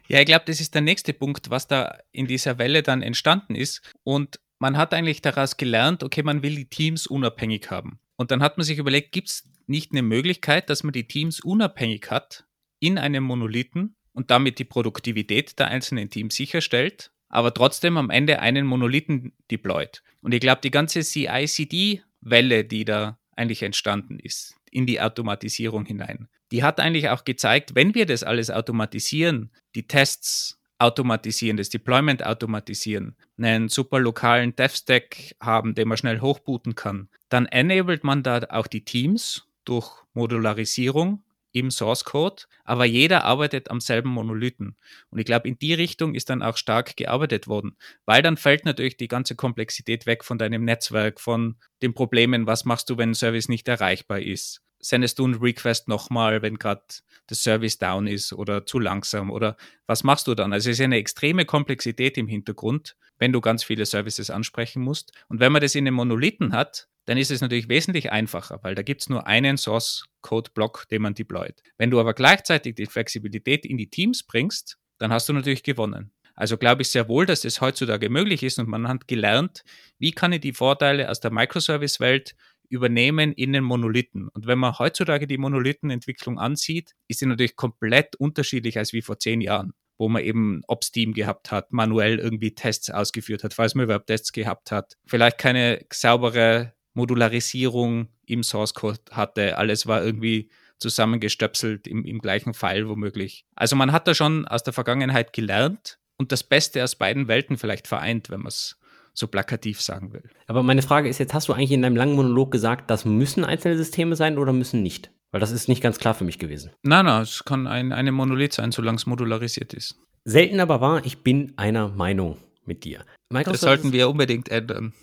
Ja, 0.07 0.19
ich 0.19 0.27
glaube, 0.27 0.45
das 0.45 0.61
ist 0.61 0.75
der 0.75 0.81
nächste 0.81 1.13
Punkt, 1.13 1.49
was 1.49 1.67
da 1.67 1.97
in 2.11 2.27
dieser 2.27 2.59
Welle 2.59 2.83
dann 2.83 3.01
entstanden 3.01 3.55
ist. 3.55 3.81
Und 4.03 4.39
man 4.59 4.77
hat 4.77 4.93
eigentlich 4.93 5.23
daraus 5.23 5.57
gelernt, 5.57 6.03
okay, 6.03 6.21
man 6.21 6.43
will 6.43 6.55
die 6.55 6.69
Teams 6.69 7.07
unabhängig 7.07 7.71
haben. 7.71 7.99
Und 8.15 8.29
dann 8.29 8.43
hat 8.43 8.57
man 8.57 8.65
sich 8.65 8.77
überlegt, 8.77 9.11
gibt 9.11 9.29
es 9.29 9.49
nicht 9.65 9.91
eine 9.91 10.03
Möglichkeit, 10.03 10.69
dass 10.69 10.83
man 10.83 10.93
die 10.93 11.07
Teams 11.07 11.39
unabhängig 11.39 12.11
hat 12.11 12.45
in 12.79 12.99
einem 12.99 13.23
Monolithen 13.23 13.95
und 14.15 14.31
damit 14.31 14.57
die 14.57 14.63
Produktivität 14.63 15.59
der 15.59 15.67
einzelnen 15.67 16.09
Teams 16.09 16.35
sicherstellt, 16.35 17.11
aber 17.29 17.53
trotzdem 17.53 17.97
am 17.97 18.09
Ende 18.09 18.39
einen 18.39 18.65
Monolithen 18.65 19.33
deployt. 19.51 20.01
Und 20.21 20.33
ich 20.33 20.39
glaube, 20.39 20.61
die 20.63 20.71
ganze 20.71 21.01
CI-CD-Welle, 21.01 22.63
die 22.63 22.85
da 22.85 23.19
eigentlich 23.35 23.61
entstanden 23.61 24.17
ist, 24.17 24.55
in 24.71 24.87
die 24.87 25.01
Automatisierung 25.01 25.85
hinein. 25.85 26.29
Die 26.51 26.63
hat 26.63 26.79
eigentlich 26.79 27.09
auch 27.09 27.25
gezeigt, 27.25 27.75
wenn 27.75 27.93
wir 27.93 28.05
das 28.05 28.23
alles 28.23 28.49
automatisieren, 28.49 29.51
die 29.75 29.87
Tests 29.87 30.59
automatisieren, 30.79 31.57
das 31.57 31.69
Deployment 31.69 32.25
automatisieren, 32.25 33.15
einen 33.37 33.69
super 33.69 33.99
lokalen 33.99 34.55
DevStack 34.55 35.35
haben, 35.41 35.75
den 35.75 35.87
man 35.87 35.97
schnell 35.97 36.21
hochbooten 36.21 36.75
kann, 36.75 37.09
dann 37.29 37.45
enabled 37.47 38.03
man 38.03 38.23
da 38.23 38.41
auch 38.49 38.67
die 38.67 38.85
Teams 38.85 39.47
durch 39.65 39.91
Modularisierung 40.13 41.23
im 41.55 41.71
Source 41.71 42.03
Code, 42.03 42.43
aber 42.65 42.83
jeder 42.83 43.23
arbeitet 43.23 43.71
am 43.71 43.79
selben 43.79 44.09
Monolithen. 44.09 44.75
Und 45.09 45.19
ich 45.19 45.25
glaube, 45.25 45.47
in 45.47 45.57
die 45.57 45.73
Richtung 45.73 46.13
ist 46.13 46.29
dann 46.29 46.43
auch 46.43 46.57
stark 46.57 46.97
gearbeitet 46.97 47.47
worden, 47.47 47.77
weil 48.05 48.21
dann 48.21 48.35
fällt 48.35 48.65
natürlich 48.65 48.97
die 48.97 49.07
ganze 49.07 49.35
Komplexität 49.35 50.05
weg 50.05 50.25
von 50.25 50.37
deinem 50.37 50.65
Netzwerk, 50.65 51.21
von 51.21 51.55
den 51.81 51.93
Problemen, 51.93 52.45
was 52.45 52.65
machst 52.65 52.89
du, 52.89 52.97
wenn 52.97 53.11
ein 53.11 53.15
Service 53.15 53.47
nicht 53.47 53.67
erreichbar 53.69 54.19
ist. 54.19 54.64
Sendest 54.85 55.17
du 55.17 55.25
einen 55.25 55.35
Request 55.35 55.87
nochmal, 55.87 56.43
wenn 56.43 56.59
gerade 56.59 56.83
der 57.27 57.35
Service 57.35 57.79
down 57.79 58.05
ist 58.05 58.33
oder 58.33 58.67
zu 58.67 58.77
langsam 58.77 59.31
oder 59.31 59.57
was 59.87 60.03
machst 60.03 60.27
du 60.27 60.35
dann? 60.35 60.53
Also 60.53 60.69
es 60.69 60.79
ist 60.79 60.83
eine 60.83 60.97
extreme 60.97 61.45
Komplexität 61.45 62.19
im 62.19 62.27
Hintergrund, 62.27 62.95
wenn 63.17 63.33
du 63.33 63.41
ganz 63.41 63.63
viele 63.63 63.87
Services 63.87 64.29
ansprechen 64.29 64.83
musst. 64.83 65.11
Und 65.27 65.39
wenn 65.39 65.51
man 65.51 65.63
das 65.63 65.73
in 65.73 65.87
einem 65.87 65.95
Monolithen 65.95 66.53
hat, 66.53 66.87
dann 67.05 67.17
ist 67.17 67.31
es 67.31 67.41
natürlich 67.41 67.67
wesentlich 67.67 68.11
einfacher, 68.11 68.59
weil 68.61 68.75
da 68.75 68.83
gibt 68.83 69.01
es 69.01 69.09
nur 69.09 69.25
einen 69.25 69.57
Source-Code-Block, 69.57 70.87
den 70.89 71.01
man 71.01 71.15
deployt. 71.15 71.63
Wenn 71.77 71.89
du 71.89 71.99
aber 71.99 72.13
gleichzeitig 72.13 72.75
die 72.75 72.85
Flexibilität 72.85 73.65
in 73.65 73.77
die 73.77 73.89
Teams 73.89 74.21
bringst, 74.21 74.77
dann 74.99 75.11
hast 75.11 75.27
du 75.27 75.33
natürlich 75.33 75.63
gewonnen. 75.63 76.11
Also 76.35 76.57
glaube 76.57 76.81
ich 76.81 76.89
sehr 76.89 77.07
wohl, 77.07 77.25
dass 77.25 77.45
es 77.45 77.61
heutzutage 77.61 78.09
möglich 78.09 78.43
ist 78.43 78.59
und 78.59 78.67
man 78.67 78.87
hat 78.87 79.07
gelernt, 79.07 79.63
wie 79.97 80.11
kann 80.11 80.33
ich 80.33 80.41
die 80.41 80.53
Vorteile 80.53 81.09
aus 81.09 81.21
der 81.21 81.31
Microservice-Welt 81.31 82.35
übernehmen 82.69 83.33
in 83.33 83.53
den 83.53 83.63
Monolithen. 83.63 84.27
Und 84.29 84.47
wenn 84.47 84.59
man 84.59 84.77
heutzutage 84.77 85.27
die 85.27 85.37
Monolithenentwicklung 85.37 86.39
ansieht, 86.39 86.93
ist 87.07 87.19
sie 87.19 87.25
natürlich 87.25 87.55
komplett 87.55 88.15
unterschiedlich 88.15 88.77
als 88.77 88.93
wie 88.93 89.01
vor 89.01 89.19
zehn 89.19 89.41
Jahren, 89.41 89.73
wo 89.97 90.09
man 90.09 90.23
eben 90.23 90.61
Ops-Team 90.67 91.13
gehabt 91.13 91.51
hat, 91.51 91.71
manuell 91.71 92.19
irgendwie 92.19 92.55
Tests 92.55 92.89
ausgeführt 92.89 93.43
hat, 93.43 93.53
falls 93.53 93.75
man 93.75 93.85
überhaupt 93.85 94.07
Tests 94.07 94.31
gehabt 94.31 94.71
hat, 94.71 94.97
vielleicht 95.05 95.37
keine 95.37 95.85
saubere 95.91 96.73
Modularisierung 96.93 98.07
im 98.25 98.43
Source 98.43 98.73
Code 98.73 98.99
hatte. 99.11 99.57
Alles 99.57 99.85
war 99.87 100.03
irgendwie 100.03 100.49
zusammengestöpselt 100.79 101.87
im, 101.87 102.05
im 102.05 102.19
gleichen 102.19 102.53
File 102.53 102.87
womöglich. 102.87 103.45
Also 103.55 103.75
man 103.75 103.91
hat 103.91 104.07
da 104.07 104.13
schon 104.13 104.47
aus 104.47 104.63
der 104.63 104.73
Vergangenheit 104.73 105.33
gelernt 105.33 105.99
und 106.17 106.31
das 106.31 106.43
Beste 106.43 106.83
aus 106.83 106.95
beiden 106.95 107.27
Welten 107.27 107.57
vielleicht 107.57 107.87
vereint, 107.87 108.29
wenn 108.29 108.41
man 108.41 108.47
es 108.47 108.77
so 109.17 109.27
plakativ 109.27 109.81
sagen 109.81 110.13
will. 110.13 110.23
Aber 110.47 110.61
meine 110.63 110.81
Frage 110.81 111.09
ist 111.09 111.17
jetzt, 111.17 111.33
hast 111.33 111.47
du 111.47 111.53
eigentlich 111.53 111.71
in 111.71 111.81
deinem 111.81 111.95
langen 111.95 112.15
Monolog 112.15 112.51
gesagt, 112.51 112.89
das 112.89 113.05
müssen 113.05 113.43
einzelne 113.43 113.77
Systeme 113.77 114.15
sein 114.15 114.37
oder 114.37 114.53
müssen 114.53 114.83
nicht? 114.83 115.11
Weil 115.31 115.39
das 115.41 115.51
ist 115.51 115.67
nicht 115.67 115.81
ganz 115.81 115.97
klar 115.97 116.13
für 116.13 116.23
mich 116.23 116.39
gewesen. 116.39 116.71
Nein, 116.83 117.05
nein, 117.05 117.21
es 117.23 117.43
kann 117.43 117.67
ein, 117.67 117.91
eine 117.91 118.11
Monolith 118.11 118.53
sein, 118.53 118.71
solange 118.71 118.97
es 118.97 119.05
modularisiert 119.05 119.73
ist. 119.73 119.95
Selten 120.23 120.59
aber 120.59 120.81
wahr, 120.81 121.05
ich 121.05 121.23
bin 121.23 121.53
einer 121.57 121.89
Meinung 121.89 122.37
mit 122.65 122.83
dir. 122.83 123.05
Das 123.29 123.61
sollten 123.61 123.91
wir 123.91 124.09
unbedingt 124.09 124.49
ändern. 124.49 124.93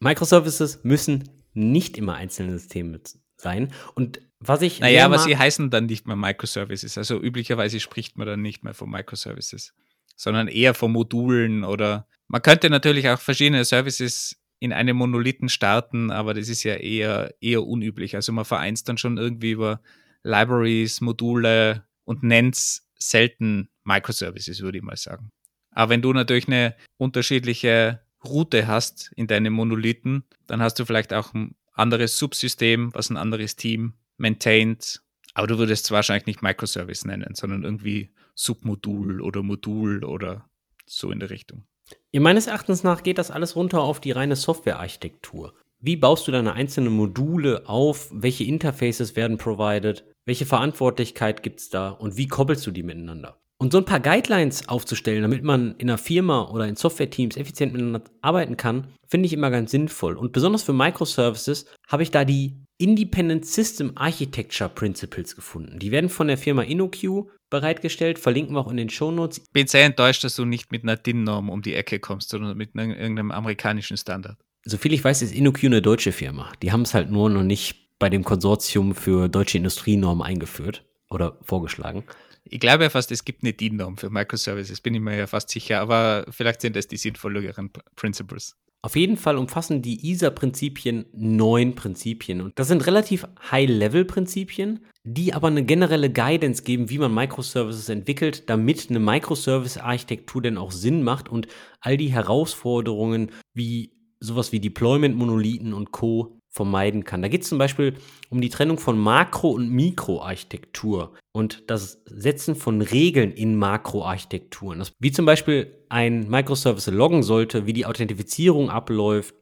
Microservices 0.00 0.84
müssen 0.84 1.30
nicht 1.54 1.96
immer 1.96 2.14
einzelne 2.14 2.58
Systeme 2.58 3.00
sein. 3.36 3.72
Und 3.94 4.20
was 4.40 4.62
ich. 4.62 4.80
Naja, 4.80 5.06
aber 5.06 5.18
sie 5.18 5.36
heißen 5.36 5.70
dann 5.70 5.86
nicht 5.86 6.06
mehr 6.06 6.16
Microservices. 6.16 6.98
Also 6.98 7.20
üblicherweise 7.20 7.80
spricht 7.80 8.18
man 8.18 8.26
dann 8.26 8.42
nicht 8.42 8.64
mehr 8.64 8.74
von 8.74 8.90
Microservices, 8.90 9.72
sondern 10.16 10.48
eher 10.48 10.74
von 10.74 10.92
Modulen 10.92 11.64
oder 11.64 12.06
man 12.28 12.42
könnte 12.42 12.70
natürlich 12.70 13.08
auch 13.08 13.20
verschiedene 13.20 13.64
Services 13.64 14.36
in 14.60 14.72
einem 14.72 14.96
Monolithen 14.96 15.48
starten, 15.48 16.10
aber 16.10 16.34
das 16.34 16.48
ist 16.48 16.62
ja 16.62 16.74
eher, 16.76 17.34
eher 17.40 17.64
unüblich. 17.64 18.14
Also 18.16 18.32
man 18.32 18.44
vereint 18.44 18.88
dann 18.88 18.96
schon 18.96 19.18
irgendwie 19.18 19.50
über 19.50 19.80
Libraries, 20.22 21.00
Module 21.00 21.84
und 22.04 22.22
nennt 22.22 22.54
es 22.56 22.88
selten 22.98 23.68
Microservices, 23.84 24.62
würde 24.62 24.78
ich 24.78 24.84
mal 24.84 24.96
sagen. 24.96 25.30
Aber 25.70 25.90
wenn 25.90 26.02
du 26.02 26.12
natürlich 26.12 26.46
eine 26.48 26.74
unterschiedliche 26.96 28.00
Route 28.24 28.66
hast 28.66 29.12
in 29.16 29.26
deinem 29.26 29.52
Monolithen, 29.52 30.24
dann 30.46 30.62
hast 30.62 30.78
du 30.78 30.84
vielleicht 30.84 31.12
auch 31.12 31.34
ein 31.34 31.56
anderes 31.74 32.16
Subsystem, 32.16 32.94
was 32.94 33.10
ein 33.10 33.16
anderes 33.16 33.56
Team 33.56 33.94
maintaint. 34.16 35.02
Aber 35.34 35.46
du 35.46 35.58
würdest 35.58 35.86
es 35.86 35.90
wahrscheinlich 35.90 36.26
nicht 36.26 36.42
Microservice 36.42 37.04
nennen, 37.04 37.34
sondern 37.34 37.64
irgendwie 37.64 38.13
Submodul 38.34 39.20
oder 39.20 39.42
Modul 39.42 40.04
oder 40.04 40.48
so 40.86 41.10
in 41.10 41.20
der 41.20 41.30
Richtung. 41.30 41.64
Meines 42.12 42.46
Erachtens 42.46 42.82
nach 42.82 43.02
geht 43.02 43.18
das 43.18 43.30
alles 43.30 43.56
runter 43.56 43.80
auf 43.82 44.00
die 44.00 44.12
reine 44.12 44.36
Softwarearchitektur. 44.36 45.54
Wie 45.80 45.96
baust 45.96 46.26
du 46.26 46.32
deine 46.32 46.54
einzelnen 46.54 46.94
Module 46.94 47.68
auf? 47.68 48.08
Welche 48.10 48.44
Interfaces 48.44 49.16
werden 49.16 49.36
provided? 49.36 50.04
Welche 50.24 50.46
Verantwortlichkeit 50.46 51.42
gibt 51.42 51.60
es 51.60 51.68
da? 51.68 51.90
Und 51.90 52.16
wie 52.16 52.26
koppelst 52.26 52.66
du 52.66 52.70
die 52.70 52.82
miteinander? 52.82 53.38
Und 53.58 53.72
so 53.72 53.78
ein 53.78 53.84
paar 53.84 54.00
Guidelines 54.00 54.68
aufzustellen, 54.68 55.22
damit 55.22 55.44
man 55.44 55.76
in 55.76 55.88
einer 55.88 55.98
Firma 55.98 56.48
oder 56.50 56.66
in 56.66 56.76
Software-Teams 56.76 57.36
effizient 57.36 57.72
miteinander 57.72 58.02
arbeiten 58.22 58.56
kann, 58.56 58.88
finde 59.06 59.26
ich 59.26 59.32
immer 59.32 59.50
ganz 59.50 59.70
sinnvoll. 59.70 60.16
Und 60.16 60.32
besonders 60.32 60.62
für 60.62 60.72
Microservices 60.72 61.66
habe 61.86 62.02
ich 62.02 62.10
da 62.10 62.24
die 62.24 62.56
Independent 62.84 63.46
System 63.46 63.92
Architecture 63.94 64.68
Principles 64.68 65.34
gefunden. 65.34 65.78
Die 65.78 65.90
werden 65.90 66.10
von 66.10 66.28
der 66.28 66.36
Firma 66.36 66.60
InnoQ 66.60 67.30
bereitgestellt, 67.48 68.18
verlinken 68.18 68.54
wir 68.54 68.60
auch 68.60 68.70
in 68.70 68.76
den 68.76 68.90
Shownotes. 68.90 69.38
Ich 69.38 69.52
bin 69.52 69.66
sehr 69.66 69.86
enttäuscht, 69.86 70.22
dass 70.22 70.36
du 70.36 70.44
nicht 70.44 70.70
mit 70.70 70.82
einer 70.82 70.96
DIN-Norm 70.96 71.48
um 71.48 71.62
die 71.62 71.72
Ecke 71.72 71.98
kommst, 71.98 72.28
sondern 72.28 72.58
mit 72.58 72.74
irgendeinem 72.74 73.30
amerikanischen 73.30 73.96
Standard. 73.96 74.36
Soviel 74.66 74.92
ich 74.92 75.02
weiß, 75.02 75.22
ist 75.22 75.34
InnoQ 75.34 75.64
eine 75.64 75.80
deutsche 75.80 76.12
Firma. 76.12 76.52
Die 76.62 76.72
haben 76.72 76.82
es 76.82 76.92
halt 76.92 77.10
nur 77.10 77.30
noch 77.30 77.42
nicht 77.42 77.98
bei 77.98 78.10
dem 78.10 78.22
Konsortium 78.22 78.94
für 78.94 79.30
deutsche 79.30 79.56
Industrienormen 79.56 80.22
eingeführt 80.22 80.84
oder 81.08 81.38
vorgeschlagen. 81.40 82.04
Ich 82.44 82.60
glaube 82.60 82.84
ja 82.84 82.90
fast, 82.90 83.10
es 83.12 83.24
gibt 83.24 83.44
eine 83.44 83.54
DIN-Norm 83.54 83.96
für 83.96 84.10
Microservices, 84.10 84.82
bin 84.82 84.94
ich 84.94 85.00
mir 85.00 85.16
ja 85.16 85.26
fast 85.26 85.48
sicher, 85.48 85.80
aber 85.80 86.26
vielleicht 86.28 86.60
sind 86.60 86.76
das 86.76 86.86
die 86.86 86.98
sinnvolleren 86.98 87.70
Principles. 87.96 88.58
Auf 88.84 88.96
jeden 88.96 89.16
Fall 89.16 89.38
umfassen 89.38 89.80
die 89.80 90.10
ISA-Prinzipien 90.10 91.06
neun 91.14 91.74
Prinzipien. 91.74 92.42
Und 92.42 92.58
das 92.58 92.68
sind 92.68 92.86
relativ 92.86 93.26
High-Level-Prinzipien, 93.50 94.80
die 95.04 95.32
aber 95.32 95.46
eine 95.46 95.64
generelle 95.64 96.12
Guidance 96.12 96.64
geben, 96.64 96.90
wie 96.90 96.98
man 96.98 97.14
Microservices 97.14 97.88
entwickelt, 97.88 98.50
damit 98.50 98.90
eine 98.90 98.98
Microservice-Architektur 98.98 100.42
denn 100.42 100.58
auch 100.58 100.70
Sinn 100.70 101.02
macht 101.02 101.30
und 101.30 101.48
all 101.80 101.96
die 101.96 102.12
Herausforderungen 102.12 103.30
wie 103.54 103.94
sowas 104.20 104.52
wie 104.52 104.60
Deployment, 104.60 105.16
Monolithen 105.16 105.72
und 105.72 105.90
Co 105.90 106.36
vermeiden 106.50 107.04
kann. 107.04 107.22
Da 107.22 107.28
geht 107.28 107.40
es 107.40 107.48
zum 107.48 107.56
Beispiel 107.56 107.94
um 108.28 108.42
die 108.42 108.50
Trennung 108.50 108.76
von 108.76 108.98
Makro- 108.98 109.52
und 109.52 109.70
Mikroarchitektur 109.70 111.14
und 111.34 111.68
das 111.68 112.00
Setzen 112.06 112.54
von 112.54 112.80
Regeln 112.80 113.32
in 113.32 113.56
Makroarchitekturen. 113.56 114.82
Wie 115.00 115.10
zum 115.10 115.26
Beispiel 115.26 115.76
ein 115.88 116.30
Microservice 116.30 116.86
loggen 116.86 117.24
sollte, 117.24 117.66
wie 117.66 117.72
die 117.72 117.86
Authentifizierung 117.86 118.70
abläuft. 118.70 119.34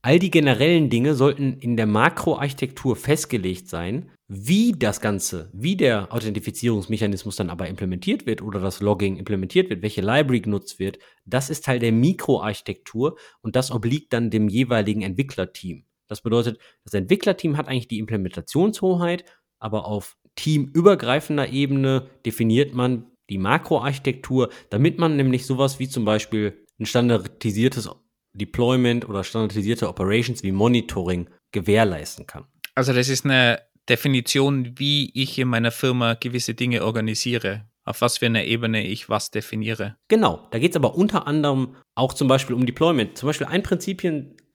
All 0.00 0.18
die 0.18 0.30
generellen 0.30 0.88
Dinge 0.88 1.14
sollten 1.14 1.58
in 1.58 1.76
der 1.76 1.86
Makroarchitektur 1.86 2.96
festgelegt 2.96 3.68
sein. 3.68 4.10
Wie 4.28 4.72
das 4.72 5.00
Ganze, 5.00 5.50
wie 5.52 5.76
der 5.76 6.14
Authentifizierungsmechanismus 6.14 7.34
dann 7.34 7.50
aber 7.50 7.66
implementiert 7.66 8.26
wird 8.26 8.42
oder 8.42 8.60
das 8.60 8.80
Logging 8.80 9.16
implementiert 9.16 9.70
wird, 9.70 9.82
welche 9.82 10.02
Library 10.02 10.40
genutzt 10.40 10.78
wird, 10.78 11.00
das 11.24 11.50
ist 11.50 11.64
Teil 11.64 11.80
der 11.80 11.90
Mikroarchitektur 11.90 13.18
und 13.42 13.56
das 13.56 13.72
obliegt 13.72 14.12
dann 14.12 14.30
dem 14.30 14.48
jeweiligen 14.48 15.02
Entwicklerteam. 15.02 15.84
Das 16.06 16.22
bedeutet, 16.22 16.60
das 16.84 16.94
Entwicklerteam 16.94 17.56
hat 17.56 17.66
eigentlich 17.66 17.88
die 17.88 17.98
Implementationshoheit, 17.98 19.24
aber 19.58 19.84
auf 19.84 20.16
teamübergreifender 20.40 21.50
Ebene 21.50 22.08
definiert 22.24 22.74
man 22.74 23.04
die 23.28 23.36
Makroarchitektur, 23.36 24.48
damit 24.70 24.98
man 24.98 25.16
nämlich 25.16 25.44
sowas 25.44 25.78
wie 25.78 25.88
zum 25.88 26.06
Beispiel 26.06 26.66
ein 26.78 26.86
standardisiertes 26.86 27.90
Deployment 28.32 29.06
oder 29.06 29.22
standardisierte 29.22 29.86
Operations 29.88 30.42
wie 30.42 30.52
Monitoring 30.52 31.28
gewährleisten 31.52 32.26
kann. 32.26 32.46
Also 32.74 32.94
das 32.94 33.10
ist 33.10 33.26
eine 33.26 33.60
Definition, 33.88 34.78
wie 34.78 35.10
ich 35.12 35.38
in 35.38 35.48
meiner 35.48 35.72
Firma 35.72 36.14
gewisse 36.14 36.54
Dinge 36.54 36.84
organisiere, 36.84 37.66
auf 37.84 38.00
was 38.00 38.18
für 38.18 38.26
einer 38.26 38.44
Ebene 38.44 38.86
ich 38.86 39.10
was 39.10 39.30
definiere. 39.30 39.96
Genau, 40.08 40.48
da 40.52 40.58
geht 40.58 40.70
es 40.70 40.76
aber 40.76 40.94
unter 40.94 41.26
anderem 41.26 41.76
auch 41.94 42.14
zum 42.14 42.28
Beispiel 42.28 42.56
um 42.56 42.64
Deployment. 42.64 43.18
Zum 43.18 43.26
Beispiel 43.26 43.46
ein 43.48 43.62
Prinzip, 43.62 44.02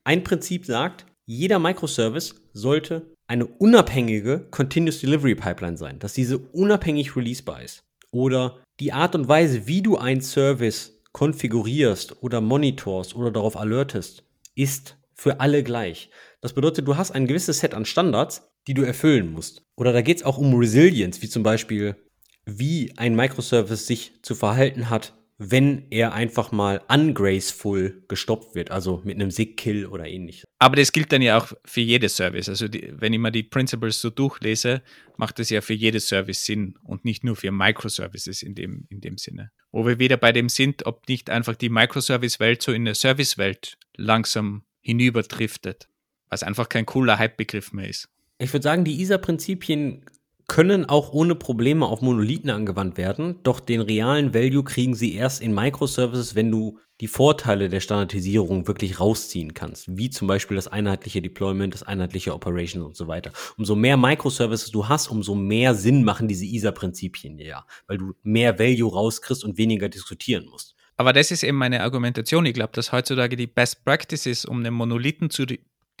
ein 0.04 0.24
Prinzip 0.24 0.66
sagt, 0.66 1.06
jeder 1.26 1.58
Microservice 1.60 2.34
sollte 2.52 3.14
eine 3.26 3.46
unabhängige 3.46 4.46
Continuous 4.50 5.00
Delivery 5.00 5.34
Pipeline 5.34 5.76
sein, 5.76 5.98
dass 5.98 6.12
diese 6.12 6.38
unabhängig 6.38 7.16
releasebar 7.16 7.62
ist. 7.62 7.84
Oder 8.10 8.58
die 8.80 8.92
Art 8.92 9.14
und 9.14 9.28
Weise, 9.28 9.66
wie 9.66 9.82
du 9.82 9.96
einen 9.96 10.20
Service 10.20 11.00
konfigurierst 11.12 12.22
oder 12.22 12.40
monitorst 12.40 13.16
oder 13.16 13.30
darauf 13.30 13.56
alertest, 13.56 14.24
ist 14.54 14.96
für 15.14 15.40
alle 15.40 15.62
gleich. 15.62 16.10
Das 16.40 16.52
bedeutet, 16.52 16.86
du 16.86 16.96
hast 16.96 17.10
ein 17.10 17.26
gewisses 17.26 17.58
Set 17.58 17.74
an 17.74 17.84
Standards, 17.86 18.48
die 18.66 18.74
du 18.74 18.82
erfüllen 18.82 19.32
musst. 19.32 19.62
Oder 19.76 19.92
da 19.92 20.02
geht 20.02 20.18
es 20.18 20.22
auch 20.22 20.38
um 20.38 20.54
Resilience, 20.54 21.22
wie 21.22 21.28
zum 21.28 21.42
Beispiel, 21.42 21.96
wie 22.44 22.92
ein 22.96 23.16
Microservice 23.16 23.86
sich 23.86 24.12
zu 24.22 24.34
verhalten 24.34 24.90
hat, 24.90 25.14
wenn 25.38 25.86
er 25.90 26.14
einfach 26.14 26.50
mal 26.50 26.80
ungraceful 26.88 28.02
gestoppt 28.08 28.54
wird, 28.54 28.70
also 28.70 29.02
mit 29.04 29.16
einem 29.16 29.30
Sig-Kill 29.30 29.86
oder 29.86 30.06
ähnliches. 30.06 30.44
Aber 30.58 30.76
das 30.76 30.92
gilt 30.92 31.12
dann 31.12 31.20
ja 31.20 31.36
auch 31.36 31.52
für 31.64 31.82
jedes 31.82 32.16
Service. 32.16 32.48
Also 32.48 32.68
die, 32.68 32.90
wenn 32.96 33.12
ich 33.12 33.18
mal 33.18 33.30
die 33.30 33.42
Principles 33.42 34.00
so 34.00 34.08
durchlese, 34.08 34.82
macht 35.18 35.38
das 35.38 35.50
ja 35.50 35.60
für 35.60 35.74
jedes 35.74 36.08
Service 36.08 36.44
Sinn 36.44 36.78
und 36.82 37.04
nicht 37.04 37.22
nur 37.22 37.36
für 37.36 37.52
Microservices 37.52 38.42
in 38.42 38.54
dem, 38.54 38.86
in 38.88 39.00
dem 39.02 39.18
Sinne. 39.18 39.50
Wo 39.72 39.86
wir 39.86 39.98
wieder 39.98 40.16
bei 40.16 40.32
dem 40.32 40.48
sind, 40.48 40.86
ob 40.86 41.06
nicht 41.08 41.28
einfach 41.28 41.54
die 41.54 41.68
Microservice-Welt 41.68 42.62
so 42.62 42.72
in 42.72 42.82
eine 42.82 42.94
Service-Welt 42.94 43.76
langsam 43.96 44.64
hinüberdriftet, 44.80 45.88
was 46.30 46.42
einfach 46.42 46.70
kein 46.70 46.86
cooler 46.86 47.18
Hype-Begriff 47.18 47.72
mehr 47.72 47.88
ist. 47.88 48.08
Ich 48.38 48.52
würde 48.52 48.64
sagen, 48.64 48.84
die 48.84 49.00
ISA-Prinzipien 49.02 50.04
können 50.48 50.84
auch 50.88 51.12
ohne 51.12 51.34
Probleme 51.34 51.86
auf 51.86 52.02
Monolithen 52.02 52.50
angewandt 52.50 52.96
werden, 52.96 53.40
doch 53.42 53.58
den 53.58 53.80
realen 53.80 54.32
Value 54.32 54.62
kriegen 54.62 54.94
sie 54.94 55.14
erst 55.14 55.40
in 55.42 55.54
Microservices, 55.54 56.34
wenn 56.34 56.50
du 56.50 56.78
die 57.00 57.08
Vorteile 57.08 57.68
der 57.68 57.80
Standardisierung 57.80 58.66
wirklich 58.66 59.00
rausziehen 59.00 59.54
kannst, 59.54 59.96
wie 59.96 60.08
zum 60.08 60.28
Beispiel 60.28 60.54
das 60.54 60.68
einheitliche 60.68 61.20
Deployment, 61.20 61.74
das 61.74 61.82
einheitliche 61.82 62.32
Operations 62.32 62.86
und 62.86 62.96
so 62.96 63.06
weiter. 63.06 63.32
Umso 63.58 63.74
mehr 63.74 63.96
Microservices 63.96 64.70
du 64.70 64.88
hast, 64.88 65.08
umso 65.08 65.34
mehr 65.34 65.74
Sinn 65.74 66.04
machen 66.04 66.28
diese 66.28 66.46
ISA-Prinzipien 66.46 67.38
ja, 67.38 67.66
weil 67.86 67.98
du 67.98 68.14
mehr 68.22 68.58
Value 68.58 68.90
rauskriegst 68.90 69.44
und 69.44 69.58
weniger 69.58 69.88
diskutieren 69.88 70.46
musst. 70.46 70.74
Aber 70.96 71.12
das 71.12 71.30
ist 71.30 71.42
eben 71.42 71.58
meine 71.58 71.82
Argumentation. 71.82 72.46
Ich 72.46 72.54
glaube, 72.54 72.72
dass 72.72 72.92
heutzutage 72.92 73.36
die 73.36 73.46
Best 73.46 73.84
Practices, 73.84 74.46
um 74.46 74.60
einen 74.60 74.72
Monolithen 74.72 75.28
zu 75.28 75.44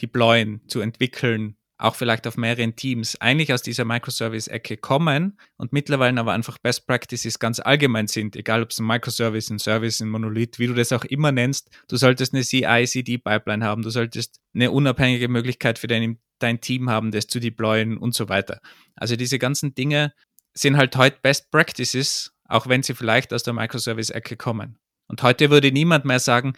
deployen, 0.00 0.62
zu 0.66 0.80
entwickeln, 0.80 1.55
auch 1.78 1.94
vielleicht 1.94 2.26
auf 2.26 2.36
mehreren 2.36 2.74
Teams, 2.74 3.20
eigentlich 3.20 3.52
aus 3.52 3.62
dieser 3.62 3.84
Microservice-Ecke 3.84 4.78
kommen 4.78 5.38
und 5.56 5.72
mittlerweile 5.72 6.18
aber 6.18 6.32
einfach 6.32 6.58
Best 6.58 6.86
Practices 6.86 7.38
ganz 7.38 7.60
allgemein 7.60 8.06
sind, 8.06 8.34
egal 8.34 8.62
ob 8.62 8.70
es 8.70 8.78
ein 8.78 8.86
Microservice, 8.86 9.50
ein 9.50 9.58
Service, 9.58 10.00
ein 10.00 10.08
Monolith, 10.08 10.58
wie 10.58 10.68
du 10.68 10.74
das 10.74 10.92
auch 10.92 11.04
immer 11.04 11.32
nennst. 11.32 11.70
Du 11.88 11.96
solltest 11.96 12.32
eine 12.32 12.44
CI-CD-Pipeline 12.44 13.64
haben, 13.64 13.82
du 13.82 13.90
solltest 13.90 14.40
eine 14.54 14.70
unabhängige 14.70 15.28
Möglichkeit 15.28 15.78
für 15.78 15.86
dein, 15.86 16.18
dein 16.38 16.60
Team 16.60 16.88
haben, 16.88 17.10
das 17.10 17.26
zu 17.26 17.40
deployen 17.40 17.98
und 17.98 18.14
so 18.14 18.28
weiter. 18.28 18.60
Also 18.94 19.16
diese 19.16 19.38
ganzen 19.38 19.74
Dinge 19.74 20.14
sind 20.54 20.78
halt 20.78 20.96
heute 20.96 21.18
Best 21.20 21.50
Practices, 21.50 22.32
auch 22.48 22.68
wenn 22.68 22.82
sie 22.82 22.94
vielleicht 22.94 23.34
aus 23.34 23.42
der 23.42 23.52
Microservice-Ecke 23.52 24.36
kommen. 24.36 24.78
Und 25.08 25.22
heute 25.22 25.50
würde 25.50 25.70
niemand 25.72 26.06
mehr 26.06 26.20
sagen, 26.20 26.54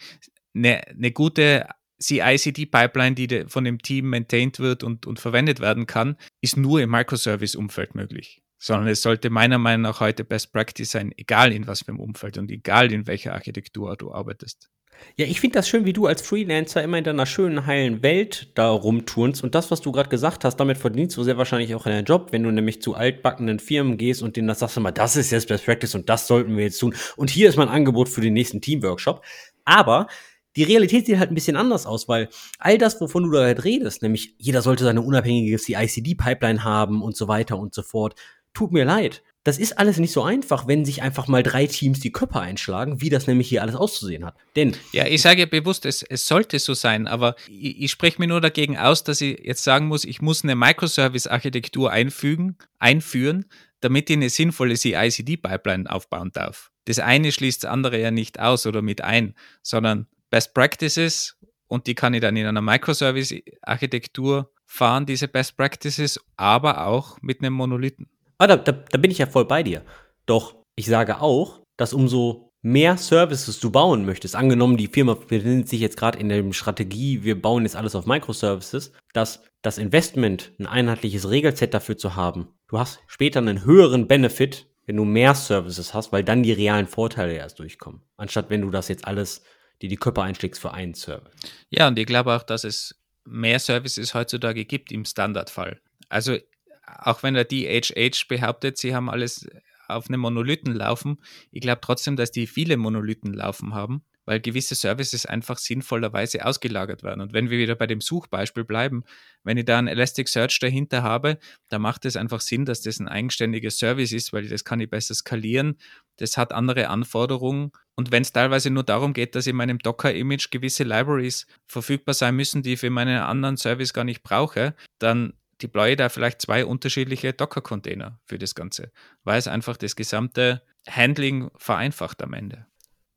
eine, 0.55 0.87
eine 0.87 1.11
gute 1.11 1.67
CI-CD-Pipeline, 2.01 3.15
die 3.15 3.45
von 3.47 3.63
dem 3.63 3.81
Team 3.81 4.09
maintained 4.09 4.59
wird 4.59 4.83
und, 4.83 5.05
und 5.05 5.19
verwendet 5.19 5.59
werden 5.59 5.85
kann, 5.85 6.17
ist 6.41 6.57
nur 6.57 6.81
im 6.81 6.89
Microservice-Umfeld 6.91 7.95
möglich. 7.95 8.41
Sondern 8.57 8.87
es 8.87 9.01
sollte 9.01 9.29
meiner 9.29 9.57
Meinung 9.57 9.83
nach 9.83 9.99
heute 9.99 10.23
Best 10.23 10.51
Practice 10.51 10.91
sein, 10.91 11.13
egal 11.17 11.53
in 11.53 11.67
was 11.67 11.81
für 11.81 11.89
einem 11.89 11.99
Umfeld 11.99 12.37
und 12.37 12.51
egal 12.51 12.91
in 12.91 13.07
welcher 13.07 13.33
Architektur 13.33 13.95
du 13.95 14.13
arbeitest. 14.13 14.69
Ja, 15.17 15.25
ich 15.25 15.39
finde 15.39 15.59
das 15.59 15.67
schön, 15.67 15.85
wie 15.85 15.93
du 15.93 16.07
als 16.07 16.21
Freelancer 16.21 16.83
immer 16.83 16.97
in 16.97 17.03
deiner 17.03 17.25
schönen, 17.25 17.65
heilen 17.65 18.03
Welt 18.03 18.51
da 18.55 18.69
rumturnst. 18.69 19.43
Und 19.43 19.55
das, 19.55 19.71
was 19.71 19.81
du 19.81 19.91
gerade 19.91 20.09
gesagt 20.09 20.43
hast, 20.45 20.57
damit 20.57 20.77
verdienst 20.77 21.17
du 21.17 21.23
sehr 21.23 21.37
wahrscheinlich 21.37 21.75
auch 21.75 21.85
in 21.85 21.91
deinen 21.91 22.05
Job, 22.05 22.31
wenn 22.31 22.43
du 22.43 22.51
nämlich 22.51 22.81
zu 22.81 22.95
altbackenen 22.95 23.59
Firmen 23.59 23.97
gehst 23.97 24.21
und 24.21 24.35
denen 24.35 24.47
das 24.47 24.59
sagst, 24.59 24.79
mal, 24.79 24.91
das 24.91 25.15
ist 25.15 25.31
jetzt 25.31 25.47
Best 25.47 25.65
Practice 25.65 25.95
und 25.95 26.09
das 26.09 26.27
sollten 26.27 26.55
wir 26.55 26.65
jetzt 26.65 26.79
tun. 26.79 26.95
Und 27.15 27.29
hier 27.29 27.49
ist 27.49 27.57
mein 27.57 27.69
Angebot 27.69 28.09
für 28.09 28.21
den 28.21 28.33
nächsten 28.33 28.61
Teamworkshop. 28.61 29.23
Aber 29.65 30.07
die 30.55 30.63
Realität 30.63 31.05
sieht 31.05 31.19
halt 31.19 31.31
ein 31.31 31.35
bisschen 31.35 31.55
anders 31.55 31.85
aus, 31.85 32.07
weil 32.07 32.29
all 32.57 32.77
das, 32.77 32.99
wovon 32.99 33.23
du 33.23 33.31
da 33.31 33.41
halt 33.41 33.63
redest, 33.63 34.01
nämlich 34.01 34.35
jeder 34.37 34.61
sollte 34.61 34.83
seine 34.83 35.01
unabhängige 35.01 35.57
CICD-Pipeline 35.57 36.63
haben 36.63 37.01
und 37.01 37.15
so 37.15 37.27
weiter 37.27 37.57
und 37.57 37.73
so 37.73 37.83
fort, 37.83 38.15
tut 38.53 38.71
mir 38.71 38.85
leid. 38.85 39.23
Das 39.43 39.57
ist 39.57 39.79
alles 39.79 39.97
nicht 39.97 40.11
so 40.11 40.21
einfach, 40.21 40.67
wenn 40.67 40.83
sich 40.83 41.01
einfach 41.01 41.27
mal 41.27 41.43
drei 41.43 41.65
Teams 41.65 42.01
die 42.01 42.11
Köpfe 42.11 42.41
einschlagen, 42.41 42.99
wie 42.99 43.09
das 43.09 43.25
nämlich 43.25 43.47
hier 43.47 43.61
alles 43.61 43.75
auszusehen 43.75 44.25
hat. 44.25 44.35
Denn 44.55 44.75
ja, 44.91 45.07
ich 45.07 45.21
sage 45.21 45.39
ja 45.39 45.45
bewusst, 45.45 45.85
es, 45.85 46.03
es 46.03 46.27
sollte 46.27 46.59
so 46.59 46.73
sein, 46.73 47.07
aber 47.07 47.35
ich, 47.47 47.83
ich 47.83 47.91
spreche 47.91 48.19
mir 48.19 48.27
nur 48.27 48.41
dagegen 48.41 48.77
aus, 48.77 49.03
dass 49.03 49.21
ich 49.21 49.39
jetzt 49.39 49.63
sagen 49.63 49.87
muss, 49.87 50.03
ich 50.03 50.21
muss 50.21 50.43
eine 50.43 50.55
Microservice-Architektur 50.55 51.89
einfügen, 51.89 52.57
einführen, 52.79 53.45
damit 53.79 54.09
ich 54.09 54.17
eine 54.17 54.29
sinnvolle 54.29 54.75
CI/CD-Pipeline 54.75 55.89
aufbauen 55.89 56.31
darf. 56.33 56.71
Das 56.85 56.99
eine 56.99 57.31
schließt 57.31 57.63
das 57.63 57.71
andere 57.71 57.99
ja 57.99 58.11
nicht 58.11 58.39
aus 58.39 58.65
oder 58.65 58.81
mit 58.81 59.01
ein, 59.01 59.35
sondern 59.63 60.07
Best 60.29 60.53
Practices 60.53 61.37
und 61.67 61.87
die 61.87 61.95
kann 61.95 62.13
ich 62.13 62.21
dann 62.21 62.35
in 62.35 62.45
einer 62.45 62.61
Microservice-Architektur 62.61 64.51
fahren, 64.65 65.05
diese 65.05 65.27
Best 65.27 65.57
Practices, 65.57 66.19
aber 66.37 66.85
auch 66.85 67.17
mit 67.21 67.41
einem 67.41 67.53
Monolithen. 67.53 68.09
Ah, 68.37 68.47
da, 68.47 68.57
da, 68.57 68.71
da 68.71 68.97
bin 68.97 69.11
ich 69.11 69.17
ja 69.17 69.25
voll 69.25 69.45
bei 69.45 69.63
dir. 69.63 69.83
Doch 70.25 70.55
ich 70.75 70.85
sage 70.85 71.21
auch, 71.21 71.61
dass 71.77 71.93
umso 71.93 72.49
mehr 72.61 72.97
Services 72.97 73.59
du 73.59 73.71
bauen 73.71 74.05
möchtest, 74.05 74.35
angenommen 74.35 74.77
die 74.77 74.87
Firma 74.87 75.13
befindet 75.13 75.69
sich 75.69 75.79
jetzt 75.79 75.97
gerade 75.97 76.19
in 76.19 76.29
der 76.29 76.51
Strategie, 76.53 77.23
wir 77.23 77.41
bauen 77.41 77.63
jetzt 77.63 77.75
alles 77.75 77.95
auf 77.95 78.05
Microservices, 78.05 78.91
dass 79.13 79.43
das 79.61 79.77
Investment, 79.77 80.53
ein 80.59 80.67
einheitliches 80.67 81.29
Regelset 81.29 81.73
dafür 81.73 81.97
zu 81.97 82.15
haben, 82.15 82.49
du 82.67 82.77
hast 82.77 82.99
später 83.07 83.39
einen 83.39 83.63
höheren 83.63 84.07
Benefit, 84.07 84.67
wenn 84.85 84.97
du 84.97 85.05
mehr 85.05 85.35
Services 85.35 85.93
hast, 85.93 86.11
weil 86.11 86.23
dann 86.23 86.43
die 86.43 86.51
realen 86.51 86.87
Vorteile 86.87 87.33
erst 87.33 87.59
durchkommen, 87.59 88.01
anstatt 88.17 88.49
wenn 88.49 88.61
du 88.61 88.69
das 88.69 88.87
jetzt 88.87 89.05
alles 89.05 89.43
die 89.81 89.87
die 89.87 89.97
Körper 89.97 90.23
einschlägst 90.23 90.61
für 90.61 90.73
einen 90.73 90.93
Service. 90.93 91.31
Ja, 91.69 91.87
und 91.87 91.97
ich 91.97 92.05
glaube 92.05 92.35
auch, 92.35 92.43
dass 92.43 92.63
es 92.63 92.99
mehr 93.25 93.59
Services 93.59 94.13
heutzutage 94.13 94.65
gibt 94.65 94.91
im 94.91 95.05
Standardfall. 95.05 95.79
Also 96.09 96.37
auch 96.85 97.23
wenn 97.23 97.35
der 97.35 97.45
DHH 97.45 98.27
behauptet, 98.27 98.77
sie 98.77 98.95
haben 98.95 99.09
alles 99.09 99.47
auf 99.87 100.07
einem 100.07 100.21
Monolithen 100.21 100.73
laufen, 100.73 101.17
ich 101.51 101.61
glaube 101.61 101.81
trotzdem, 101.81 102.15
dass 102.15 102.31
die 102.31 102.47
viele 102.47 102.77
Monolithen 102.77 103.33
laufen 103.33 103.73
haben 103.73 104.03
weil 104.29 104.39
gewisse 104.39 104.75
Services 104.75 105.25
einfach 105.25 105.57
sinnvollerweise 105.57 106.45
ausgelagert 106.45 107.01
werden. 107.01 107.19
Und 107.19 107.33
wenn 107.33 107.49
wir 107.49 107.57
wieder 107.57 107.73
bei 107.73 107.87
dem 107.87 107.99
Suchbeispiel 107.99 108.63
bleiben, 108.63 109.03
wenn 109.43 109.57
ich 109.57 109.65
da 109.65 109.79
ein 109.79 109.87
Elasticsearch 109.87 110.59
dahinter 110.59 111.01
habe, 111.01 111.39
da 111.67 111.79
macht 111.79 112.05
es 112.05 112.15
einfach 112.15 112.39
Sinn, 112.39 112.63
dass 112.63 112.81
das 112.81 112.99
ein 112.99 113.07
eigenständiges 113.07 113.79
Service 113.79 114.11
ist, 114.11 114.31
weil 114.31 114.47
das 114.47 114.63
kann 114.63 114.81
ich 114.81 114.89
besser 114.91 115.15
skalieren. 115.15 115.79
Das 116.17 116.37
hat 116.37 116.51
andere 116.51 116.89
Anforderungen. 116.89 117.71
Und 117.95 118.11
wenn 118.11 118.21
es 118.21 118.31
teilweise 118.31 118.69
nur 118.69 118.83
darum 118.83 119.13
geht, 119.13 119.33
dass 119.33 119.47
in 119.47 119.55
meinem 119.55 119.79
Docker-Image 119.79 120.51
gewisse 120.51 120.83
Libraries 120.83 121.47
verfügbar 121.65 122.13
sein 122.13 122.35
müssen, 122.35 122.61
die 122.61 122.73
ich 122.73 122.81
für 122.81 122.91
meinen 122.91 123.17
anderen 123.23 123.57
Service 123.57 123.93
gar 123.93 124.03
nicht 124.03 124.21
brauche, 124.21 124.75
dann 124.99 125.33
deploye 125.59 125.95
da 125.95 126.09
vielleicht 126.09 126.39
zwei 126.39 126.67
unterschiedliche 126.67 127.33
Docker-Container 127.33 128.19
für 128.25 128.37
das 128.37 128.53
Ganze, 128.53 128.91
weil 129.23 129.39
es 129.39 129.47
einfach 129.47 129.75
das 129.75 129.95
gesamte 129.95 130.61
Handling 130.87 131.49
vereinfacht 131.57 132.21
am 132.21 132.33
Ende. 132.33 132.68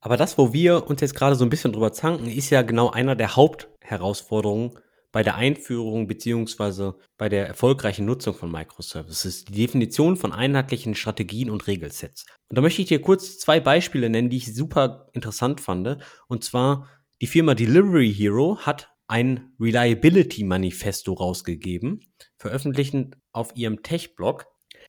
Aber 0.03 0.17
das, 0.17 0.37
wo 0.37 0.51
wir 0.51 0.87
uns 0.87 0.99
jetzt 0.99 1.15
gerade 1.15 1.37
so 1.37 1.45
ein 1.45 1.49
bisschen 1.49 1.71
drüber 1.71 1.93
zanken, 1.93 2.27
ist 2.27 2.49
ja 2.49 2.61
genau 2.61 2.89
einer 2.89 3.15
der 3.15 3.37
Hauptherausforderungen 3.37 4.77
bei 5.13 5.23
der 5.23 5.35
Einführung 5.35 6.07
beziehungsweise 6.07 6.95
bei 7.17 7.29
der 7.29 7.47
erfolgreichen 7.47 8.05
Nutzung 8.05 8.33
von 8.33 8.51
Microservices, 8.51 9.45
die 9.45 9.53
Definition 9.53 10.17
von 10.17 10.33
einheitlichen 10.33 10.93
Strategien 10.93 11.49
und 11.49 11.67
Regelsets. 11.67 12.25
Und 12.49 12.57
da 12.57 12.61
möchte 12.61 12.81
ich 12.81 12.89
dir 12.89 12.99
kurz 12.99 13.39
zwei 13.39 13.61
Beispiele 13.61 14.09
nennen, 14.09 14.29
die 14.29 14.37
ich 14.37 14.53
super 14.53 15.07
interessant 15.13 15.61
fand. 15.61 15.99
Und 16.27 16.43
zwar 16.43 16.89
die 17.21 17.27
Firma 17.27 17.53
Delivery 17.53 18.13
Hero 18.13 18.57
hat 18.57 18.89
ein 19.07 19.53
Reliability 19.57 20.43
Manifesto 20.43 21.13
rausgegeben, 21.13 22.01
veröffentlicht 22.35 22.93
auf 23.31 23.55
ihrem 23.55 23.83
Tech-Blog. 23.83 24.47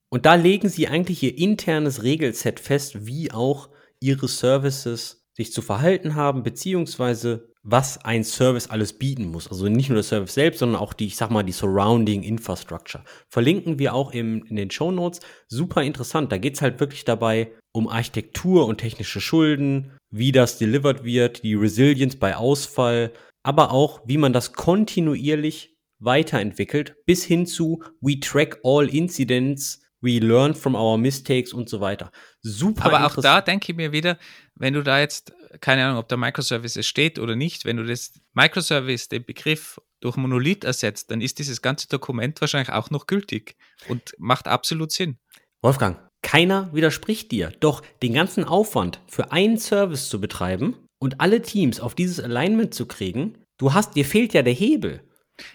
Und 0.08 0.26
da 0.26 0.34
legen 0.34 0.68
sie 0.68 0.88
eigentlich 0.88 1.22
ihr 1.22 1.38
internes 1.38 2.02
Regelset 2.02 2.58
fest, 2.58 3.06
wie 3.06 3.30
auch 3.30 3.68
ihre 4.04 4.28
Services 4.28 5.24
sich 5.32 5.52
zu 5.52 5.62
verhalten 5.62 6.14
haben, 6.14 6.42
beziehungsweise 6.42 7.48
was 7.62 8.04
ein 8.04 8.22
Service 8.22 8.68
alles 8.68 8.92
bieten 8.92 9.30
muss. 9.30 9.48
Also 9.48 9.68
nicht 9.68 9.88
nur 9.88 9.96
der 9.96 10.04
Service 10.04 10.34
selbst, 10.34 10.58
sondern 10.58 10.80
auch 10.80 10.92
die, 10.92 11.06
ich 11.06 11.16
sag 11.16 11.30
mal, 11.30 11.42
die 11.42 11.52
Surrounding 11.52 12.22
Infrastructure. 12.22 13.02
Verlinken 13.30 13.78
wir 13.78 13.94
auch 13.94 14.12
im, 14.12 14.44
in 14.44 14.56
den 14.56 14.70
Show 14.70 14.92
Notes. 14.92 15.20
Super 15.48 15.82
interessant. 15.82 16.30
Da 16.30 16.36
geht's 16.36 16.60
halt 16.60 16.78
wirklich 16.78 17.04
dabei 17.04 17.52
um 17.72 17.88
Architektur 17.88 18.66
und 18.66 18.78
technische 18.78 19.20
Schulden, 19.20 19.92
wie 20.10 20.30
das 20.30 20.58
delivered 20.58 21.02
wird, 21.02 21.42
die 21.42 21.54
Resilience 21.54 22.16
bei 22.16 22.36
Ausfall, 22.36 23.12
aber 23.42 23.72
auch, 23.72 24.02
wie 24.06 24.18
man 24.18 24.32
das 24.32 24.52
kontinuierlich 24.52 25.74
weiterentwickelt, 25.98 26.96
bis 27.06 27.24
hin 27.24 27.46
zu 27.46 27.82
We 28.00 28.20
track 28.20 28.60
all 28.62 28.88
incidents 28.88 29.83
we 30.04 30.18
learn 30.18 30.54
from 30.54 30.74
our 30.74 30.98
mistakes 30.98 31.52
und 31.52 31.68
so 31.68 31.80
weiter. 31.80 32.12
Super. 32.42 32.84
Aber 32.84 33.06
auch 33.06 33.16
da 33.20 33.40
denke 33.40 33.72
ich 33.72 33.76
mir 33.76 33.90
wieder, 33.90 34.18
wenn 34.54 34.74
du 34.74 34.82
da 34.82 35.00
jetzt, 35.00 35.32
keine 35.60 35.84
Ahnung, 35.84 35.98
ob 35.98 36.08
da 36.08 36.16
Microservices 36.16 36.86
steht 36.86 37.18
oder 37.18 37.34
nicht, 37.34 37.64
wenn 37.64 37.78
du 37.78 37.84
das 37.84 38.12
Microservice, 38.34 39.08
den 39.08 39.24
Begriff 39.24 39.80
durch 40.00 40.16
Monolith 40.16 40.64
ersetzt, 40.64 41.10
dann 41.10 41.22
ist 41.22 41.38
dieses 41.38 41.62
ganze 41.62 41.88
Dokument 41.88 42.40
wahrscheinlich 42.40 42.70
auch 42.70 42.90
noch 42.90 43.06
gültig 43.06 43.56
und 43.88 44.14
macht 44.18 44.46
absolut 44.46 44.92
Sinn. 44.92 45.16
Wolfgang, 45.62 45.98
keiner 46.22 46.72
widerspricht 46.74 47.32
dir. 47.32 47.52
Doch 47.60 47.82
den 48.02 48.12
ganzen 48.12 48.44
Aufwand 48.44 49.00
für 49.08 49.32
einen 49.32 49.56
Service 49.56 50.10
zu 50.10 50.20
betreiben 50.20 50.76
und 50.98 51.20
alle 51.20 51.40
Teams 51.40 51.80
auf 51.80 51.94
dieses 51.94 52.20
Alignment 52.20 52.74
zu 52.74 52.86
kriegen, 52.86 53.38
du 53.56 53.72
hast, 53.72 53.96
dir 53.96 54.04
fehlt 54.04 54.34
ja 54.34 54.42
der 54.42 54.52
Hebel. 54.52 55.02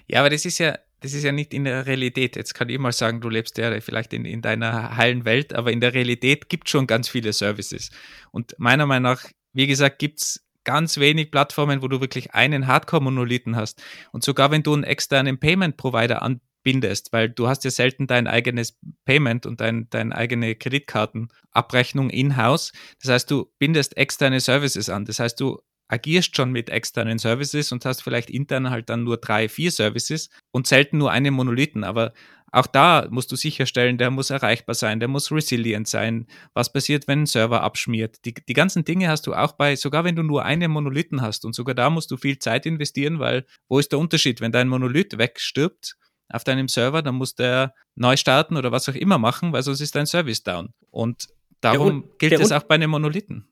Ja, 0.07 0.21
aber 0.21 0.31
das 0.31 0.45
ist 0.45 0.57
ja, 0.57 0.77
das 1.01 1.13
ist 1.13 1.23
ja 1.23 1.31
nicht 1.31 1.53
in 1.53 1.63
der 1.63 1.85
Realität. 1.85 2.35
Jetzt 2.35 2.53
kann 2.53 2.69
ich 2.69 2.77
mal 2.77 2.91
sagen, 2.91 3.21
du 3.21 3.29
lebst 3.29 3.57
ja 3.57 3.79
vielleicht 3.81 4.13
in, 4.13 4.25
in 4.25 4.41
deiner 4.41 4.97
heilen 4.97 5.25
Welt, 5.25 5.53
aber 5.53 5.71
in 5.71 5.81
der 5.81 5.93
Realität 5.93 6.49
gibt 6.49 6.67
es 6.67 6.71
schon 6.71 6.87
ganz 6.87 7.09
viele 7.09 7.33
Services. 7.33 7.89
Und 8.31 8.55
meiner 8.57 8.85
Meinung 8.85 9.13
nach, 9.13 9.23
wie 9.53 9.67
gesagt, 9.67 9.99
gibt 9.99 10.21
es 10.21 10.45
ganz 10.63 10.97
wenig 10.97 11.31
Plattformen, 11.31 11.81
wo 11.81 11.87
du 11.87 12.01
wirklich 12.01 12.33
einen 12.33 12.67
Hardcore-Monolithen 12.67 13.55
hast. 13.55 13.81
Und 14.11 14.23
sogar 14.23 14.51
wenn 14.51 14.63
du 14.63 14.73
einen 14.73 14.83
externen 14.83 15.39
Payment-Provider 15.39 16.21
anbindest, 16.21 17.13
weil 17.13 17.29
du 17.29 17.47
hast 17.47 17.63
ja 17.63 17.71
selten 17.71 18.07
dein 18.07 18.27
eigenes 18.27 18.77
Payment 19.05 19.45
und 19.45 19.61
dein, 19.61 19.89
deine 19.89 20.15
eigene 20.15 20.55
Kreditkartenabrechnung 20.55 22.09
in-house. 22.09 22.73
Das 23.01 23.11
heißt, 23.11 23.31
du 23.31 23.51
bindest 23.57 23.97
externe 23.97 24.41
Services 24.41 24.89
an. 24.89 25.05
Das 25.05 25.19
heißt, 25.19 25.39
du 25.39 25.59
agierst 25.89 26.35
schon 26.35 26.51
mit 26.51 26.69
externen 26.69 27.19
Services 27.19 27.71
und 27.71 27.83
hast 27.83 28.01
vielleicht 28.01 28.29
intern 28.29 28.69
halt 28.69 28.89
dann 28.89 29.03
nur 29.03 29.17
drei, 29.17 29.49
vier 29.49 29.71
Services 29.71 30.29
und 30.51 30.67
selten 30.67 30.97
nur 30.97 31.11
einen 31.11 31.33
Monolithen. 31.33 31.83
Aber 31.83 32.13
Auch 32.51 32.67
da 32.67 33.07
musst 33.09 33.31
du 33.31 33.35
sicherstellen, 33.35 33.97
der 33.97 34.09
muss 34.09 34.29
erreichbar 34.29 34.73
sein, 34.73 34.99
der 34.99 35.07
muss 35.07 35.31
resilient 35.31 35.87
sein. 35.87 36.25
Was 36.53 36.71
passiert, 36.71 37.07
wenn 37.07 37.23
ein 37.23 37.25
Server 37.27 37.61
abschmiert? 37.61 38.25
Die, 38.25 38.33
die 38.33 38.53
ganzen 38.53 38.83
Dinge 38.85 39.07
hast 39.07 39.27
du 39.27 39.33
auch 39.33 39.51
bei, 39.51 39.75
sogar 39.75 40.03
wenn 40.03 40.15
du 40.15 40.23
nur 40.23 40.45
einen 40.45 40.71
Monolithen 40.71 41.21
hast. 41.21 41.45
Und 41.45 41.53
sogar 41.53 41.75
da 41.75 41.89
musst 41.89 42.09
du 42.11 42.17
viel 42.17 42.39
Zeit 42.39 42.65
investieren, 42.65 43.19
weil 43.19 43.45
wo 43.67 43.77
ist 43.77 43.91
der 43.91 43.99
Unterschied? 43.99 44.41
Wenn 44.41 44.51
dein 44.51 44.67
Monolith 44.67 45.17
wegstirbt 45.17 45.95
auf 46.29 46.43
deinem 46.43 46.67
Server, 46.67 47.01
dann 47.01 47.15
muss 47.15 47.35
der 47.35 47.73
neu 47.95 48.17
starten 48.17 48.57
oder 48.57 48.71
was 48.71 48.89
auch 48.89 48.95
immer 48.95 49.17
machen, 49.17 49.53
weil 49.53 49.63
sonst 49.63 49.81
ist 49.81 49.95
dein 49.95 50.07
Service 50.07 50.43
down. 50.43 50.73
Und 50.89 51.27
darum 51.61 52.09
gilt 52.17 52.33
es 52.33 52.51
auch 52.51 52.63
bei 52.63 52.75
einem 52.75 52.91
Monolithen. 52.91 53.47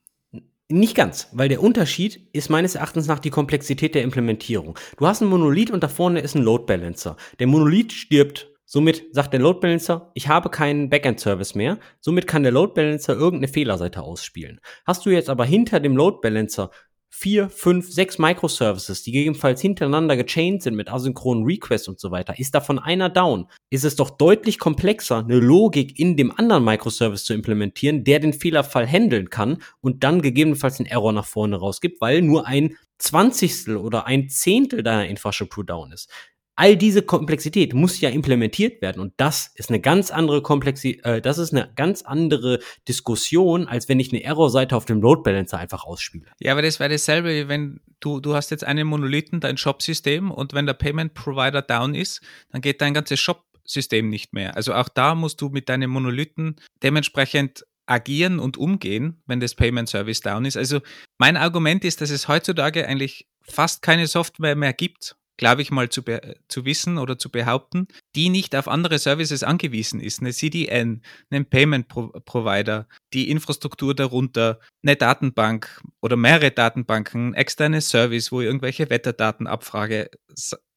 Nicht 0.69 0.95
ganz, 0.95 1.29
weil 1.31 1.47
der 1.47 1.63
Unterschied 1.63 2.27
ist 2.33 2.49
meines 2.49 2.75
Erachtens 2.75 3.07
nach 3.07 3.19
die 3.19 3.29
Komplexität 3.29 3.95
der 3.95 4.03
Implementierung. 4.03 4.77
Du 4.97 5.07
hast 5.07 5.21
ein 5.21 5.29
Monolith 5.29 5.71
und 5.71 5.81
da 5.81 5.87
vorne 5.87 6.19
ist 6.19 6.35
ein 6.35 6.43
Load 6.43 6.65
Balancer. 6.65 7.15
Der 7.39 7.47
Monolith 7.47 7.93
stirbt. 7.93 8.51
Somit 8.65 9.05
sagt 9.13 9.31
der 9.31 9.39
Load 9.39 9.61
Balancer, 9.61 10.11
ich 10.13 10.27
habe 10.27 10.49
keinen 10.49 10.89
Backend-Service 10.89 11.55
mehr. 11.55 11.79
Somit 12.01 12.27
kann 12.27 12.43
der 12.43 12.51
Load 12.51 12.73
Balancer 12.73 13.13
irgendeine 13.13 13.47
Fehlerseite 13.47 14.01
ausspielen. 14.01 14.59
Hast 14.85 15.05
du 15.05 15.09
jetzt 15.09 15.29
aber 15.29 15.45
hinter 15.45 15.79
dem 15.79 15.95
Load 15.95 16.17
Balancer 16.21 16.69
vier, 17.09 17.49
fünf, 17.49 17.91
sechs 17.91 18.19
Microservices, 18.19 19.03
die 19.03 19.11
gegebenenfalls 19.11 19.61
hintereinander 19.61 20.17
gechained 20.17 20.61
sind 20.61 20.75
mit 20.75 20.89
asynchronen 20.89 21.45
Requests 21.45 21.87
und 21.87 21.99
so 21.99 22.11
weiter, 22.11 22.37
ist 22.37 22.53
davon 22.53 22.79
einer 22.79 23.09
down, 23.09 23.47
ist 23.69 23.85
es 23.85 23.95
doch 23.95 24.09
deutlich 24.09 24.59
komplexer, 24.59 25.19
eine 25.19 25.39
Logik 25.39 25.99
in 25.99 26.17
dem 26.17 26.31
anderen 26.37 26.63
Microservice 26.63 27.25
zu 27.25 27.33
implementieren, 27.33 28.03
der 28.03 28.19
den 28.19 28.33
Fehlerfall 28.33 28.85
handeln 28.85 29.29
kann 29.29 29.61
und 29.81 30.03
dann 30.03 30.21
gegebenenfalls 30.21 30.77
den 30.77 30.85
Error 30.85 31.13
nach 31.13 31.25
vorne 31.25 31.57
rausgibt, 31.57 32.01
weil 32.01 32.21
nur 32.21 32.45
ein 32.45 32.77
Zwanzigstel 32.97 33.77
oder 33.77 34.05
ein 34.05 34.29
Zehntel 34.29 34.83
deiner 34.83 35.07
Infrastruktur 35.07 35.65
down 35.65 35.91
ist 35.91 36.11
all 36.57 36.75
diese 36.75 37.03
Komplexität 37.03 37.73
muss 37.73 38.01
ja 38.01 38.09
implementiert 38.09 38.81
werden 38.81 38.99
und 38.99 39.13
das 39.17 39.51
ist 39.55 39.69
eine 39.69 39.79
ganz 39.79 40.11
andere 40.11 40.41
Komplexität, 40.41 41.05
äh, 41.05 41.21
das 41.21 41.37
ist 41.37 41.53
eine 41.53 41.71
ganz 41.75 42.01
andere 42.01 42.59
Diskussion, 42.87 43.67
als 43.67 43.87
wenn 43.87 43.99
ich 43.99 44.11
eine 44.11 44.23
Error-Seite 44.23 44.75
auf 44.75 44.85
dem 44.85 44.99
Load 44.99 45.21
Balancer 45.23 45.59
einfach 45.59 45.85
ausspiele. 45.85 46.25
Ja, 46.39 46.51
aber 46.53 46.63
das 46.63 46.79
wäre 46.79 46.89
dasselbe, 46.89 47.47
wenn 47.47 47.79
du, 47.99 48.19
du 48.19 48.33
hast 48.33 48.49
jetzt 48.49 48.63
einen 48.63 48.87
Monolithen, 48.87 49.39
dein 49.39 49.57
Shop-System 49.57 50.31
und 50.31 50.53
wenn 50.53 50.65
der 50.65 50.73
Payment 50.73 51.13
Provider 51.13 51.61
down 51.61 51.93
ist, 51.93 52.21
dann 52.51 52.61
geht 52.61 52.81
dein 52.81 52.95
ganzes 52.95 53.19
Shop-System 53.19 54.09
nicht 54.09 54.33
mehr. 54.33 54.55
Also 54.55 54.73
auch 54.73 54.89
da 54.89 55.13
musst 55.13 55.39
du 55.41 55.49
mit 55.49 55.69
deinem 55.69 55.91
Monolithen 55.91 56.55
dementsprechend 56.81 57.65
agieren 57.85 58.39
und 58.39 58.57
umgehen, 58.57 59.21
wenn 59.27 59.39
das 59.39 59.53
Payment 59.53 59.89
Service 59.89 60.21
down 60.21 60.43
ist. 60.43 60.57
Also 60.57 60.81
mein 61.19 61.37
Argument 61.37 61.85
ist, 61.85 62.01
dass 62.01 62.09
es 62.09 62.27
heutzutage 62.27 62.87
eigentlich 62.87 63.27
fast 63.41 63.83
keine 63.83 64.07
Software 64.07 64.55
mehr 64.55 64.73
gibt, 64.73 65.15
glaube 65.37 65.61
ich 65.61 65.71
mal, 65.71 65.89
zu, 65.89 66.01
zu 66.47 66.65
wissen 66.65 66.97
oder 66.97 67.17
zu 67.17 67.29
behaupten, 67.29 67.87
die 68.15 68.29
nicht 68.29 68.55
auf 68.55 68.67
andere 68.67 68.99
Services 68.99 69.43
angewiesen 69.43 69.99
ist. 69.99 70.19
Eine 70.19 70.33
CDN, 70.33 71.03
einen 71.29 71.45
Payment 71.45 71.87
Pro 71.87 72.07
Provider, 72.25 72.87
die 73.13 73.29
Infrastruktur 73.29 73.95
darunter, 73.95 74.59
eine 74.83 74.95
Datenbank 74.95 75.81
oder 76.01 76.17
mehrere 76.17 76.51
Datenbanken, 76.51 77.29
ein 77.29 77.33
externes 77.35 77.89
Service, 77.89 78.31
wo 78.31 78.41
ich 78.41 78.47
irgendwelche 78.47 78.89
Wetterdaten 78.89 79.47
abfrage. 79.47 80.09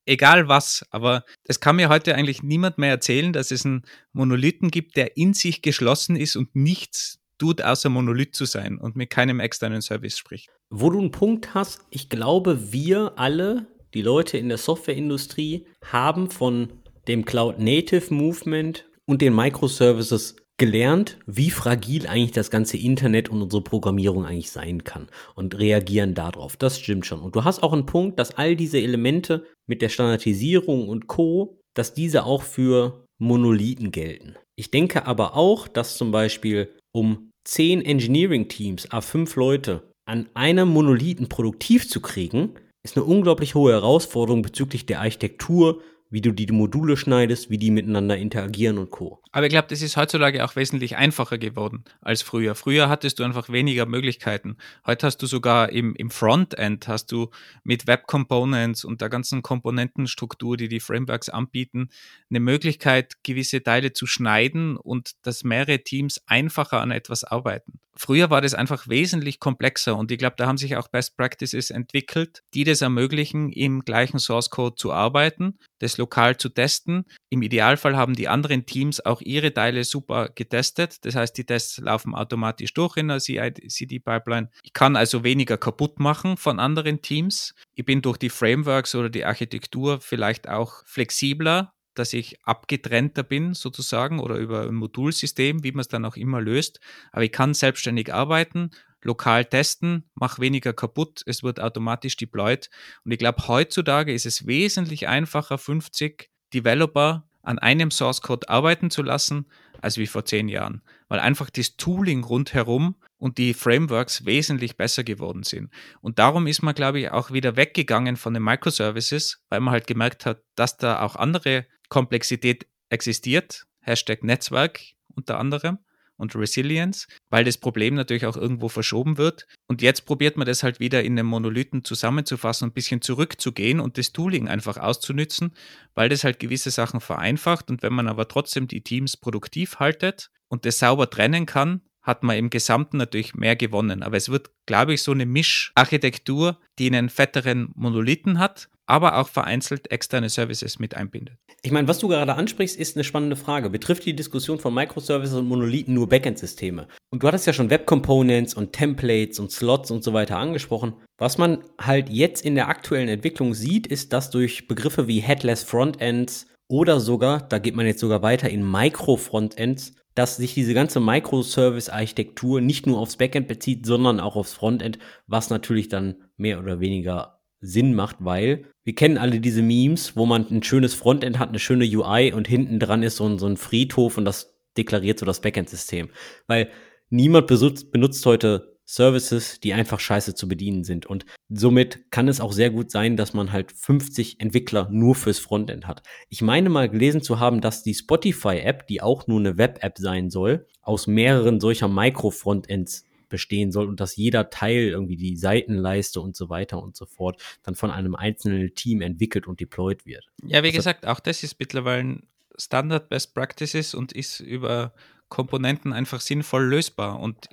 Egal 0.07 0.49
was, 0.49 0.85
aber 0.91 1.25
es 1.45 1.61
kann 1.61 1.77
mir 1.77 1.89
heute 1.89 2.15
eigentlich 2.15 2.43
niemand 2.43 2.79
mehr 2.79 2.91
erzählen, 2.91 3.33
dass 3.33 3.51
es 3.51 3.65
einen 3.65 3.83
Monolithen 4.13 4.71
gibt, 4.71 4.97
der 4.97 5.17
in 5.17 5.35
sich 5.35 5.63
geschlossen 5.63 6.17
ist 6.17 6.37
und 6.37 6.55
nichts 6.55 7.21
tut, 7.39 7.63
außer 7.63 7.89
Monolith 7.89 8.35
zu 8.35 8.45
sein 8.45 8.79
und 8.79 8.97
mit 8.97 9.11
keinem 9.11 9.41
externen 9.41 9.83
Service 9.83 10.19
spricht. 10.19 10.51
Wo 10.69 10.91
du 10.91 10.99
einen 11.01 11.11
Punkt 11.11 11.55
hast, 11.55 11.81
ich 11.91 12.09
glaube, 12.09 12.73
wir 12.73 13.15
alle 13.17 13.67
die 13.95 14.03
Leute 14.03 14.39
in 14.39 14.49
der 14.49 14.59
Softwareindustrie 14.59 15.67
haben 15.85 16.31
von 16.31 16.73
dem 17.09 17.25
Cloud 17.25 17.59
Native 17.59 18.13
Movement 18.13 18.89
und 19.07 19.21
den 19.21 19.35
Microservices 19.35 20.37
gelernt, 20.59 21.19
wie 21.27 21.51
fragil 21.51 22.07
eigentlich 22.07 22.33
das 22.33 22.51
ganze 22.51 22.77
Internet 22.77 23.31
und 23.31 23.41
unsere 23.41 23.63
Programmierung 23.63 24.27
eigentlich 24.27 24.51
sein 24.51 24.85
kann 24.85 25.09
und 25.35 25.59
reagieren 25.59 26.15
darauf. 26.15 26.57
Das 26.57 26.79
stimmt 26.79 27.07
schon. 27.07 27.21
Und 27.21 27.35
du 27.35 27.45
hast 27.45 27.63
auch 27.63 27.73
einen 27.73 27.87
Punkt, 27.87 28.19
dass 28.19 28.37
all 28.37 28.57
diese 28.57 28.79
Elemente 28.79 29.47
mit 29.67 29.81
der 29.81 29.89
Standardisierung 29.89 30.89
und 30.89 31.07
Co, 31.07 31.59
dass 31.75 31.95
diese 31.95 32.25
auch 32.25 32.43
für 32.43 33.07
Monolithen 33.19 33.91
gelten. 33.91 34.37
Ich 34.55 34.71
denke 34.71 35.07
aber 35.07 35.35
auch, 35.35 35.67
dass 35.67 35.97
zum 35.97 36.11
Beispiel 36.13 36.77
um 36.93 37.31
10 37.45 37.83
Engineering 37.83 38.49
Teams, 38.49 38.89
A5 38.91 39.39
Leute, 39.39 39.91
an 40.07 40.29
einem 40.35 40.69
Monolithen 40.69 41.29
produktiv 41.29 41.89
zu 41.89 42.01
kriegen, 42.01 42.55
ist 42.83 42.97
eine 42.97 43.05
unglaublich 43.05 43.55
hohe 43.55 43.73
Herausforderung 43.73 44.43
bezüglich 44.43 44.87
der 44.87 45.01
Architektur, 45.01 45.83
wie 46.11 46.21
du 46.21 46.33
die 46.33 46.47
Module 46.51 46.97
schneidest, 46.97 47.51
wie 47.51 47.59
die 47.59 47.71
miteinander 47.71 48.17
interagieren 48.17 48.79
und 48.79 48.91
Co. 48.91 49.23
Aber 49.33 49.47
ich 49.47 49.51
glaube, 49.51 49.69
das 49.69 49.81
ist 49.81 49.97
heutzutage 49.97 50.45
auch 50.45 50.57
wesentlich 50.57 50.97
einfacher 50.97 51.39
geworden 51.39 51.85
als 52.01 52.21
früher. 52.23 52.57
Früher 52.57 52.89
hattest 52.89 53.19
du 53.19 53.23
einfach 53.23 53.49
weniger 53.49 53.87
Möglichkeiten. 53.87 54.57
Heute 54.85 55.07
hast 55.07 55.19
du 55.19 55.27
sogar 55.27 55.71
im, 55.71 55.95
im 55.95 56.11
Frontend, 56.11 56.89
hast 56.89 57.13
du 57.13 57.31
mit 57.63 57.87
Web 57.87 58.09
Components 58.09 58.85
und 58.85 59.01
der 59.01 59.09
ganzen 59.09 59.43
Komponentenstruktur, 59.43 60.57
die 60.57 60.69
die 60.69 60.81
Frameworks 60.81 61.29
anbieten, 61.29 61.91
eine 62.29 62.41
Möglichkeit, 62.41 63.23
gewisse 63.23 63.63
Teile 63.63 63.93
zu 63.93 64.07
schneiden 64.07 64.77
und 64.77 65.13
dass 65.23 65.45
mehrere 65.45 65.79
Teams 65.79 66.21
einfacher 66.27 66.81
an 66.81 66.91
etwas 66.91 67.23
arbeiten. 67.23 67.79
Früher 68.03 68.31
war 68.31 68.41
das 68.41 68.55
einfach 68.55 68.89
wesentlich 68.89 69.41
komplexer 69.41 69.95
und 69.95 70.11
ich 70.11 70.17
glaube, 70.17 70.37
da 70.39 70.47
haben 70.47 70.57
sich 70.57 70.77
auch 70.77 70.89
Best 70.89 71.19
Practices 71.19 71.69
entwickelt, 71.69 72.43
die 72.55 72.65
das 72.65 72.81
ermöglichen, 72.81 73.53
im 73.53 73.85
gleichen 73.85 74.19
Source 74.19 74.49
Code 74.49 74.77
zu 74.77 74.91
arbeiten, 74.91 75.59
das 75.81 75.99
lokal 75.99 76.39
zu 76.39 76.49
testen. 76.49 77.05
Im 77.29 77.43
Idealfall 77.43 77.99
haben 77.99 78.15
die 78.15 78.27
anderen 78.27 78.65
Teams 78.65 79.05
auch 79.05 79.20
ihre 79.23 79.53
Teile 79.53 79.85
super 79.85 80.29
getestet. 80.35 81.05
Das 81.05 81.15
heißt, 81.15 81.37
die 81.37 81.45
Tests 81.45 81.79
laufen 81.79 82.15
automatisch 82.15 82.75
durch 82.75 82.97
in 82.97 83.09
der 83.09 83.19
CD-Pipeline. 83.19 84.51
Ich 84.63 84.73
kann 84.73 84.97
also 84.97 85.25
weniger 85.25 85.57
kaputt 85.57 86.01
machen 86.01 86.37
von 86.37 86.59
anderen 86.59 87.03
Teams. 87.03 87.55
Ich 87.75 87.85
bin 87.85 88.03
durch 88.03 88.19
die 88.19 88.31
Frameworks 88.31 88.95
oder 88.95 89.09
die 89.09 89.25
Architektur 89.25 90.01
vielleicht 90.01 90.49
auch 90.49 90.85
flexibler 90.87 91.73
dass 91.95 92.13
ich 92.13 92.39
abgetrennter 92.45 93.23
bin 93.23 93.53
sozusagen 93.53 94.21
oder 94.21 94.37
über 94.37 94.63
ein 94.63 94.75
Modulsystem, 94.75 95.65
wie 95.65 95.73
man 95.73 95.81
es 95.81 95.89
dann 95.89 96.05
auch 96.05 96.17
immer 96.17 96.41
löst. 96.41 96.81
Aber 97.13 97.25
ich 97.25 97.33
kann 97.33 97.53
selbstständig 97.53 98.15
arbeiten, 98.15 98.71
lokal 99.03 99.45
testen, 99.45 100.09
mache 100.15 100.41
weniger 100.41 100.73
kaputt, 100.73 101.23
es 101.27 101.43
wird 101.43 101.61
automatisch 101.61 102.17
deployed. 102.17 102.71
Und 103.05 103.13
ich 103.13 103.19
glaube, 103.19 103.47
heutzutage 103.49 104.13
ist 104.13 104.27
es 104.27 104.47
wesentlich 104.47 105.09
einfacher, 105.09 105.59
50 105.59 106.31
Developer 106.53 107.29
an 107.43 107.59
einem 107.59 107.91
Source 107.91 108.23
Code 108.23 108.49
arbeiten 108.49 108.91
zu 108.91 109.03
lassen, 109.03 109.47
als 109.81 109.97
wie 109.97 110.07
vor 110.07 110.25
zehn 110.25 110.49
Jahren, 110.49 110.83
weil 111.09 111.21
einfach 111.21 111.51
das 111.51 111.77
Tooling 111.77 112.25
rundherum 112.25 112.97
und 113.19 113.39
die 113.39 113.55
Frameworks 113.55 114.25
wesentlich 114.25 114.77
besser 114.77 115.05
geworden 115.05 115.43
sind. 115.43 115.71
Und 116.01 116.19
darum 116.19 116.47
ist 116.47 116.63
man, 116.63 116.75
glaube 116.75 117.01
ich, 117.01 117.11
auch 117.11 117.31
wieder 117.31 117.57
weggegangen 117.57 118.17
von 118.17 118.35
den 118.35 118.43
Microservices, 118.43 119.43
weil 119.49 119.61
man 119.61 119.73
halt 119.73 119.87
gemerkt 119.87 120.27
hat, 120.27 120.43
dass 120.55 120.77
da 120.77 121.01
auch 121.03 121.17
andere 121.17 121.67
Komplexität 121.89 122.67
existiert, 122.89 123.67
Hashtag 123.81 124.23
Netzwerk 124.23 124.81
unter 125.15 125.39
anderem 125.39 125.79
und 126.21 126.37
Resilience, 126.37 127.09
weil 127.31 127.45
das 127.45 127.59
Problem 127.59 127.95
natürlich 127.95 128.27
auch 128.27 128.37
irgendwo 128.37 128.69
verschoben 128.69 129.19
wird. 129.19 129.47
Und 129.67 129.83
jetzt 129.83 130.07
probiert 130.07 130.37
man 130.37 130.47
das 130.47 130.63
halt 130.63 130.79
wieder 130.79 131.03
in 131.03 131.19
einem 131.19 131.27
Monolithen 131.27 131.85
zusammenzufassen 131.85 132.67
und 132.67 132.71
ein 132.71 132.75
bisschen 132.75 133.03
zurückzugehen 133.03 133.81
und 133.81 133.99
das 133.99 134.13
Tooling 134.13 134.49
einfach 134.49 134.77
auszunützen, 134.77 135.55
weil 135.95 136.09
das 136.09 136.25
halt 136.25 136.39
gewisse 136.39 136.71
Sachen 136.71 137.01
vereinfacht. 137.01 137.71
Und 137.71 137.83
wenn 137.83 137.93
man 137.93 138.07
aber 138.07 138.29
trotzdem 138.29 138.69
die 138.69 138.83
Teams 138.83 139.17
produktiv 139.17 139.79
haltet 139.79 140.31
und 140.49 140.67
das 140.67 140.79
sauber 140.79 141.11
trennen 141.11 141.47
kann, 141.47 141.83
hat 142.03 142.23
man 142.23 142.37
im 142.37 142.51
Gesamten 142.51 142.97
natürlich 142.97 143.35
mehr 143.35 143.57
gewonnen. 143.57 144.03
Aber 144.03 144.17
es 144.17 144.29
wird, 144.29 144.51
glaube 144.67 144.95
ich, 144.95 145.03
so 145.03 145.13
eine 145.13 145.27
Mischarchitektur, 145.27 146.59
die 146.79 146.87
einen 146.87 147.09
fetteren 147.09 147.71
Monolithen 147.75 148.39
hat, 148.39 148.69
aber 148.87 149.19
auch 149.19 149.29
vereinzelt 149.29 149.91
externe 149.93 150.29
Services 150.29 150.79
mit 150.79 150.97
einbindet. 150.97 151.37
Ich 151.63 151.71
meine, 151.71 151.87
was 151.87 151.99
du 151.99 152.09
gerade 152.09 152.35
ansprichst, 152.35 152.77
ist 152.77 152.97
eine 152.97 153.05
spannende 153.05 153.37
Frage. 153.37 153.71
Betrifft 153.71 154.05
die 154.05 154.17
Diskussion 154.17 154.59
von 154.59 154.75
Microservices 154.75 155.37
und 155.37 155.47
Monolithen 155.47 155.95
nur 155.95 156.09
Backend-Systeme? 156.09 156.89
Und 157.11 157.23
du 157.23 157.29
hattest 157.29 157.47
ja 157.47 157.53
schon 157.53 157.71
Web 157.71 157.87
Components 157.87 158.55
und 158.55 158.73
Templates 158.73 159.39
und 159.39 159.53
Slots 159.53 159.91
und 159.91 160.03
so 160.03 160.13
weiter 160.13 160.39
angesprochen. 160.39 160.95
Was 161.19 161.39
man 161.39 161.63
halt 161.81 162.09
jetzt 162.09 162.45
in 162.45 162.57
der 162.57 162.69
aktuellen 162.69 163.09
Entwicklung 163.09 163.55
sieht, 163.55 163.87
ist, 163.87 164.13
dass 164.13 164.31
durch 164.31 164.67
Begriffe 164.67 165.07
wie 165.07 165.21
Headless 165.21 165.63
Frontends 165.63 166.47
oder 166.69 166.99
sogar, 166.99 167.41
da 167.43 167.59
geht 167.59 167.77
man 167.77 167.87
jetzt 167.87 168.01
sogar 168.01 168.23
weiter 168.23 168.49
in 168.49 168.69
Micro-Frontends, 168.69 169.93
dass 170.15 170.37
sich 170.37 170.55
diese 170.55 170.75
ganze 170.75 171.01
Microservice-Architektur 171.01 172.61
nicht 172.61 172.87
nur 172.87 172.99
aufs 172.99 173.17
Backend 173.17 173.49
bezieht, 173.49 173.87
sondern 173.87 174.21
auch 174.21 174.37
aufs 174.37 174.53
Frontend, 174.53 174.99
was 175.27 175.51
natürlich 175.51 175.89
dann 175.89 176.17
mehr 176.37 176.59
oder 176.59 176.81
weniger 176.81 177.41
Sinn 177.61 177.95
macht, 177.95 178.17
weil 178.21 178.65
wir 178.85 178.95
kennen 178.95 179.19
alle 179.19 179.41
diese 179.41 179.63
Memes, 179.63 180.17
wo 180.17 180.27
man 180.27 180.47
ein 180.51 180.63
schönes 180.63 180.95
Frontend 180.95 181.39
hat, 181.39 181.51
eine 181.51 181.59
schöne 181.59 181.85
UI 181.85 182.33
und 182.33 182.49
hinten 182.49 182.79
dran 182.79 183.03
ist 183.03 183.17
so 183.17 183.27
ein, 183.27 183.39
so 183.39 183.47
ein 183.47 183.57
Friedhof 183.57 184.17
und 184.17 184.25
das 184.25 184.59
deklariert 184.77 185.19
so 185.19 185.27
das 185.27 185.41
Backend-System. 185.41 186.09
Weil 186.47 186.71
niemand 187.11 187.47
benutzt, 187.47 187.93
benutzt 187.93 188.25
heute 188.25 188.70
Services, 188.95 189.61
die 189.61 189.73
einfach 189.73 190.01
scheiße 190.01 190.35
zu 190.35 190.49
bedienen 190.49 190.83
sind. 190.85 191.07
Und 191.07 191.25
somit 191.49 192.11
kann 192.11 192.27
es 192.27 192.41
auch 192.41 192.53
sehr 192.53 192.71
gut 192.71 192.91
sein, 192.91 193.17
dass 193.17 193.35
man 193.35 193.53
halt 193.53 193.73
50 193.73 194.41
Entwickler 194.41 194.89
nur 194.91 195.15
fürs 195.15 195.39
Frontend 195.39 195.87
hat. 195.87 196.03
Ich 196.29 196.43
meine 196.43 196.71
mal 196.71 196.89
gelesen 196.89 197.23
zu 197.23 197.39
haben, 197.39 197.61
dass 197.61 197.83
die 197.83 197.95
Spotify-App, 197.95 198.89
die 198.89 199.01
auch 199.01 199.27
nur 199.27 199.39
eine 199.39 199.59
Web-App 199.59 199.99
sein 199.99 200.31
soll, 200.31 200.67
aus 200.83 201.07
mehreren 201.07 201.61
solcher 201.61 201.89
Micro-Frontends 201.89 203.05
bestehen 203.29 203.71
soll 203.71 203.87
und 203.87 204.01
dass 204.01 204.17
jeder 204.17 204.51
Teil 204.51 204.89
irgendwie 204.89 205.17
die 205.17 205.37
Seitenleiste 205.37 206.21
und 206.21 206.35
so 206.35 206.49
weiter 206.49 206.83
und 206.83 206.97
so 206.97 207.07
fort 207.07 207.41
dann 207.63 207.77
von 207.77 207.93
einem 207.93 208.17
einzelnen 208.17 208.75
Team 208.75 209.03
entwickelt 209.03 209.47
und 209.47 209.61
deployed 209.61 210.05
wird. 210.05 210.27
Ja, 210.43 210.65
wie 210.65 210.69
also, 210.69 210.79
gesagt, 210.79 211.07
auch 211.07 211.21
das 211.21 211.45
ist 211.45 211.61
mittlerweile 211.61 212.01
ein 212.01 212.23
Standard 212.59 213.09
Best 213.09 213.35
Practices 213.35 213.95
und 213.95 214.13
ist 214.13 214.41
über 214.41 214.93
Komponenten 215.29 215.93
einfach 215.93 216.21
sinnvoll 216.21 216.65
lösbar. 216.65 217.21
Und 217.21 217.49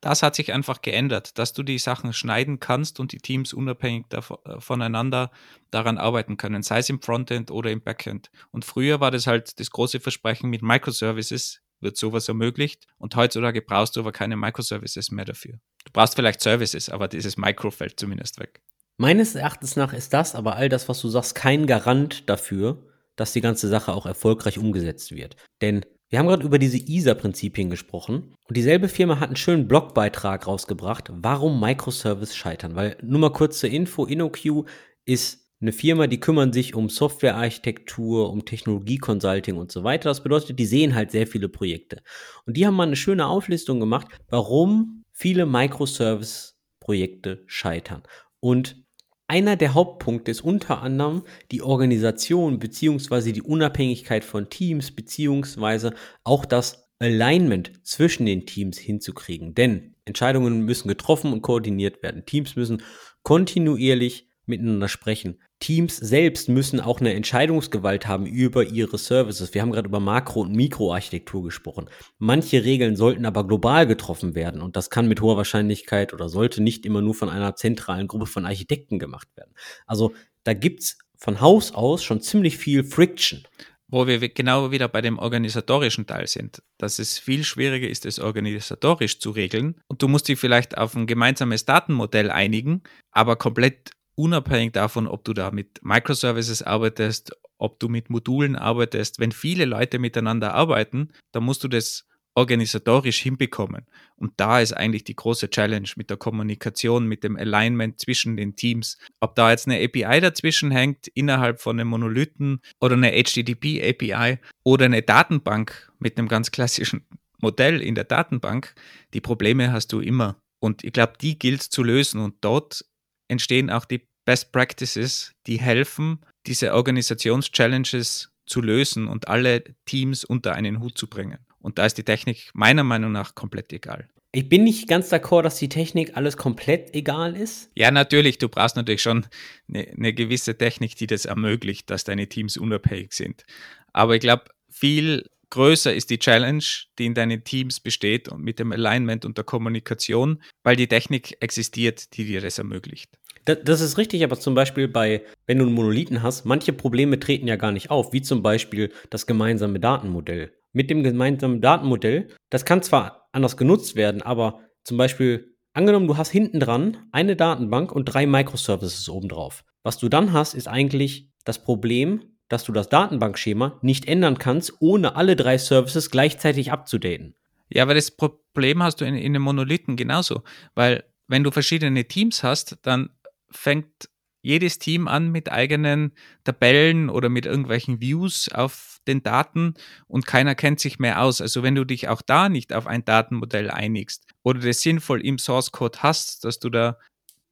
das 0.00 0.22
hat 0.22 0.36
sich 0.36 0.52
einfach 0.52 0.82
geändert, 0.82 1.38
dass 1.38 1.52
du 1.52 1.62
die 1.62 1.78
Sachen 1.78 2.12
schneiden 2.12 2.60
kannst 2.60 3.00
und 3.00 3.12
die 3.12 3.18
Teams 3.18 3.52
unabhängig 3.52 4.06
äh, 4.12 4.22
voneinander 4.60 5.30
daran 5.70 5.98
arbeiten 5.98 6.36
können, 6.36 6.62
sei 6.62 6.78
es 6.78 6.88
im 6.88 7.02
Frontend 7.02 7.50
oder 7.50 7.70
im 7.70 7.80
Backend. 7.80 8.30
Und 8.50 8.64
früher 8.64 9.00
war 9.00 9.10
das 9.10 9.26
halt 9.26 9.58
das 9.58 9.70
große 9.70 10.00
Versprechen 10.00 10.50
mit 10.50 10.62
Microservices, 10.62 11.60
wird 11.80 11.96
sowas 11.96 12.28
ermöglicht. 12.28 12.86
Und 12.98 13.16
heutzutage 13.16 13.62
brauchst 13.62 13.96
du 13.96 14.00
aber 14.00 14.12
keine 14.12 14.36
Microservices 14.36 15.10
mehr 15.10 15.24
dafür. 15.24 15.54
Du 15.84 15.92
brauchst 15.92 16.14
vielleicht 16.14 16.40
Services, 16.40 16.88
aber 16.88 17.08
dieses 17.08 17.36
Micro 17.36 17.70
fällt 17.70 17.98
zumindest 17.98 18.38
weg. 18.38 18.62
Meines 18.98 19.34
Erachtens 19.34 19.76
nach 19.76 19.92
ist 19.92 20.12
das 20.12 20.34
aber 20.34 20.56
all 20.56 20.68
das, 20.68 20.88
was 20.88 21.00
du 21.00 21.08
sagst, 21.08 21.34
kein 21.34 21.66
Garant 21.66 22.28
dafür, 22.28 22.84
dass 23.14 23.32
die 23.32 23.40
ganze 23.40 23.68
Sache 23.68 23.92
auch 23.92 24.06
erfolgreich 24.06 24.58
umgesetzt 24.58 25.12
wird. 25.12 25.36
Denn 25.60 25.84
wir 26.10 26.18
haben 26.18 26.26
gerade 26.26 26.44
über 26.44 26.58
diese 26.58 26.78
ISA-Prinzipien 26.78 27.70
gesprochen 27.70 28.34
und 28.46 28.56
dieselbe 28.56 28.88
Firma 28.88 29.20
hat 29.20 29.28
einen 29.28 29.36
schönen 29.36 29.68
Blogbeitrag 29.68 30.46
rausgebracht, 30.46 31.10
warum 31.12 31.60
Microservice 31.60 32.34
scheitern. 32.34 32.74
Weil 32.76 32.96
nur 33.02 33.20
mal 33.20 33.32
kurz 33.32 33.58
zur 33.58 33.70
Info, 33.70 34.06
InnoQ 34.06 34.64
ist 35.04 35.48
eine 35.60 35.72
Firma, 35.72 36.06
die 36.06 36.20
kümmern 36.20 36.52
sich 36.52 36.74
um 36.74 36.88
Softwarearchitektur, 36.88 38.30
um 38.30 38.44
Technologie-Consulting 38.44 39.56
und 39.56 39.72
so 39.72 39.84
weiter. 39.84 40.08
Das 40.08 40.22
bedeutet, 40.22 40.58
die 40.58 40.66
sehen 40.66 40.94
halt 40.94 41.10
sehr 41.10 41.26
viele 41.26 41.48
Projekte. 41.48 42.00
Und 42.46 42.56
die 42.56 42.66
haben 42.66 42.74
mal 42.74 42.86
eine 42.86 42.96
schöne 42.96 43.26
Auflistung 43.26 43.80
gemacht, 43.80 44.06
warum 44.28 45.04
viele 45.12 45.46
Microservice-Projekte 45.46 47.42
scheitern. 47.46 48.02
Und 48.40 48.87
einer 49.28 49.56
der 49.56 49.74
Hauptpunkte 49.74 50.30
ist 50.30 50.40
unter 50.40 50.82
anderem 50.82 51.22
die 51.52 51.62
Organisation 51.62 52.58
beziehungsweise 52.58 53.32
die 53.32 53.42
Unabhängigkeit 53.42 54.24
von 54.24 54.48
Teams 54.48 54.90
beziehungsweise 54.90 55.94
auch 56.24 56.44
das 56.44 56.88
Alignment 56.98 57.72
zwischen 57.86 58.26
den 58.26 58.46
Teams 58.46 58.78
hinzukriegen. 58.78 59.54
Denn 59.54 59.94
Entscheidungen 60.04 60.62
müssen 60.62 60.88
getroffen 60.88 61.32
und 61.32 61.42
koordiniert 61.42 62.02
werden. 62.02 62.24
Teams 62.26 62.56
müssen 62.56 62.82
kontinuierlich 63.22 64.27
miteinander 64.48 64.88
sprechen. 64.88 65.38
Teams 65.60 65.96
selbst 65.96 66.48
müssen 66.48 66.80
auch 66.80 67.00
eine 67.00 67.14
Entscheidungsgewalt 67.14 68.06
haben 68.06 68.26
über 68.26 68.64
ihre 68.64 68.98
Services. 68.98 69.54
Wir 69.54 69.62
haben 69.62 69.72
gerade 69.72 69.88
über 69.88 70.00
Makro- 70.00 70.42
und 70.42 70.54
Mikroarchitektur 70.54 71.42
gesprochen. 71.42 71.88
Manche 72.18 72.64
Regeln 72.64 72.96
sollten 72.96 73.26
aber 73.26 73.46
global 73.46 73.86
getroffen 73.86 74.34
werden 74.34 74.62
und 74.62 74.76
das 74.76 74.90
kann 74.90 75.08
mit 75.08 75.20
hoher 75.20 75.36
Wahrscheinlichkeit 75.36 76.12
oder 76.12 76.28
sollte 76.28 76.62
nicht 76.62 76.86
immer 76.86 77.02
nur 77.02 77.14
von 77.14 77.28
einer 77.28 77.56
zentralen 77.56 78.08
Gruppe 78.08 78.26
von 78.26 78.46
Architekten 78.46 78.98
gemacht 78.98 79.28
werden. 79.36 79.54
Also 79.86 80.12
da 80.44 80.54
gibt's 80.54 80.98
von 81.16 81.40
Haus 81.40 81.74
aus 81.74 82.02
schon 82.02 82.20
ziemlich 82.20 82.56
viel 82.56 82.84
Friction. 82.84 83.42
Wo 83.90 84.06
wir 84.06 84.18
genau 84.28 84.70
wieder 84.70 84.86
bei 84.86 85.00
dem 85.00 85.18
organisatorischen 85.18 86.06
Teil 86.06 86.26
sind, 86.26 86.62
dass 86.76 86.98
es 86.98 87.18
viel 87.18 87.42
schwieriger 87.42 87.88
ist, 87.88 88.04
es 88.04 88.18
organisatorisch 88.18 89.18
zu 89.18 89.30
regeln 89.30 89.80
und 89.88 90.02
du 90.02 90.08
musst 90.08 90.28
dich 90.28 90.38
vielleicht 90.38 90.76
auf 90.76 90.94
ein 90.94 91.06
gemeinsames 91.06 91.64
Datenmodell 91.64 92.30
einigen, 92.30 92.82
aber 93.12 93.36
komplett 93.36 93.92
unabhängig 94.18 94.72
davon, 94.72 95.06
ob 95.06 95.24
du 95.24 95.32
da 95.32 95.52
mit 95.52 95.80
Microservices 95.82 96.62
arbeitest, 96.62 97.30
ob 97.56 97.78
du 97.78 97.88
mit 97.88 98.10
Modulen 98.10 98.56
arbeitest, 98.56 99.20
wenn 99.20 99.32
viele 99.32 99.64
Leute 99.64 99.98
miteinander 99.98 100.54
arbeiten, 100.54 101.12
dann 101.32 101.44
musst 101.44 101.62
du 101.62 101.68
das 101.68 102.04
organisatorisch 102.34 103.18
hinbekommen. 103.20 103.86
Und 104.16 104.32
da 104.36 104.60
ist 104.60 104.72
eigentlich 104.72 105.04
die 105.04 105.16
große 105.16 105.50
Challenge 105.50 105.88
mit 105.96 106.10
der 106.10 106.16
Kommunikation, 106.16 107.06
mit 107.06 107.24
dem 107.24 107.36
Alignment 107.36 107.98
zwischen 107.98 108.36
den 108.36 108.54
Teams. 108.54 108.98
Ob 109.20 109.34
da 109.34 109.50
jetzt 109.50 109.66
eine 109.66 109.82
API 109.82 110.20
dazwischen 110.20 110.70
hängt, 110.70 111.08
innerhalb 111.08 111.60
von 111.60 111.78
einem 111.78 111.88
Monolithen 111.88 112.60
oder 112.80 112.94
eine 112.94 113.10
HTTP-API 113.10 114.38
oder 114.64 114.84
eine 114.84 115.02
Datenbank 115.02 115.92
mit 115.98 116.18
einem 116.18 116.28
ganz 116.28 116.50
klassischen 116.50 117.06
Modell 117.40 117.80
in 117.80 117.94
der 117.94 118.04
Datenbank, 118.04 118.74
die 119.14 119.20
Probleme 119.20 119.72
hast 119.72 119.92
du 119.92 120.00
immer. 120.00 120.40
Und 120.60 120.84
ich 120.84 120.92
glaube, 120.92 121.14
die 121.20 121.38
gilt 121.38 121.62
zu 121.62 121.82
lösen. 121.82 122.20
Und 122.20 122.36
dort 122.40 122.84
entstehen 123.28 123.70
auch 123.70 123.84
die 123.84 124.08
Best 124.24 124.52
Practices, 124.52 125.32
die 125.46 125.58
helfen, 125.58 126.20
diese 126.46 126.74
Organisations-Challenges 126.74 128.30
zu 128.46 128.60
lösen 128.60 129.06
und 129.06 129.28
alle 129.28 129.64
Teams 129.86 130.24
unter 130.24 130.54
einen 130.54 130.80
Hut 130.80 130.98
zu 130.98 131.06
bringen. 131.06 131.38
Und 131.60 131.78
da 131.78 131.86
ist 131.86 131.98
die 131.98 132.04
Technik 132.04 132.50
meiner 132.54 132.84
Meinung 132.84 133.12
nach 133.12 133.34
komplett 133.34 133.72
egal. 133.72 134.08
Ich 134.32 134.48
bin 134.48 134.64
nicht 134.64 134.88
ganz 134.88 135.10
d'accord, 135.10 135.42
dass 135.42 135.56
die 135.56 135.70
Technik 135.70 136.16
alles 136.16 136.36
komplett 136.36 136.94
egal 136.94 137.34
ist. 137.34 137.70
Ja, 137.74 137.90
natürlich. 137.90 138.38
Du 138.38 138.48
brauchst 138.48 138.76
natürlich 138.76 139.00
schon 139.00 139.26
eine, 139.68 139.88
eine 139.88 140.12
gewisse 140.12 140.56
Technik, 140.56 140.96
die 140.96 141.06
das 141.06 141.24
ermöglicht, 141.24 141.88
dass 141.88 142.04
deine 142.04 142.28
Teams 142.28 142.58
unabhängig 142.58 143.14
sind. 143.14 143.44
Aber 143.92 144.14
ich 144.14 144.20
glaube, 144.20 144.44
viel 144.68 145.24
größer 145.50 145.94
ist 145.94 146.10
die 146.10 146.18
Challenge, 146.18 146.64
die 146.98 147.06
in 147.06 147.14
deinen 147.14 147.42
Teams 147.42 147.80
besteht 147.80 148.28
und 148.28 148.42
mit 148.42 148.58
dem 148.58 148.72
Alignment 148.72 149.24
und 149.24 149.38
der 149.38 149.44
Kommunikation, 149.44 150.42
weil 150.62 150.76
die 150.76 150.88
Technik 150.88 151.36
existiert, 151.40 152.16
die 152.16 152.26
dir 152.26 152.42
das 152.42 152.58
ermöglicht. 152.58 153.17
Das 153.48 153.80
ist 153.80 153.96
richtig, 153.98 154.22
aber 154.24 154.38
zum 154.38 154.54
Beispiel 154.54 154.88
bei, 154.88 155.22
wenn 155.46 155.58
du 155.58 155.64
einen 155.64 155.74
Monolithen 155.74 156.22
hast, 156.22 156.44
manche 156.44 156.72
Probleme 156.72 157.18
treten 157.18 157.48
ja 157.48 157.56
gar 157.56 157.72
nicht 157.72 157.90
auf, 157.90 158.12
wie 158.12 158.22
zum 158.22 158.42
Beispiel 158.42 158.92
das 159.10 159.26
gemeinsame 159.26 159.80
Datenmodell. 159.80 160.52
Mit 160.72 160.90
dem 160.90 161.02
gemeinsamen 161.02 161.60
Datenmodell, 161.60 162.28
das 162.50 162.64
kann 162.64 162.82
zwar 162.82 163.28
anders 163.32 163.56
genutzt 163.56 163.96
werden, 163.96 164.22
aber 164.22 164.60
zum 164.84 164.98
Beispiel, 164.98 165.56
angenommen, 165.72 166.08
du 166.08 166.16
hast 166.16 166.30
hinten 166.30 166.60
dran 166.60 166.98
eine 167.10 167.36
Datenbank 167.36 167.90
und 167.92 168.04
drei 168.04 168.26
Microservices 168.26 169.08
obendrauf. 169.08 169.64
Was 169.82 169.98
du 169.98 170.08
dann 170.08 170.32
hast, 170.32 170.54
ist 170.54 170.68
eigentlich 170.68 171.30
das 171.44 171.62
Problem, 171.62 172.36
dass 172.48 172.64
du 172.64 172.72
das 172.72 172.88
Datenbankschema 172.88 173.78
nicht 173.82 174.06
ändern 174.06 174.38
kannst, 174.38 174.74
ohne 174.80 175.16
alle 175.16 175.36
drei 175.36 175.58
Services 175.58 176.10
gleichzeitig 176.10 176.72
abzudaten. 176.72 177.34
Ja, 177.70 177.82
aber 177.82 177.94
das 177.94 178.10
Problem 178.10 178.82
hast 178.82 179.00
du 179.00 179.04
in, 179.04 179.14
in 179.14 179.32
den 179.34 179.42
Monolithen 179.42 179.96
genauso, 179.96 180.42
weil 180.74 181.04
wenn 181.26 181.44
du 181.44 181.50
verschiedene 181.50 182.06
Teams 182.06 182.42
hast, 182.42 182.78
dann 182.82 183.10
fängt 183.50 184.08
jedes 184.42 184.78
Team 184.78 185.08
an 185.08 185.30
mit 185.30 185.50
eigenen 185.50 186.12
Tabellen 186.44 187.10
oder 187.10 187.28
mit 187.28 187.44
irgendwelchen 187.44 188.00
Views 188.00 188.48
auf 188.52 188.98
den 189.06 189.22
Daten 189.22 189.74
und 190.06 190.26
keiner 190.26 190.54
kennt 190.54 190.80
sich 190.80 190.98
mehr 190.98 191.22
aus. 191.22 191.40
Also 191.40 191.62
wenn 191.62 191.74
du 191.74 191.84
dich 191.84 192.08
auch 192.08 192.22
da 192.22 192.48
nicht 192.48 192.72
auf 192.72 192.86
ein 192.86 193.04
Datenmodell 193.04 193.70
einigst 193.70 194.26
oder 194.42 194.60
das 194.60 194.80
sinnvoll 194.80 195.24
im 195.24 195.38
Source 195.38 195.72
Code 195.72 195.98
hast, 196.02 196.44
dass 196.44 196.60
du 196.60 196.70
da 196.70 196.98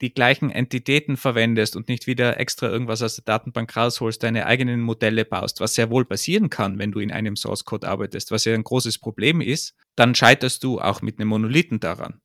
die 0.03 0.13
gleichen 0.13 0.51
Entitäten 0.51 1.17
verwendest 1.17 1.75
und 1.75 1.89
nicht 1.89 2.07
wieder 2.07 2.39
extra 2.39 2.69
irgendwas 2.69 3.03
aus 3.03 3.17
der 3.17 3.25
Datenbank 3.25 3.75
rausholst, 3.75 4.23
deine 4.23 4.47
eigenen 4.47 4.81
Modelle 4.81 5.25
baust, 5.25 5.61
was 5.61 5.75
sehr 5.75 5.91
wohl 5.91 6.05
passieren 6.05 6.51
kann, 6.51 6.79
wenn 6.79 6.93
du 6.93 7.01
in 7.01 7.11
einem 7.11 7.35
Source 7.35 7.65
Code 7.65 7.89
arbeitest, 7.89 8.31
was 8.31 8.45
ja 8.45 8.53
ein 8.53 8.65
großes 8.65 8.99
Problem 8.99 9.41
ist, 9.41 9.75
dann 9.97 10.15
scheiterst 10.15 10.63
du 10.65 10.81
auch 10.81 11.01
mit 11.01 11.19
einem 11.19 11.31
Monolithen 11.31 11.81
daran. 11.81 12.21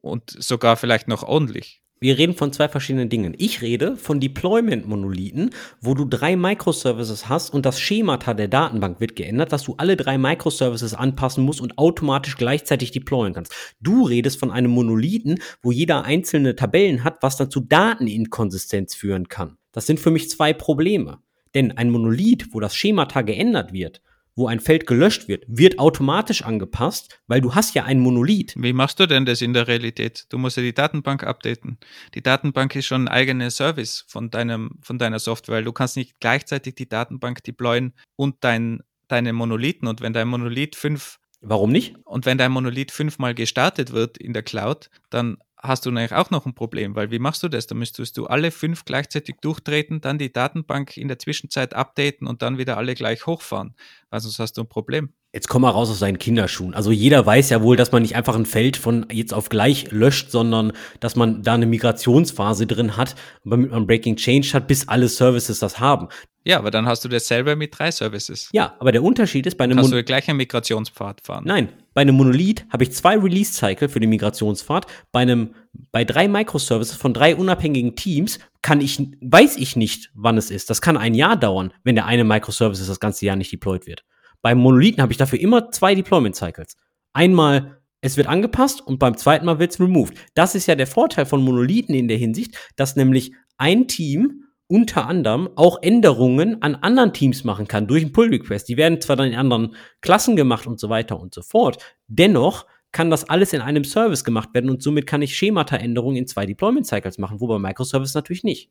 Und 0.00 0.30
sogar 0.30 0.76
vielleicht 0.76 1.06
noch 1.06 1.22
ordentlich. 1.22 1.80
Wir 2.02 2.18
reden 2.18 2.34
von 2.34 2.52
zwei 2.52 2.68
verschiedenen 2.68 3.08
Dingen. 3.10 3.32
Ich 3.38 3.62
rede 3.62 3.96
von 3.96 4.18
Deployment-Monolithen, 4.18 5.50
wo 5.80 5.94
du 5.94 6.04
drei 6.04 6.34
Microservices 6.34 7.28
hast 7.28 7.54
und 7.54 7.64
das 7.64 7.78
Schemata 7.78 8.34
der 8.34 8.48
Datenbank 8.48 8.98
wird 8.98 9.14
geändert, 9.14 9.52
dass 9.52 9.62
du 9.62 9.74
alle 9.76 9.96
drei 9.96 10.18
Microservices 10.18 10.94
anpassen 10.94 11.44
musst 11.44 11.60
und 11.60 11.78
automatisch 11.78 12.36
gleichzeitig 12.36 12.90
deployen 12.90 13.34
kannst. 13.34 13.54
Du 13.80 14.02
redest 14.02 14.40
von 14.40 14.50
einem 14.50 14.72
Monolithen, 14.72 15.38
wo 15.62 15.70
jeder 15.70 16.02
einzelne 16.02 16.56
Tabellen 16.56 17.04
hat, 17.04 17.18
was 17.22 17.36
dann 17.36 17.52
zu 17.52 17.60
Dateninkonsistenz 17.60 18.96
führen 18.96 19.28
kann. 19.28 19.56
Das 19.70 19.86
sind 19.86 20.00
für 20.00 20.10
mich 20.10 20.28
zwei 20.28 20.52
Probleme. 20.52 21.18
Denn 21.54 21.70
ein 21.70 21.88
Monolith, 21.88 22.48
wo 22.50 22.58
das 22.58 22.74
Schemata 22.74 23.22
geändert 23.22 23.72
wird, 23.72 24.02
wo 24.34 24.46
ein 24.46 24.60
Feld 24.60 24.86
gelöscht 24.86 25.28
wird, 25.28 25.44
wird 25.46 25.78
automatisch 25.78 26.42
angepasst, 26.42 27.20
weil 27.26 27.40
du 27.40 27.54
hast 27.54 27.74
ja 27.74 27.84
ein 27.84 28.00
Monolith. 28.00 28.54
Wie 28.56 28.72
machst 28.72 28.98
du 29.00 29.06
denn 29.06 29.26
das 29.26 29.42
in 29.42 29.52
der 29.52 29.68
Realität? 29.68 30.26
Du 30.30 30.38
musst 30.38 30.56
ja 30.56 30.62
die 30.62 30.74
Datenbank 30.74 31.24
updaten. 31.24 31.78
Die 32.14 32.22
Datenbank 32.22 32.74
ist 32.74 32.86
schon 32.86 33.04
ein 33.04 33.08
eigener 33.08 33.50
Service 33.50 34.04
von, 34.08 34.30
deinem, 34.30 34.70
von 34.80 34.98
deiner 34.98 35.18
Software, 35.18 35.62
du 35.62 35.72
kannst 35.72 35.96
nicht 35.96 36.20
gleichzeitig 36.20 36.74
die 36.74 36.88
Datenbank 36.88 37.42
deployen 37.44 37.92
und 38.16 38.36
dein, 38.40 38.80
deine 39.08 39.32
Monolithen. 39.32 39.88
Und 39.88 40.00
wenn 40.00 40.12
dein 40.12 40.28
Monolith 40.28 40.76
fünf 40.76 41.18
Warum 41.44 41.72
nicht? 41.72 41.96
Und 42.04 42.24
wenn 42.24 42.38
dein 42.38 42.52
Monolith 42.52 42.92
fünfmal 42.92 43.34
gestartet 43.34 43.90
wird 43.90 44.16
in 44.16 44.32
der 44.32 44.44
Cloud, 44.44 44.90
dann 45.10 45.38
hast 45.62 45.86
du 45.86 45.90
natürlich 45.90 46.18
auch 46.18 46.30
noch 46.30 46.44
ein 46.44 46.54
Problem, 46.54 46.96
weil 46.96 47.10
wie 47.10 47.18
machst 47.18 47.42
du 47.42 47.48
das? 47.48 47.66
Da 47.66 47.74
müsstest 47.74 48.16
du 48.18 48.26
alle 48.26 48.50
fünf 48.50 48.84
gleichzeitig 48.84 49.36
durchtreten, 49.40 50.00
dann 50.00 50.18
die 50.18 50.32
Datenbank 50.32 50.96
in 50.96 51.08
der 51.08 51.18
Zwischenzeit 51.18 51.74
updaten 51.74 52.26
und 52.26 52.42
dann 52.42 52.58
wieder 52.58 52.76
alle 52.76 52.94
gleich 52.94 53.26
hochfahren, 53.26 53.74
weil 54.10 54.20
sonst 54.20 54.38
hast 54.38 54.58
du 54.58 54.62
ein 54.62 54.68
Problem. 54.68 55.10
Jetzt 55.34 55.48
komm 55.48 55.62
mal 55.62 55.70
raus 55.70 55.88
aus 55.88 55.98
seinen 55.98 56.18
Kinderschuhen. 56.18 56.74
Also 56.74 56.90
jeder 56.90 57.24
weiß 57.24 57.48
ja 57.48 57.62
wohl, 57.62 57.76
dass 57.76 57.90
man 57.90 58.02
nicht 58.02 58.16
einfach 58.16 58.34
ein 58.34 58.44
Feld 58.44 58.76
von 58.76 59.06
jetzt 59.10 59.32
auf 59.32 59.48
gleich 59.48 59.90
löscht, 59.90 60.30
sondern 60.30 60.72
dass 61.00 61.16
man 61.16 61.42
da 61.42 61.54
eine 61.54 61.64
Migrationsphase 61.64 62.66
drin 62.66 62.98
hat, 62.98 63.14
damit 63.42 63.70
man 63.70 63.86
Breaking 63.86 64.16
Change 64.16 64.50
hat, 64.52 64.66
bis 64.66 64.88
alle 64.88 65.08
Services 65.08 65.58
das 65.58 65.80
haben. 65.80 66.08
Ja, 66.44 66.58
aber 66.58 66.70
dann 66.70 66.86
hast 66.86 67.04
du 67.04 67.08
das 67.08 67.28
selber 67.28 67.54
mit 67.54 67.78
drei 67.78 67.90
Services. 67.90 68.48
Ja, 68.52 68.74
aber 68.80 68.90
der 68.90 69.02
Unterschied 69.02 69.46
ist 69.46 69.56
bei 69.56 69.64
einem 69.64 69.76
Kannst 69.76 69.92
du 69.92 70.02
gleich 70.02 70.28
einen 70.28 70.38
Migrationspfad 70.38 71.20
fahren? 71.20 71.44
Nein, 71.46 71.68
bei 71.94 72.00
einem 72.00 72.16
Monolith 72.16 72.64
habe 72.70 72.84
ich 72.84 72.92
zwei 72.92 73.16
Release-Cycle 73.16 73.88
für 73.88 74.00
den 74.00 74.10
Migrationspfad. 74.10 74.86
Bei 75.12 75.20
einem, 75.20 75.54
bei 75.92 76.04
drei 76.04 76.26
Microservices 76.26 76.96
von 76.96 77.14
drei 77.14 77.36
unabhängigen 77.36 77.94
Teams 77.94 78.40
kann 78.60 78.80
ich, 78.80 79.00
weiß 79.20 79.56
ich 79.56 79.76
nicht, 79.76 80.10
wann 80.14 80.36
es 80.36 80.50
ist. 80.50 80.68
Das 80.70 80.80
kann 80.80 80.96
ein 80.96 81.14
Jahr 81.14 81.36
dauern, 81.36 81.72
wenn 81.84 81.94
der 81.94 82.06
eine 82.06 82.24
Microservice 82.24 82.86
das 82.86 83.00
ganze 83.00 83.24
Jahr 83.26 83.36
nicht 83.36 83.52
deployed 83.52 83.86
wird. 83.86 84.04
Beim 84.40 84.58
Monolithen 84.58 85.02
habe 85.02 85.12
ich 85.12 85.18
dafür 85.18 85.38
immer 85.38 85.70
zwei 85.70 85.94
Deployment-Cycles. 85.94 86.76
Einmal 87.12 87.82
es 88.04 88.16
wird 88.16 88.26
angepasst 88.26 88.84
und 88.84 88.98
beim 88.98 89.16
zweiten 89.16 89.46
Mal 89.46 89.60
wird 89.60 89.70
es 89.70 89.80
removed. 89.80 90.18
Das 90.34 90.56
ist 90.56 90.66
ja 90.66 90.74
der 90.74 90.88
Vorteil 90.88 91.24
von 91.24 91.42
Monolithen 91.42 91.94
in 91.94 92.08
der 92.08 92.16
Hinsicht, 92.16 92.58
dass 92.74 92.96
nämlich 92.96 93.32
ein 93.58 93.86
Team 93.86 94.42
unter 94.72 95.06
anderem 95.06 95.50
auch 95.54 95.82
Änderungen 95.82 96.62
an 96.62 96.76
anderen 96.76 97.12
Teams 97.12 97.44
machen 97.44 97.68
kann 97.68 97.86
durch 97.86 98.02
einen 98.02 98.12
Pull-Request. 98.12 98.70
Die 98.70 98.78
werden 98.78 99.02
zwar 99.02 99.16
dann 99.16 99.26
in 99.26 99.34
anderen 99.34 99.76
Klassen 100.00 100.34
gemacht 100.34 100.66
und 100.66 100.80
so 100.80 100.88
weiter 100.88 101.20
und 101.20 101.34
so 101.34 101.42
fort. 101.42 101.76
Dennoch 102.08 102.64
kann 102.90 103.10
das 103.10 103.28
alles 103.28 103.52
in 103.52 103.60
einem 103.60 103.84
Service 103.84 104.24
gemacht 104.24 104.48
werden 104.54 104.70
und 104.70 104.82
somit 104.82 105.06
kann 105.06 105.20
ich 105.20 105.36
Schemata-Änderungen 105.36 106.16
in 106.16 106.26
zwei 106.26 106.46
Deployment-Cycles 106.46 107.18
machen, 107.18 107.38
wobei 107.38 107.58
Microservice 107.58 108.14
natürlich 108.14 108.44
nicht. 108.44 108.70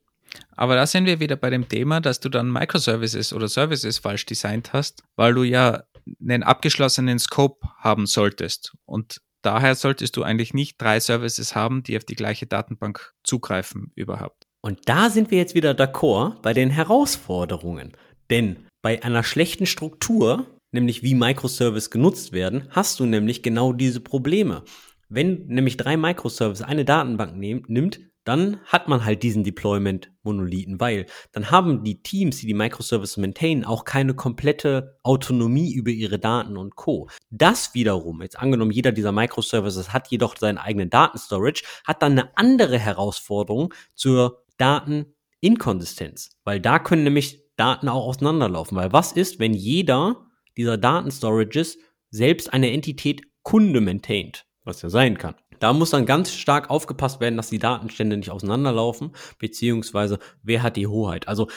Aber 0.55 0.73
da 0.73 0.87
sind 0.87 1.05
wir 1.05 1.19
wieder 1.19 1.35
bei 1.35 1.51
dem 1.51 1.69
Thema, 1.69 2.01
dass 2.01 2.19
du 2.19 2.29
dann 2.29 2.51
Microservices 2.51 3.31
oder 3.31 3.47
Services 3.47 3.99
falsch 3.99 4.25
designt 4.25 4.73
hast, 4.73 5.03
weil 5.15 5.35
du 5.35 5.43
ja 5.43 5.83
einen 6.19 6.41
abgeschlossenen 6.41 7.19
Scope 7.19 7.67
haben 7.77 8.07
solltest. 8.07 8.73
Und 8.85 9.21
daher 9.43 9.75
solltest 9.75 10.17
du 10.17 10.23
eigentlich 10.23 10.55
nicht 10.55 10.81
drei 10.81 10.99
Services 10.99 11.53
haben, 11.53 11.83
die 11.83 11.95
auf 11.95 12.05
die 12.05 12.15
gleiche 12.15 12.47
Datenbank 12.47 13.13
zugreifen 13.23 13.91
überhaupt. 13.93 14.47
Und 14.61 14.79
da 14.85 15.09
sind 15.09 15.31
wir 15.31 15.39
jetzt 15.39 15.55
wieder 15.55 15.71
d'accord 15.71 16.41
bei 16.41 16.53
den 16.53 16.69
Herausforderungen. 16.69 17.93
Denn 18.29 18.67
bei 18.81 19.03
einer 19.03 19.23
schlechten 19.23 19.65
Struktur, 19.65 20.45
nämlich 20.71 21.01
wie 21.03 21.15
Microservice 21.15 21.89
genutzt 21.89 22.31
werden, 22.31 22.67
hast 22.69 22.99
du 22.99 23.05
nämlich 23.05 23.41
genau 23.41 23.73
diese 23.73 24.01
Probleme. 24.01 24.63
Wenn 25.09 25.47
nämlich 25.47 25.77
drei 25.77 25.97
Microservices 25.97 26.65
eine 26.65 26.85
Datenbank 26.85 27.35
nehm, 27.35 27.65
nimmt, 27.67 27.99
dann 28.23 28.59
hat 28.65 28.87
man 28.87 29.03
halt 29.03 29.23
diesen 29.23 29.43
Deployment-Monolithen, 29.43 30.79
weil 30.79 31.07
dann 31.31 31.49
haben 31.49 31.83
die 31.83 32.03
Teams, 32.03 32.37
die 32.37 32.45
die 32.45 32.53
Microservices 32.53 33.17
maintainen, 33.17 33.65
auch 33.65 33.83
keine 33.83 34.13
komplette 34.13 34.99
Autonomie 35.01 35.73
über 35.73 35.89
ihre 35.89 36.19
Daten 36.19 36.55
und 36.55 36.75
Co. 36.75 37.09
Das 37.31 37.73
wiederum, 37.73 38.21
jetzt 38.21 38.37
angenommen, 38.37 38.71
jeder 38.71 38.91
dieser 38.91 39.11
Microservices 39.11 39.91
hat 39.91 40.09
jedoch 40.09 40.37
seinen 40.37 40.59
eigenen 40.59 40.91
Datenstorage, 40.91 41.63
hat 41.85 42.03
dann 42.03 42.11
eine 42.11 42.37
andere 42.37 42.77
Herausforderung 42.77 43.73
zur 43.95 44.40
Dateninkonsistenz, 44.61 46.37
weil 46.43 46.59
da 46.59 46.79
können 46.79 47.03
nämlich 47.03 47.41
Daten 47.55 47.89
auch 47.89 48.07
auseinanderlaufen. 48.07 48.77
Weil 48.77 48.93
was 48.93 49.11
ist, 49.11 49.39
wenn 49.39 49.53
jeder 49.53 50.27
dieser 50.57 50.77
Datenstorages 50.77 51.77
selbst 52.09 52.53
eine 52.53 52.71
Entität 52.71 53.21
Kunde 53.43 53.81
maintaint, 53.81 54.45
was 54.63 54.81
ja 54.81 54.89
sein 54.89 55.17
kann? 55.17 55.35
Da 55.59 55.73
muss 55.73 55.91
dann 55.91 56.05
ganz 56.05 56.33
stark 56.33 56.69
aufgepasst 56.69 57.19
werden, 57.19 57.37
dass 57.37 57.49
die 57.51 57.59
Datenstände 57.59 58.17
nicht 58.17 58.31
auseinanderlaufen, 58.31 59.11
beziehungsweise 59.37 60.17
wer 60.41 60.63
hat 60.63 60.75
die 60.75 60.87
Hoheit. 60.87 61.27
Also 61.27 61.49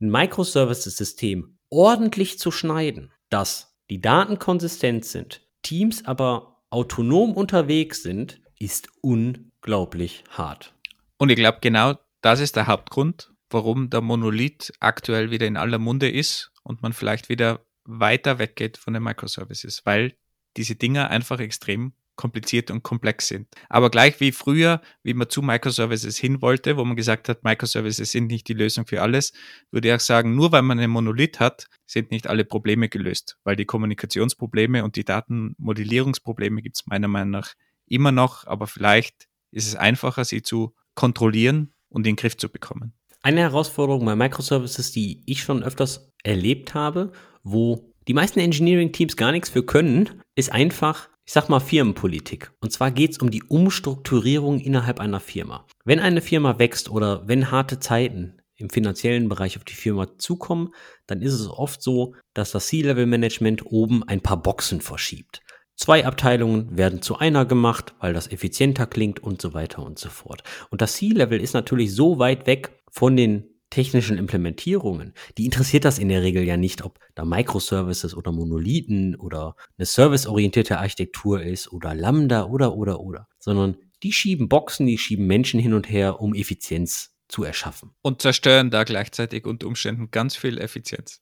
ein 0.00 0.10
Microservices-System 0.10 1.58
ordentlich 1.70 2.38
zu 2.38 2.50
schneiden, 2.50 3.12
dass 3.30 3.78
die 3.88 4.00
Daten 4.00 4.38
konsistent 4.38 5.04
sind, 5.04 5.42
Teams 5.62 6.04
aber 6.06 6.64
autonom 6.70 7.34
unterwegs 7.34 8.02
sind, 8.02 8.40
ist 8.58 8.88
unglaublich 9.00 10.24
hart. 10.30 10.74
Und 11.18 11.30
ich 11.30 11.36
glaube, 11.36 11.58
genau 11.60 11.94
das 12.22 12.40
ist 12.40 12.56
der 12.56 12.66
Hauptgrund, 12.66 13.32
warum 13.50 13.90
der 13.90 14.00
Monolith 14.00 14.72
aktuell 14.80 15.30
wieder 15.30 15.46
in 15.46 15.56
aller 15.56 15.78
Munde 15.78 16.10
ist 16.10 16.52
und 16.62 16.80
man 16.80 16.92
vielleicht 16.92 17.28
wieder 17.28 17.66
weiter 17.84 18.38
weggeht 18.38 18.78
von 18.78 18.94
den 18.94 19.02
Microservices, 19.02 19.84
weil 19.84 20.14
diese 20.56 20.76
Dinger 20.76 21.10
einfach 21.10 21.40
extrem 21.40 21.92
kompliziert 22.14 22.70
und 22.70 22.82
komplex 22.82 23.26
sind. 23.26 23.48
Aber 23.68 23.90
gleich 23.90 24.20
wie 24.20 24.32
früher, 24.32 24.80
wie 25.02 25.14
man 25.14 25.28
zu 25.28 25.42
Microservices 25.42 26.16
hin 26.18 26.42
wollte, 26.42 26.76
wo 26.76 26.84
man 26.84 26.94
gesagt 26.94 27.28
hat, 27.28 27.42
Microservices 27.42 28.12
sind 28.12 28.26
nicht 28.26 28.46
die 28.48 28.52
Lösung 28.52 28.86
für 28.86 29.02
alles, 29.02 29.32
würde 29.70 29.88
ich 29.88 29.94
auch 29.94 30.00
sagen, 30.00 30.34
nur 30.36 30.52
weil 30.52 30.62
man 30.62 30.78
einen 30.78 30.90
Monolith 30.92 31.40
hat, 31.40 31.68
sind 31.86 32.10
nicht 32.10 32.28
alle 32.28 32.44
Probleme 32.44 32.88
gelöst, 32.88 33.38
weil 33.44 33.56
die 33.56 33.64
Kommunikationsprobleme 33.64 34.84
und 34.84 34.96
die 34.96 35.04
Datenmodellierungsprobleme 35.04 36.62
gibt 36.62 36.76
es 36.76 36.86
meiner 36.86 37.08
Meinung 37.08 37.30
nach 37.30 37.54
immer 37.86 38.12
noch, 38.12 38.46
aber 38.46 38.66
vielleicht 38.66 39.28
ist 39.50 39.66
es 39.66 39.74
einfacher, 39.74 40.24
sie 40.24 40.42
zu 40.42 40.74
kontrollieren 40.94 41.71
und 41.92 42.06
in 42.06 42.14
den 42.14 42.16
Griff 42.16 42.36
zu 42.36 42.48
bekommen. 42.48 42.92
Eine 43.22 43.40
Herausforderung 43.40 44.04
bei 44.04 44.16
Microservices, 44.16 44.90
die 44.90 45.22
ich 45.26 45.42
schon 45.42 45.62
öfters 45.62 46.10
erlebt 46.24 46.74
habe, 46.74 47.12
wo 47.44 47.92
die 48.08 48.14
meisten 48.14 48.40
Engineering-Teams 48.40 49.16
gar 49.16 49.30
nichts 49.30 49.48
für 49.48 49.64
können, 49.64 50.22
ist 50.34 50.50
einfach, 50.50 51.08
ich 51.24 51.32
sag 51.32 51.48
mal, 51.48 51.60
Firmenpolitik. 51.60 52.50
Und 52.60 52.72
zwar 52.72 52.90
geht 52.90 53.12
es 53.12 53.18
um 53.18 53.30
die 53.30 53.44
Umstrukturierung 53.44 54.58
innerhalb 54.58 54.98
einer 54.98 55.20
Firma. 55.20 55.66
Wenn 55.84 56.00
eine 56.00 56.20
Firma 56.20 56.58
wächst 56.58 56.90
oder 56.90 57.28
wenn 57.28 57.52
harte 57.52 57.78
Zeiten 57.78 58.38
im 58.56 58.70
finanziellen 58.70 59.28
Bereich 59.28 59.56
auf 59.56 59.64
die 59.64 59.74
Firma 59.74 60.18
zukommen, 60.18 60.74
dann 61.06 61.22
ist 61.22 61.34
es 61.34 61.48
oft 61.48 61.82
so, 61.82 62.14
dass 62.34 62.52
das 62.52 62.68
C-Level-Management 62.68 63.66
oben 63.66 64.02
ein 64.04 64.20
paar 64.20 64.42
Boxen 64.42 64.80
verschiebt. 64.80 65.42
Zwei 65.76 66.06
Abteilungen 66.06 66.76
werden 66.76 67.02
zu 67.02 67.18
einer 67.18 67.44
gemacht, 67.44 67.94
weil 67.98 68.12
das 68.12 68.30
effizienter 68.30 68.86
klingt 68.86 69.20
und 69.20 69.40
so 69.40 69.54
weiter 69.54 69.82
und 69.82 69.98
so 69.98 70.10
fort. 70.10 70.42
Und 70.70 70.82
das 70.82 70.94
C-Level 70.94 71.40
ist 71.40 71.54
natürlich 71.54 71.94
so 71.94 72.18
weit 72.18 72.46
weg 72.46 72.82
von 72.90 73.16
den 73.16 73.52
technischen 73.72 74.18
Implementierungen, 74.18 75.14
die 75.38 75.46
interessiert 75.46 75.86
das 75.86 75.98
in 75.98 76.10
der 76.10 76.22
Regel 76.22 76.44
ja 76.44 76.58
nicht, 76.58 76.84
ob 76.84 76.98
da 77.14 77.24
Microservices 77.24 78.14
oder 78.14 78.30
Monolithen 78.30 79.16
oder 79.16 79.56
eine 79.78 79.86
serviceorientierte 79.86 80.78
Architektur 80.78 81.42
ist 81.42 81.72
oder 81.72 81.94
Lambda 81.94 82.44
oder 82.44 82.76
oder 82.76 83.00
oder, 83.00 83.28
sondern 83.38 83.78
die 84.02 84.12
schieben 84.12 84.50
Boxen, 84.50 84.86
die 84.86 84.98
schieben 84.98 85.26
Menschen 85.26 85.58
hin 85.58 85.72
und 85.72 85.88
her, 85.88 86.20
um 86.20 86.34
Effizienz 86.34 87.16
zu 87.28 87.44
erschaffen. 87.44 87.92
Und 88.02 88.20
zerstören 88.20 88.70
da 88.70 88.84
gleichzeitig 88.84 89.46
unter 89.46 89.66
Umständen 89.66 90.10
ganz 90.10 90.36
viel 90.36 90.58
Effizienz. 90.58 91.21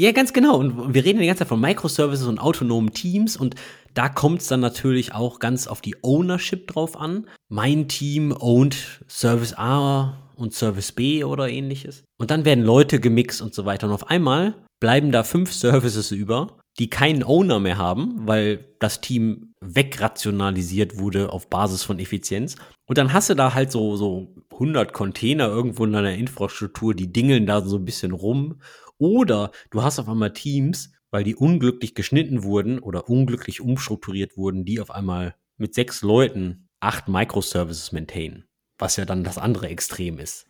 Ja, 0.00 0.12
ganz 0.12 0.32
genau. 0.32 0.56
Und 0.58 0.94
wir 0.94 1.04
reden 1.04 1.18
die 1.18 1.26
ganze 1.26 1.40
Zeit 1.40 1.48
von 1.48 1.60
Microservices 1.60 2.28
und 2.28 2.38
autonomen 2.38 2.92
Teams 2.92 3.36
und 3.36 3.56
da 3.94 4.08
kommt 4.08 4.42
es 4.42 4.46
dann 4.46 4.60
natürlich 4.60 5.12
auch 5.12 5.40
ganz 5.40 5.66
auf 5.66 5.80
die 5.80 5.96
Ownership 6.02 6.68
drauf 6.68 6.96
an. 6.96 7.26
Mein 7.48 7.88
Team 7.88 8.32
ownt 8.38 8.76
Service 9.08 9.54
A 9.54 10.16
und 10.36 10.54
Service 10.54 10.92
B 10.92 11.24
oder 11.24 11.48
ähnliches. 11.48 12.04
Und 12.16 12.30
dann 12.30 12.44
werden 12.44 12.64
Leute 12.64 13.00
gemixt 13.00 13.42
und 13.42 13.54
so 13.54 13.64
weiter. 13.64 13.88
Und 13.88 13.92
auf 13.92 14.08
einmal 14.08 14.54
bleiben 14.78 15.10
da 15.10 15.24
fünf 15.24 15.52
Services 15.52 16.12
über, 16.12 16.58
die 16.78 16.88
keinen 16.88 17.24
Owner 17.24 17.58
mehr 17.58 17.78
haben, 17.78 18.14
weil 18.28 18.64
das 18.78 19.00
Team 19.00 19.52
wegrationalisiert 19.60 20.98
wurde 20.98 21.32
auf 21.32 21.50
Basis 21.50 21.82
von 21.82 21.98
Effizienz. 21.98 22.54
Und 22.86 22.98
dann 22.98 23.12
hast 23.12 23.30
du 23.30 23.34
da 23.34 23.54
halt 23.54 23.72
so, 23.72 23.96
so 23.96 24.32
100 24.52 24.92
Container 24.92 25.48
irgendwo 25.48 25.84
in 25.84 25.92
deiner 25.92 26.14
Infrastruktur, 26.14 26.94
die 26.94 27.12
dingeln 27.12 27.46
da 27.46 27.62
so 27.62 27.76
ein 27.76 27.84
bisschen 27.84 28.12
rum 28.12 28.60
oder 28.98 29.52
du 29.70 29.82
hast 29.82 29.98
auf 29.98 30.08
einmal 30.08 30.32
Teams, 30.32 30.92
weil 31.10 31.24
die 31.24 31.36
unglücklich 31.36 31.94
geschnitten 31.94 32.42
wurden 32.42 32.78
oder 32.78 33.08
unglücklich 33.08 33.60
umstrukturiert 33.60 34.36
wurden, 34.36 34.64
die 34.64 34.80
auf 34.80 34.90
einmal 34.90 35.34
mit 35.56 35.74
sechs 35.74 36.02
Leuten 36.02 36.68
acht 36.80 37.08
Microservices 37.08 37.92
maintainen, 37.92 38.44
was 38.78 38.96
ja 38.96 39.04
dann 39.04 39.24
das 39.24 39.38
andere 39.38 39.68
Extrem 39.68 40.18
ist. 40.18 40.46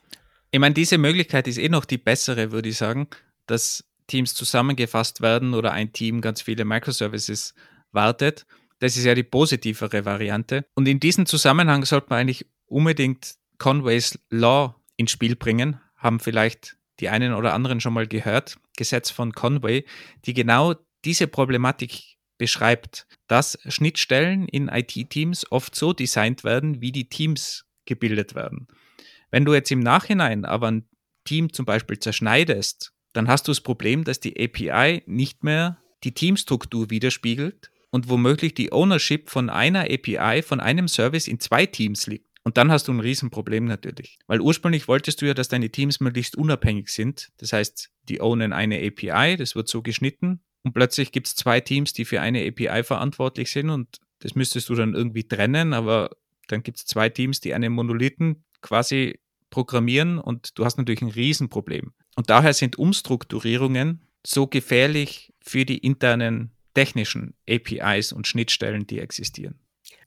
Ich 0.51 0.61
meine, 0.61 0.75
diese 0.75 0.99
Möglichkeit 0.99 1.47
ist 1.47 1.59
eh 1.59 1.69
noch 1.69 1.85
die 1.85 1.99
bessere, 1.99 2.53
würde 2.53 2.71
ich 2.71 2.79
sagen, 2.79 3.09
dass 3.47 3.85
Teams 4.07 4.35
zusammengefasst 4.35 5.21
werden 5.21 5.55
oder 5.55 5.73
ein 5.73 5.93
Team 5.93 6.21
ganz 6.21 6.41
viele 6.41 6.65
Microservices 6.65 7.55
wartet. 7.93 8.47
Das 8.79 8.97
ist 8.97 9.05
ja 9.05 9.15
die 9.15 9.25
positivere 9.25 10.05
Variante. 10.05 10.65
Und 10.75 10.89
in 10.89 11.01
diesem 11.01 11.27
Zusammenhang 11.27 11.85
sollte 11.85 12.09
man 12.11 12.21
eigentlich 12.21 12.47
unbedingt 12.67 13.35
Conways 13.59 14.19
Law 14.31 14.75
ins 14.97 15.11
Spiel 15.11 15.37
bringen. 15.37 15.81
Haben 15.97 16.21
vielleicht 16.21 16.78
die 17.01 17.09
einen 17.09 17.35
oder 17.35 17.55
anderen 17.55 17.81
schon 17.81 17.95
mal 17.95 18.07
gehört, 18.07 18.59
Gesetz 18.77 19.11
von 19.11 19.33
Conway, 19.33 19.85
die 20.25 20.35
genau 20.35 20.75
diese 21.05 21.27
Problematik 21.27 22.17
beschreibt, 22.39 23.07
dass 23.27 23.59
Schnittstellen 23.67 24.47
in 24.49 24.69
IT-Teams 24.69 25.51
oft 25.51 25.75
so 25.75 25.93
designt 25.93 26.45
werden, 26.45 26.81
wie 26.81 26.93
die 26.93 27.09
Teams 27.09 27.67
gebildet 27.85 28.35
werden. 28.35 28.69
Wenn 29.31 29.45
du 29.45 29.55
jetzt 29.55 29.71
im 29.71 29.81
Nachhinein 29.81 30.45
aber 30.45 30.71
ein 30.71 30.89
Team 31.25 31.53
zum 31.53 31.67
Beispiel 31.67 31.99
zerschneidest, 31.99 32.93
dann 33.13 33.29
hast 33.29 33.49
du 33.49 33.51
das 33.51 33.61
Problem, 33.61 34.05
dass 34.05 34.21
die 34.21 34.39
API 34.39 35.03
nicht 35.07 35.45
mehr 35.45 35.79
die 36.05 36.13
Teamstruktur 36.13 36.91
widerspiegelt 36.91 37.71
und 37.91 38.09
womöglich 38.09 38.55
die 38.55 38.73
Ownership 38.73 39.29
von 39.29 39.51
einer 39.51 39.91
API, 39.91 40.43
von 40.43 40.61
einem 40.61 40.89
Service 40.89 41.27
in 41.27 41.41
zwei 41.41 41.67
Teams 41.67 42.07
liegt. 42.07 42.28
Und 42.49 42.57
dann 42.57 42.73
hast 42.73 42.89
du 42.89 42.93
ein 42.93 43.01
Riesenproblem 43.01 43.67
natürlich. 43.67 44.19
Weil 44.27 44.41
ursprünglich 44.41 44.89
wolltest 44.89 45.21
du 45.21 45.27
ja, 45.27 45.35
dass 45.35 45.49
deine 45.49 45.69
Teams 45.69 46.01
möglichst 46.01 46.35
unabhängig 46.35 46.89
sind. 46.89 47.29
Das 47.37 47.53
heißt, 47.53 47.91
die 48.09 48.23
ownen 48.23 48.55
eine 48.55 48.79
API, 48.79 49.37
das 49.37 49.55
wird 49.55 49.69
so 49.69 49.83
geschnitten 49.83 50.41
und 50.63 50.73
plötzlich 50.73 51.13
gibt 51.13 51.27
es 51.27 51.35
zwei 51.35 51.61
Teams, 51.61 51.93
die 51.93 52.07
für 52.07 52.23
eine 52.23 52.49
API 52.49 52.85
verantwortlich 52.85 53.51
sind 53.51 53.69
und 53.69 54.01
das 54.21 54.35
müsstest 54.35 54.71
du 54.71 54.75
dann 54.75 54.95
irgendwie 54.95 55.25
trennen, 55.25 55.75
aber 55.75 56.17
dann 56.47 56.63
gibt 56.63 56.79
es 56.79 56.87
zwei 56.87 57.11
Teams, 57.11 57.41
die 57.41 57.53
einen 57.53 57.71
Monolithen 57.71 58.45
quasi 58.63 59.21
programmieren 59.51 60.17
und 60.17 60.59
du 60.59 60.65
hast 60.65 60.79
natürlich 60.79 61.03
ein 61.03 61.11
Riesenproblem. 61.11 61.93
Und 62.17 62.31
daher 62.31 62.55
sind 62.55 62.79
Umstrukturierungen 62.79 64.07
so 64.27 64.47
gefährlich 64.47 65.35
für 65.43 65.67
die 65.67 65.77
internen 65.77 66.53
technischen 66.73 67.35
APIs 67.47 68.11
und 68.11 68.27
Schnittstellen, 68.27 68.87
die 68.87 69.01
existieren. 69.01 69.61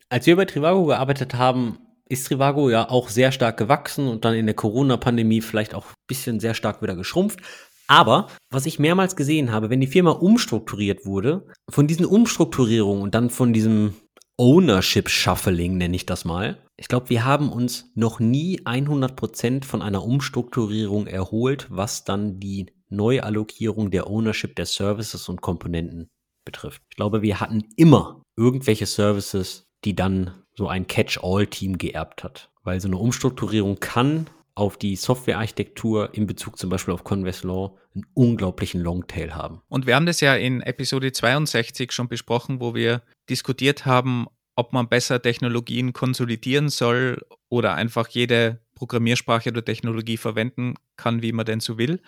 Als 0.10 0.26
wir 0.26 0.36
bei 0.36 0.46
Trivago 0.46 0.88
gearbeitet 0.88 1.36
haben, 1.36 1.78
Trivago 2.16 2.70
ja 2.70 2.90
auch 2.90 3.10
sehr 3.10 3.32
stark 3.32 3.58
gewachsen 3.58 4.08
und 4.08 4.26
dann 4.26 4.36
in 4.36 4.46
der 4.46 4.56
Corona-Pandemie 4.56 5.42
vielleicht 5.42 5.74
auch 5.74 5.86
ein 5.88 6.08
bisschen 6.08 6.40
sehr 6.40 6.54
stark 6.54 6.82
wieder 6.82 6.96
geschrumpft. 6.96 7.40
Aber 7.88 8.28
was 8.50 8.66
ich 8.66 8.80
mehrmals 8.80 9.16
gesehen 9.16 9.52
habe, 9.52 9.70
wenn 9.70 9.82
die 9.82 9.88
Firma 9.88 10.12
umstrukturiert 10.12 11.06
wurde, 11.06 11.46
von 11.70 11.88
diesen 11.88 12.06
Umstrukturierungen 12.06 13.04
und 13.04 13.16
dann 13.16 13.30
von 13.30 13.54
diesem 13.54 13.96
Ownership 14.38 15.10
Shuffling 15.10 15.78
nenne 15.78 15.96
ich 15.96 16.06
das 16.06 16.26
mal. 16.26 16.66
Ich 16.78 16.88
glaube, 16.88 17.10
wir 17.10 17.26
haben 17.26 17.52
uns 17.52 17.92
noch 17.96 18.20
nie 18.20 18.62
100% 18.62 19.66
von 19.66 19.82
einer 19.82 20.04
Umstrukturierung 20.04 21.06
erholt, 21.06 21.68
was 21.70 22.06
dann 22.06 22.40
die 22.40 22.68
Neuallokierung 22.90 23.92
der 23.92 24.08
Ownership 24.08 24.56
der 24.56 24.66
Services 24.66 25.30
und 25.30 25.42
Komponenten 25.42 26.08
betrifft. 26.46 26.82
Ich 26.90 26.96
glaube, 26.96 27.22
wir 27.22 27.40
hatten 27.40 27.66
immer 27.76 28.24
irgendwelche 28.36 28.86
Services, 28.86 29.66
die 29.86 29.96
dann 29.96 30.44
so 30.56 30.68
ein 30.68 30.88
Catch-all-Team 30.88 31.78
geerbt 31.78 32.24
hat. 32.24 32.50
Weil 32.64 32.80
so 32.80 32.88
eine 32.88 32.98
Umstrukturierung 32.98 33.80
kann 33.80 34.30
auf 34.54 34.78
die 34.78 34.96
Softwarearchitektur 34.96 36.14
in 36.14 36.28
Bezug 36.28 36.58
zum 36.58 36.70
Beispiel 36.70 36.94
auf 36.94 37.04
Converse 37.04 37.48
Law 37.48 37.78
einen 37.96 38.06
unglaublichen 38.14 38.82
Longtail 38.82 39.34
haben. 39.34 39.62
Und 39.70 39.88
wir 39.88 39.96
haben 39.96 40.06
das 40.06 40.22
ja 40.22 40.36
in 40.36 40.62
Episode 40.62 41.12
62 41.12 41.92
schon 41.92 42.08
besprochen, 42.08 42.60
wo 42.60 42.76
wir 42.76 43.02
diskutiert 43.30 43.86
haben, 43.86 44.28
ob 44.56 44.74
man 44.74 44.90
besser 44.90 45.22
Technologien 45.22 45.94
konsolidieren 45.94 46.70
soll 46.70 47.26
oder 47.50 47.76
einfach 47.76 48.08
jede 48.10 48.60
Programmiersprache 48.76 49.50
oder 49.50 49.64
Technologie 49.64 50.18
verwenden 50.18 50.76
kann, 50.98 51.22
wie 51.22 51.32
man 51.32 51.46
denn 51.46 51.60
so 51.60 51.78
will. 51.78 52.02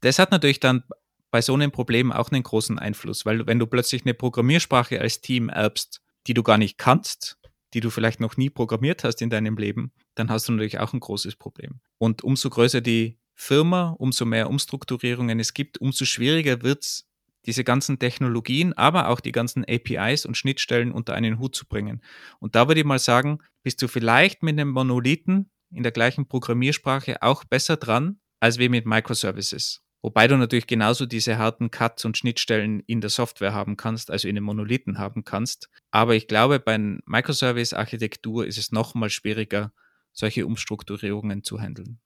Das 0.00 0.18
hat 0.18 0.30
natürlich 0.30 0.60
dann 0.60 0.84
bei 1.30 1.42
so 1.42 1.54
einem 1.54 1.70
Problem 1.70 2.12
auch 2.12 2.30
einen 2.30 2.42
großen 2.42 2.78
Einfluss, 2.78 3.26
weil 3.26 3.46
wenn 3.46 3.58
du 3.58 3.66
plötzlich 3.66 4.04
eine 4.04 4.14
Programmiersprache 4.14 5.00
als 5.00 5.20
Team 5.20 5.48
erbst, 5.48 6.00
die 6.26 6.34
du 6.34 6.42
gar 6.42 6.58
nicht 6.58 6.78
kannst, 6.78 7.38
die 7.74 7.80
du 7.80 7.90
vielleicht 7.90 8.20
noch 8.20 8.36
nie 8.36 8.50
programmiert 8.50 9.04
hast 9.04 9.20
in 9.22 9.30
deinem 9.30 9.56
Leben, 9.56 9.92
dann 10.14 10.30
hast 10.30 10.48
du 10.48 10.52
natürlich 10.52 10.78
auch 10.78 10.92
ein 10.92 11.00
großes 11.00 11.36
Problem. 11.36 11.80
Und 11.98 12.22
umso 12.24 12.50
größer 12.50 12.80
die 12.80 13.18
Firma, 13.34 13.94
umso 13.98 14.24
mehr 14.24 14.50
Umstrukturierungen 14.50 15.38
es 15.38 15.54
gibt, 15.54 15.78
umso 15.78 16.04
schwieriger 16.04 16.62
wird 16.62 16.82
es, 16.82 17.08
diese 17.46 17.64
ganzen 17.64 17.98
Technologien, 17.98 18.72
aber 18.74 19.08
auch 19.08 19.20
die 19.20 19.32
ganzen 19.32 19.64
APIs 19.64 20.26
und 20.26 20.36
Schnittstellen 20.36 20.92
unter 20.92 21.14
einen 21.14 21.38
Hut 21.38 21.54
zu 21.54 21.66
bringen. 21.66 22.02
Und 22.40 22.54
da 22.54 22.68
würde 22.68 22.80
ich 22.80 22.86
mal 22.86 22.98
sagen, 22.98 23.38
bist 23.62 23.80
du 23.80 23.88
vielleicht 23.88 24.42
mit 24.42 24.58
einem 24.58 24.70
Monolithen 24.70 25.50
in 25.70 25.82
der 25.82 25.92
gleichen 25.92 26.26
Programmiersprache 26.26 27.22
auch 27.22 27.44
besser 27.44 27.76
dran, 27.76 28.20
als 28.40 28.58
wir 28.58 28.70
mit 28.70 28.86
Microservices. 28.86 29.82
Wobei 30.00 30.28
du 30.28 30.36
natürlich 30.36 30.66
genauso 30.66 31.06
diese 31.06 31.38
harten 31.38 31.70
Cuts 31.70 32.04
und 32.04 32.16
Schnittstellen 32.16 32.80
in 32.86 33.00
der 33.00 33.10
Software 33.10 33.52
haben 33.52 33.76
kannst, 33.76 34.10
also 34.10 34.28
in 34.28 34.36
den 34.36 34.44
Monolithen 34.44 34.98
haben 34.98 35.24
kannst. 35.24 35.68
Aber 35.90 36.14
ich 36.14 36.28
glaube, 36.28 36.60
bei 36.60 36.78
Microservice-Architektur 36.78 38.46
ist 38.46 38.58
es 38.58 38.70
nochmal 38.70 39.10
schwieriger, 39.10 39.72
solche 40.12 40.46
Umstrukturierungen 40.46 41.42
zu 41.42 41.60
handeln. 41.60 41.98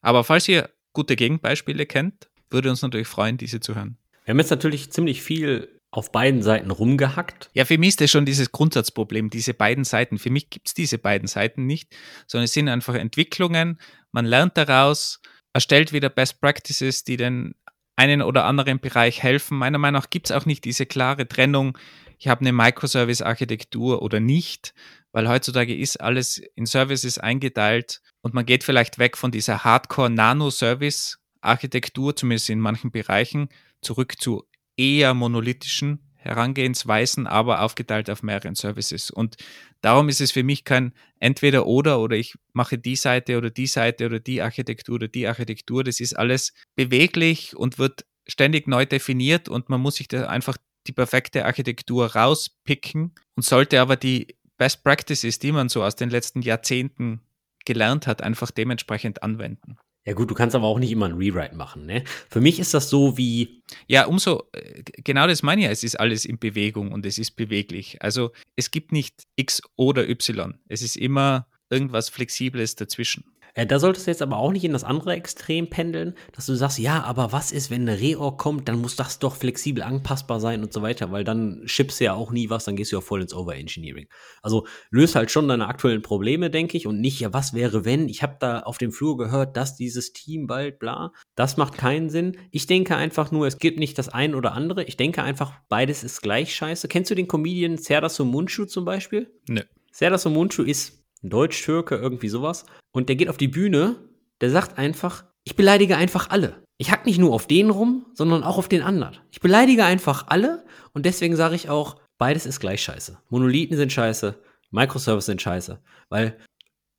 Aber 0.00 0.24
falls 0.24 0.48
ihr 0.48 0.70
gute 0.92 1.16
Gegenbeispiele 1.16 1.86
kennt, 1.86 2.30
würde 2.50 2.70
uns 2.70 2.82
natürlich 2.82 3.08
freuen, 3.08 3.36
diese 3.36 3.60
zu 3.60 3.74
hören. 3.74 3.96
Wir 4.24 4.32
haben 4.32 4.38
jetzt 4.38 4.50
natürlich 4.50 4.92
ziemlich 4.92 5.22
viel 5.22 5.80
auf 5.92 6.12
beiden 6.12 6.42
Seiten 6.42 6.70
rumgehackt. 6.70 7.50
Ja, 7.52 7.64
für 7.64 7.78
mich 7.78 7.90
ist 7.90 8.00
das 8.00 8.10
schon 8.10 8.24
dieses 8.24 8.52
Grundsatzproblem, 8.52 9.28
diese 9.28 9.54
beiden 9.54 9.84
Seiten. 9.84 10.18
Für 10.18 10.30
mich 10.30 10.50
gibt 10.50 10.68
es 10.68 10.74
diese 10.74 10.98
beiden 10.98 11.26
Seiten 11.26 11.66
nicht, 11.66 11.94
sondern 12.26 12.44
es 12.44 12.52
sind 12.52 12.68
einfach 12.68 12.94
Entwicklungen. 12.94 13.80
Man 14.12 14.24
lernt 14.24 14.56
daraus, 14.56 15.20
erstellt 15.52 15.92
wieder 15.92 16.08
Best 16.08 16.40
Practices, 16.40 17.04
die 17.04 17.16
den 17.16 17.54
einen 17.96 18.22
oder 18.22 18.44
anderen 18.44 18.80
Bereich 18.80 19.22
helfen. 19.22 19.58
Meiner 19.58 19.78
Meinung 19.78 20.00
nach 20.00 20.10
gibt 20.10 20.30
es 20.30 20.36
auch 20.36 20.46
nicht 20.46 20.64
diese 20.64 20.86
klare 20.86 21.28
Trennung, 21.28 21.76
ich 22.20 22.28
habe 22.28 22.42
eine 22.42 22.52
Microservice-Architektur 22.52 24.02
oder 24.02 24.20
nicht, 24.20 24.74
weil 25.10 25.26
heutzutage 25.26 25.74
ist 25.74 26.02
alles 26.02 26.36
in 26.36 26.66
Services 26.66 27.16
eingeteilt 27.16 28.02
und 28.20 28.34
man 28.34 28.44
geht 28.44 28.62
vielleicht 28.62 28.98
weg 28.98 29.16
von 29.16 29.30
dieser 29.30 29.64
Hardcore-Nano-Service-Architektur, 29.64 32.14
zumindest 32.14 32.50
in 32.50 32.60
manchen 32.60 32.90
Bereichen, 32.90 33.48
zurück 33.80 34.20
zu 34.20 34.44
eher 34.76 35.14
monolithischen 35.14 36.09
Herangehensweisen, 36.20 37.26
aber 37.26 37.62
aufgeteilt 37.62 38.10
auf 38.10 38.22
mehreren 38.22 38.54
Services. 38.54 39.10
Und 39.10 39.36
darum 39.80 40.08
ist 40.08 40.20
es 40.20 40.32
für 40.32 40.42
mich 40.42 40.64
kein 40.64 40.92
entweder 41.18 41.66
oder 41.66 42.00
oder 42.00 42.16
ich 42.16 42.34
mache 42.52 42.78
die 42.78 42.96
Seite 42.96 43.38
oder 43.38 43.50
die 43.50 43.66
Seite 43.66 44.06
oder 44.06 44.20
die 44.20 44.42
Architektur 44.42 44.96
oder 44.96 45.08
die 45.08 45.26
Architektur. 45.26 45.82
Das 45.82 46.00
ist 46.00 46.14
alles 46.14 46.52
beweglich 46.76 47.56
und 47.56 47.78
wird 47.78 48.04
ständig 48.26 48.68
neu 48.68 48.86
definiert 48.86 49.48
und 49.48 49.68
man 49.68 49.80
muss 49.80 49.96
sich 49.96 50.08
da 50.08 50.26
einfach 50.26 50.56
die 50.86 50.92
perfekte 50.92 51.44
Architektur 51.44 52.14
rauspicken 52.14 53.14
und 53.34 53.42
sollte 53.42 53.80
aber 53.80 53.96
die 53.96 54.36
Best 54.56 54.84
Practices, 54.84 55.38
die 55.38 55.52
man 55.52 55.68
so 55.68 55.82
aus 55.82 55.96
den 55.96 56.10
letzten 56.10 56.42
Jahrzehnten 56.42 57.22
gelernt 57.64 58.06
hat, 58.06 58.22
einfach 58.22 58.50
dementsprechend 58.50 59.22
anwenden. 59.22 59.78
Ja 60.06 60.14
gut, 60.14 60.30
du 60.30 60.34
kannst 60.34 60.56
aber 60.56 60.66
auch 60.66 60.78
nicht 60.78 60.90
immer 60.90 61.06
ein 61.06 61.16
Rewrite 61.16 61.54
machen. 61.54 61.84
Ne? 61.84 62.04
Für 62.30 62.40
mich 62.40 62.58
ist 62.58 62.72
das 62.72 62.88
so 62.88 63.18
wie. 63.18 63.62
Ja, 63.86 64.06
umso, 64.06 64.44
äh, 64.52 64.82
genau 65.04 65.26
das 65.26 65.42
meine 65.42 65.60
ich 65.60 65.66
ja, 65.66 65.70
es 65.70 65.84
ist 65.84 66.00
alles 66.00 66.24
in 66.24 66.38
Bewegung 66.38 66.90
und 66.92 67.04
es 67.04 67.18
ist 67.18 67.32
beweglich. 67.32 68.00
Also 68.02 68.32
es 68.56 68.70
gibt 68.70 68.92
nicht 68.92 69.24
X 69.36 69.60
oder 69.76 70.08
Y. 70.08 70.58
Es 70.68 70.80
ist 70.80 70.96
immer 70.96 71.46
irgendwas 71.68 72.08
Flexibles 72.08 72.76
dazwischen. 72.76 73.24
Äh, 73.54 73.66
da 73.66 73.78
solltest 73.78 74.06
du 74.06 74.10
jetzt 74.10 74.22
aber 74.22 74.36
auch 74.36 74.52
nicht 74.52 74.64
in 74.64 74.72
das 74.72 74.84
andere 74.84 75.14
Extrem 75.14 75.70
pendeln, 75.70 76.14
dass 76.32 76.46
du 76.46 76.54
sagst, 76.54 76.78
ja, 76.78 77.02
aber 77.02 77.32
was 77.32 77.52
ist, 77.52 77.70
wenn 77.70 77.88
eine 77.88 78.00
Reorg 78.00 78.38
kommt, 78.38 78.68
dann 78.68 78.80
muss 78.80 78.96
das 78.96 79.18
doch 79.18 79.36
flexibel 79.36 79.82
anpassbar 79.82 80.40
sein 80.40 80.62
und 80.62 80.72
so 80.72 80.82
weiter, 80.82 81.10
weil 81.12 81.24
dann 81.24 81.62
schippst 81.64 82.00
du 82.00 82.04
ja 82.04 82.14
auch 82.14 82.30
nie 82.32 82.50
was, 82.50 82.64
dann 82.64 82.76
gehst 82.76 82.92
du 82.92 82.96
ja 82.96 83.00
voll 83.00 83.22
ins 83.22 83.34
Overengineering. 83.34 84.08
Also 84.42 84.66
löst 84.90 85.14
halt 85.14 85.30
schon 85.30 85.48
deine 85.48 85.68
aktuellen 85.68 86.02
Probleme, 86.02 86.50
denke 86.50 86.76
ich, 86.76 86.86
und 86.86 87.00
nicht, 87.00 87.20
ja, 87.20 87.32
was 87.32 87.54
wäre, 87.54 87.84
wenn, 87.84 88.08
ich 88.08 88.22
habe 88.22 88.36
da 88.40 88.60
auf 88.60 88.78
dem 88.78 88.92
Flur 88.92 89.16
gehört, 89.16 89.56
dass 89.56 89.76
dieses 89.76 90.12
Team 90.12 90.46
bald 90.46 90.78
bla. 90.78 91.12
Das 91.34 91.56
macht 91.56 91.76
keinen 91.76 92.10
Sinn. 92.10 92.36
Ich 92.50 92.66
denke 92.66 92.96
einfach 92.96 93.30
nur, 93.30 93.46
es 93.46 93.58
gibt 93.58 93.78
nicht 93.78 93.98
das 93.98 94.08
ein 94.08 94.34
oder 94.34 94.52
andere. 94.52 94.84
Ich 94.84 94.96
denke 94.96 95.22
einfach, 95.22 95.52
beides 95.68 96.04
ist 96.04 96.22
gleich 96.22 96.54
scheiße. 96.54 96.88
Kennst 96.88 97.10
du 97.10 97.14
den 97.14 97.28
Comedian 97.28 97.78
Serdar 97.78 98.10
Somuncu 98.10 98.64
zum 98.64 98.84
Beispiel? 98.84 99.30
Nö. 99.48 99.62
Serdar 99.92 100.18
Somuncu 100.18 100.62
ist 100.62 100.99
ein 101.22 101.30
Deutsch-Türke, 101.30 101.96
irgendwie 101.96 102.28
sowas. 102.28 102.66
Und 102.92 103.08
der 103.08 103.16
geht 103.16 103.28
auf 103.28 103.36
die 103.36 103.48
Bühne, 103.48 103.96
der 104.40 104.50
sagt 104.50 104.78
einfach, 104.78 105.24
ich 105.44 105.56
beleidige 105.56 105.96
einfach 105.96 106.30
alle. 106.30 106.62
Ich 106.78 106.90
hack 106.90 107.04
nicht 107.06 107.18
nur 107.18 107.34
auf 107.34 107.46
den 107.46 107.70
rum, 107.70 108.06
sondern 108.14 108.42
auch 108.42 108.56
auf 108.56 108.68
den 108.68 108.82
anderen. 108.82 109.18
Ich 109.30 109.40
beleidige 109.40 109.84
einfach 109.84 110.28
alle 110.28 110.64
und 110.94 111.04
deswegen 111.06 111.36
sage 111.36 111.54
ich 111.54 111.68
auch, 111.68 111.96
beides 112.18 112.46
ist 112.46 112.60
gleich 112.60 112.82
scheiße. 112.82 113.18
Monolithen 113.28 113.76
sind 113.76 113.92
scheiße, 113.92 114.38
Microservices 114.70 115.26
sind 115.26 115.42
scheiße. 115.42 115.80
Weil 116.08 116.38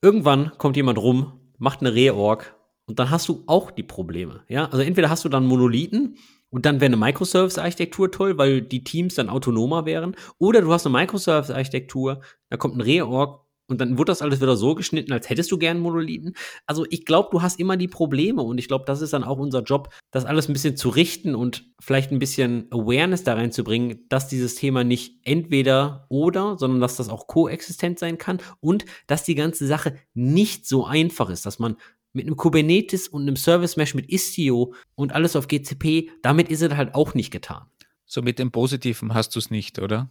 irgendwann 0.01 0.51
kommt 0.57 0.75
jemand 0.75 0.99
rum, 0.99 1.39
macht 1.57 1.81
eine 1.81 1.93
Reorg 1.93 2.55
und 2.85 2.99
dann 2.99 3.09
hast 3.09 3.27
du 3.29 3.43
auch 3.47 3.71
die 3.71 3.83
Probleme. 3.83 4.43
Ja, 4.47 4.65
also 4.65 4.79
entweder 4.79 5.09
hast 5.09 5.25
du 5.25 5.29
dann 5.29 5.47
Monolithen 5.47 6.17
und 6.49 6.65
dann 6.65 6.81
wäre 6.81 6.87
eine 6.87 6.97
Microservice-Architektur 6.97 8.11
toll, 8.11 8.37
weil 8.37 8.61
die 8.61 8.83
Teams 8.83 9.15
dann 9.15 9.29
autonomer 9.29 9.85
wären. 9.85 10.15
Oder 10.37 10.61
du 10.61 10.71
hast 10.73 10.85
eine 10.85 10.97
Microservice-Architektur, 10.97 12.21
da 12.49 12.57
kommt 12.57 12.75
ein 12.75 12.81
Reorg 12.81 13.45
und 13.71 13.79
dann 13.79 13.97
wird 13.97 14.09
das 14.09 14.21
alles 14.21 14.41
wieder 14.41 14.57
so 14.57 14.75
geschnitten, 14.75 15.13
als 15.13 15.29
hättest 15.29 15.49
du 15.51 15.57
gern 15.57 15.79
Monolithen. 15.79 16.35
Also 16.65 16.85
ich 16.89 17.05
glaube, 17.05 17.29
du 17.31 17.41
hast 17.41 17.57
immer 17.57 17.77
die 17.77 17.87
Probleme 17.87 18.41
und 18.41 18.57
ich 18.57 18.67
glaube, 18.67 18.83
das 18.85 19.01
ist 19.01 19.13
dann 19.13 19.23
auch 19.23 19.37
unser 19.37 19.63
Job, 19.63 19.93
das 20.11 20.25
alles 20.25 20.49
ein 20.49 20.53
bisschen 20.53 20.75
zu 20.75 20.89
richten 20.89 21.35
und 21.35 21.71
vielleicht 21.79 22.11
ein 22.11 22.19
bisschen 22.19 22.67
Awareness 22.69 23.23
da 23.23 23.33
reinzubringen, 23.33 24.05
dass 24.09 24.27
dieses 24.27 24.55
Thema 24.55 24.83
nicht 24.83 25.21
entweder 25.23 26.05
oder, 26.09 26.57
sondern 26.57 26.81
dass 26.81 26.97
das 26.97 27.07
auch 27.07 27.27
koexistent 27.27 27.97
sein 27.97 28.17
kann 28.17 28.39
und 28.59 28.83
dass 29.07 29.23
die 29.23 29.35
ganze 29.35 29.65
Sache 29.65 29.95
nicht 30.13 30.67
so 30.67 30.85
einfach 30.85 31.29
ist, 31.29 31.45
dass 31.45 31.57
man 31.57 31.77
mit 32.11 32.25
einem 32.25 32.35
Kubernetes 32.35 33.07
und 33.07 33.21
einem 33.21 33.37
Service 33.37 33.77
Mesh 33.77 33.95
mit 33.95 34.09
Istio 34.09 34.73
und 34.95 35.13
alles 35.13 35.37
auf 35.37 35.47
GCP, 35.47 36.09
damit 36.21 36.49
ist 36.49 36.61
es 36.61 36.75
halt 36.75 36.93
auch 36.93 37.13
nicht 37.13 37.31
getan. 37.31 37.67
So 38.05 38.21
mit 38.21 38.37
dem 38.37 38.51
Positiven 38.51 39.13
hast 39.13 39.33
du 39.35 39.39
es 39.39 39.49
nicht, 39.49 39.79
oder? 39.79 40.09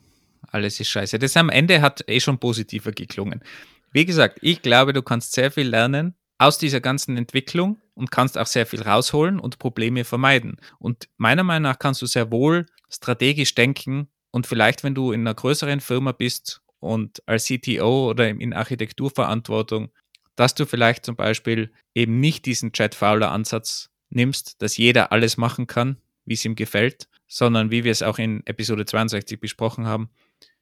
Alles 0.48 0.80
ist 0.80 0.88
scheiße. 0.88 1.18
Das 1.18 1.36
am 1.36 1.48
Ende 1.48 1.80
hat 1.80 2.04
eh 2.08 2.20
schon 2.20 2.38
positiver 2.38 2.92
geklungen. 2.92 3.42
Wie 3.92 4.04
gesagt, 4.04 4.38
ich 4.42 4.62
glaube, 4.62 4.92
du 4.92 5.02
kannst 5.02 5.32
sehr 5.32 5.50
viel 5.50 5.68
lernen 5.68 6.14
aus 6.38 6.58
dieser 6.58 6.80
ganzen 6.80 7.16
Entwicklung 7.16 7.78
und 7.94 8.10
kannst 8.10 8.38
auch 8.38 8.46
sehr 8.46 8.66
viel 8.66 8.82
rausholen 8.82 9.38
und 9.38 9.58
Probleme 9.58 10.04
vermeiden. 10.04 10.56
Und 10.78 11.08
meiner 11.18 11.42
Meinung 11.42 11.70
nach 11.70 11.78
kannst 11.78 12.00
du 12.02 12.06
sehr 12.06 12.30
wohl 12.30 12.66
strategisch 12.88 13.54
denken 13.54 14.08
und 14.30 14.46
vielleicht, 14.46 14.84
wenn 14.84 14.94
du 14.94 15.12
in 15.12 15.20
einer 15.20 15.34
größeren 15.34 15.80
Firma 15.80 16.12
bist 16.12 16.62
und 16.78 17.22
als 17.26 17.46
CTO 17.46 18.08
oder 18.08 18.28
in 18.28 18.52
Architekturverantwortung, 18.52 19.90
dass 20.36 20.54
du 20.54 20.64
vielleicht 20.66 21.04
zum 21.04 21.16
Beispiel 21.16 21.72
eben 21.94 22.20
nicht 22.20 22.46
diesen 22.46 22.72
Chat-Fowler-Ansatz 22.72 23.90
nimmst, 24.08 24.62
dass 24.62 24.76
jeder 24.76 25.12
alles 25.12 25.36
machen 25.36 25.66
kann, 25.66 25.98
wie 26.24 26.34
es 26.34 26.44
ihm 26.44 26.54
gefällt, 26.54 27.08
sondern 27.28 27.70
wie 27.70 27.84
wir 27.84 27.92
es 27.92 28.02
auch 28.02 28.18
in 28.18 28.44
Episode 28.46 28.86
62 28.86 29.38
besprochen 29.40 29.86
haben, 29.86 30.10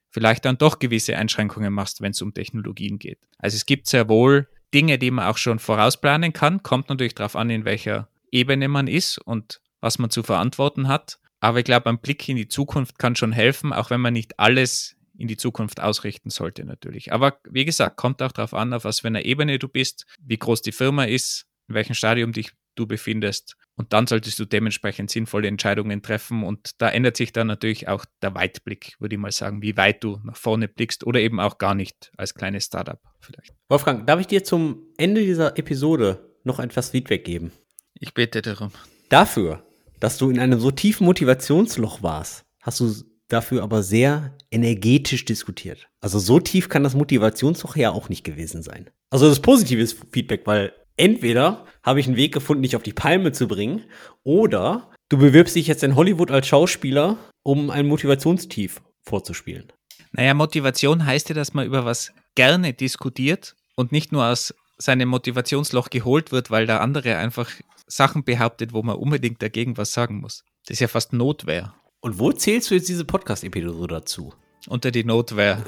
vielleicht 0.09 0.45
dann 0.45 0.57
doch 0.57 0.79
gewisse 0.79 1.17
Einschränkungen 1.17 1.73
machst, 1.73 2.01
wenn 2.01 2.11
es 2.11 2.21
um 2.21 2.33
Technologien 2.33 2.99
geht. 2.99 3.19
Also 3.37 3.55
es 3.55 3.65
gibt 3.65 3.87
sehr 3.87 4.09
wohl 4.09 4.47
Dinge, 4.73 4.99
die 4.99 5.11
man 5.11 5.25
auch 5.25 5.37
schon 5.37 5.59
vorausplanen 5.59 6.33
kann, 6.33 6.63
kommt 6.63 6.89
natürlich 6.89 7.15
darauf 7.15 7.35
an, 7.35 7.49
in 7.49 7.65
welcher 7.65 8.07
Ebene 8.31 8.67
man 8.67 8.87
ist 8.87 9.17
und 9.17 9.61
was 9.81 9.97
man 9.97 10.09
zu 10.09 10.23
verantworten 10.23 10.87
hat. 10.87 11.19
Aber 11.39 11.59
ich 11.59 11.65
glaube, 11.65 11.89
ein 11.89 11.99
Blick 11.99 12.27
in 12.27 12.35
die 12.35 12.47
Zukunft 12.47 12.99
kann 12.99 13.15
schon 13.15 13.31
helfen, 13.31 13.73
auch 13.73 13.89
wenn 13.89 14.01
man 14.01 14.13
nicht 14.13 14.39
alles 14.39 14.95
in 15.17 15.27
die 15.27 15.37
Zukunft 15.37 15.81
ausrichten 15.81 16.29
sollte 16.29 16.65
natürlich. 16.65 17.11
Aber 17.11 17.39
wie 17.49 17.65
gesagt, 17.65 17.97
kommt 17.97 18.21
auch 18.21 18.31
darauf 18.31 18.53
an, 18.53 18.73
auf 18.73 18.83
was 18.85 19.01
für 19.01 19.07
einer 19.07 19.25
Ebene 19.25 19.59
du 19.59 19.67
bist, 19.67 20.05
wie 20.21 20.37
groß 20.37 20.61
die 20.61 20.71
Firma 20.71 21.05
ist, 21.05 21.45
in 21.67 21.75
welchem 21.75 21.93
Stadium 21.93 22.31
dich 22.31 22.51
du 22.79 22.87
befindest. 22.87 23.55
Und 23.75 23.93
dann 23.93 24.07
solltest 24.07 24.39
du 24.39 24.45
dementsprechend 24.45 25.09
sinnvolle 25.09 25.47
Entscheidungen 25.47 26.01
treffen. 26.01 26.43
Und 26.43 26.81
da 26.81 26.89
ändert 26.89 27.17
sich 27.17 27.31
dann 27.31 27.47
natürlich 27.47 27.87
auch 27.87 28.05
der 28.21 28.35
Weitblick, 28.35 28.95
würde 28.99 29.15
ich 29.15 29.21
mal 29.21 29.31
sagen, 29.31 29.61
wie 29.61 29.77
weit 29.77 30.03
du 30.03 30.19
nach 30.23 30.35
vorne 30.35 30.67
blickst 30.67 31.05
oder 31.05 31.19
eben 31.19 31.39
auch 31.39 31.57
gar 31.57 31.75
nicht 31.75 32.11
als 32.17 32.33
kleines 32.33 32.65
Startup 32.65 32.99
vielleicht. 33.21 33.53
Wolfgang, 33.69 34.05
darf 34.05 34.19
ich 34.19 34.27
dir 34.27 34.43
zum 34.43 34.83
Ende 34.97 35.21
dieser 35.21 35.57
Episode 35.57 36.35
noch 36.43 36.59
etwas 36.59 36.89
Feedback 36.89 37.23
geben? 37.23 37.51
Ich 37.93 38.13
bete 38.13 38.41
darum. 38.41 38.71
Dafür, 39.09 39.63
dass 39.99 40.17
du 40.17 40.29
in 40.29 40.39
einem 40.39 40.59
so 40.59 40.71
tiefen 40.71 41.05
Motivationsloch 41.05 42.03
warst, 42.03 42.45
hast 42.61 42.79
du 42.79 42.93
dafür 43.27 43.63
aber 43.63 43.83
sehr 43.83 44.35
energetisch 44.51 45.23
diskutiert. 45.25 45.87
Also 46.01 46.19
so 46.19 46.39
tief 46.39 46.67
kann 46.67 46.83
das 46.83 46.95
Motivationsloch 46.95 47.75
ja 47.75 47.91
auch 47.91 48.09
nicht 48.09 48.23
gewesen 48.23 48.63
sein. 48.63 48.89
Also 49.09 49.29
das 49.29 49.39
positive 49.39 49.85
Feedback, 50.11 50.45
weil 50.45 50.73
entweder 50.99 51.65
habe 51.83 51.99
ich 51.99 52.07
einen 52.07 52.17
Weg 52.17 52.33
gefunden, 52.33 52.63
dich 52.63 52.75
auf 52.75 52.83
die 52.83 52.93
Palme 52.93 53.31
zu 53.31 53.47
bringen, 53.47 53.85
oder 54.23 54.91
du 55.07 55.17
bewirbst 55.17 55.55
dich 55.55 55.67
jetzt 55.67 55.83
in 55.83 55.95
Hollywood 55.95 56.31
als 56.31 56.47
Schauspieler, 56.47 57.17
um 57.43 57.69
ein 57.69 57.87
Motivationstief 57.87 58.81
vorzuspielen. 59.01 59.71
Naja, 60.11 60.33
Motivation 60.33 61.05
heißt 61.05 61.29
ja, 61.29 61.35
dass 61.35 61.53
man 61.53 61.65
über 61.65 61.85
was 61.85 62.11
gerne 62.35 62.73
diskutiert 62.73 63.55
und 63.75 63.91
nicht 63.91 64.11
nur 64.11 64.25
aus 64.25 64.53
seinem 64.77 65.09
Motivationsloch 65.09 65.89
geholt 65.89 66.31
wird, 66.31 66.51
weil 66.51 66.65
der 66.65 66.81
andere 66.81 67.17
einfach 67.17 67.49
Sachen 67.87 68.23
behauptet, 68.23 68.73
wo 68.73 68.81
man 68.83 68.95
unbedingt 68.95 69.41
dagegen 69.41 69.77
was 69.77 69.93
sagen 69.93 70.19
muss. 70.19 70.43
Das 70.65 70.75
ist 70.75 70.79
ja 70.81 70.87
fast 70.87 71.13
Notwehr. 71.13 71.73
Und 72.01 72.19
wo 72.19 72.31
zählst 72.31 72.71
du 72.71 72.75
jetzt 72.75 72.89
diese 72.89 73.05
Podcast-Episode 73.05 73.87
dazu? 73.87 74.33
Unter 74.67 74.91
die 74.91 75.03
Notwehr. 75.03 75.63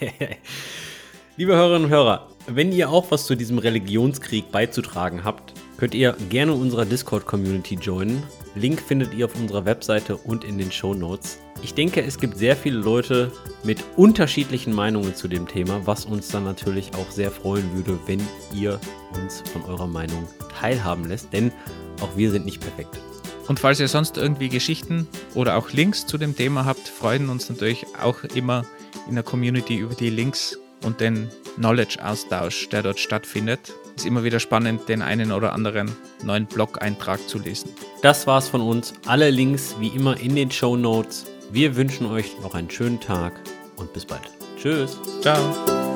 Liebe 1.36 1.54
Hörerinnen 1.54 1.84
und 1.84 1.90
Hörer, 1.90 2.28
wenn 2.50 2.72
ihr 2.72 2.90
auch 2.90 3.10
was 3.10 3.26
zu 3.26 3.34
diesem 3.34 3.58
Religionskrieg 3.58 4.50
beizutragen 4.50 5.22
habt, 5.22 5.52
könnt 5.76 5.94
ihr 5.94 6.16
gerne 6.30 6.54
unserer 6.54 6.86
Discord-Community 6.86 7.74
joinen. 7.74 8.22
Link 8.54 8.80
findet 8.80 9.12
ihr 9.12 9.26
auf 9.26 9.36
unserer 9.36 9.66
Webseite 9.66 10.16
und 10.16 10.44
in 10.44 10.56
den 10.56 10.72
Show 10.72 10.94
Notes. 10.94 11.38
Ich 11.62 11.74
denke, 11.74 12.02
es 12.02 12.18
gibt 12.18 12.38
sehr 12.38 12.56
viele 12.56 12.78
Leute 12.78 13.30
mit 13.64 13.84
unterschiedlichen 13.96 14.72
Meinungen 14.72 15.14
zu 15.14 15.28
dem 15.28 15.46
Thema, 15.46 15.86
was 15.86 16.06
uns 16.06 16.28
dann 16.28 16.44
natürlich 16.44 16.94
auch 16.94 17.10
sehr 17.10 17.30
freuen 17.30 17.74
würde, 17.74 17.98
wenn 18.06 18.22
ihr 18.54 18.80
uns 19.22 19.42
von 19.52 19.62
eurer 19.64 19.86
Meinung 19.86 20.26
teilhaben 20.58 21.04
lässt, 21.04 21.32
denn 21.32 21.52
auch 22.00 22.16
wir 22.16 22.30
sind 22.30 22.46
nicht 22.46 22.60
perfekt. 22.60 22.98
Und 23.46 23.60
falls 23.60 23.80
ihr 23.80 23.88
sonst 23.88 24.16
irgendwie 24.16 24.48
Geschichten 24.48 25.06
oder 25.34 25.56
auch 25.56 25.70
Links 25.72 26.06
zu 26.06 26.16
dem 26.16 26.36
Thema 26.36 26.64
habt, 26.64 26.88
freuen 26.88 27.28
uns 27.28 27.48
natürlich 27.48 27.86
auch 28.02 28.24
immer 28.24 28.64
in 29.08 29.14
der 29.14 29.24
Community 29.24 29.76
über 29.76 29.94
die 29.94 30.10
Links 30.10 30.58
und 30.84 31.00
den 31.00 31.28
Knowledge-Austausch, 31.56 32.68
der 32.68 32.82
dort 32.82 32.98
stattfindet. 32.98 33.72
Ist 33.96 34.06
immer 34.06 34.22
wieder 34.22 34.40
spannend, 34.40 34.88
den 34.88 35.02
einen 35.02 35.32
oder 35.32 35.52
anderen 35.52 35.90
neuen 36.22 36.46
Blog-Eintrag 36.46 37.28
zu 37.28 37.38
lesen. 37.38 37.70
Das 38.02 38.26
war's 38.26 38.48
von 38.48 38.60
uns. 38.60 38.92
Alle 39.06 39.30
Links 39.30 39.74
wie 39.80 39.88
immer 39.88 40.18
in 40.20 40.36
den 40.36 40.50
Show 40.50 40.76
Notes. 40.76 41.26
Wir 41.50 41.76
wünschen 41.76 42.06
euch 42.06 42.38
noch 42.42 42.54
einen 42.54 42.70
schönen 42.70 43.00
Tag 43.00 43.32
und 43.76 43.92
bis 43.92 44.04
bald. 44.04 44.22
Tschüss. 44.56 44.98
Ciao. 45.20 45.87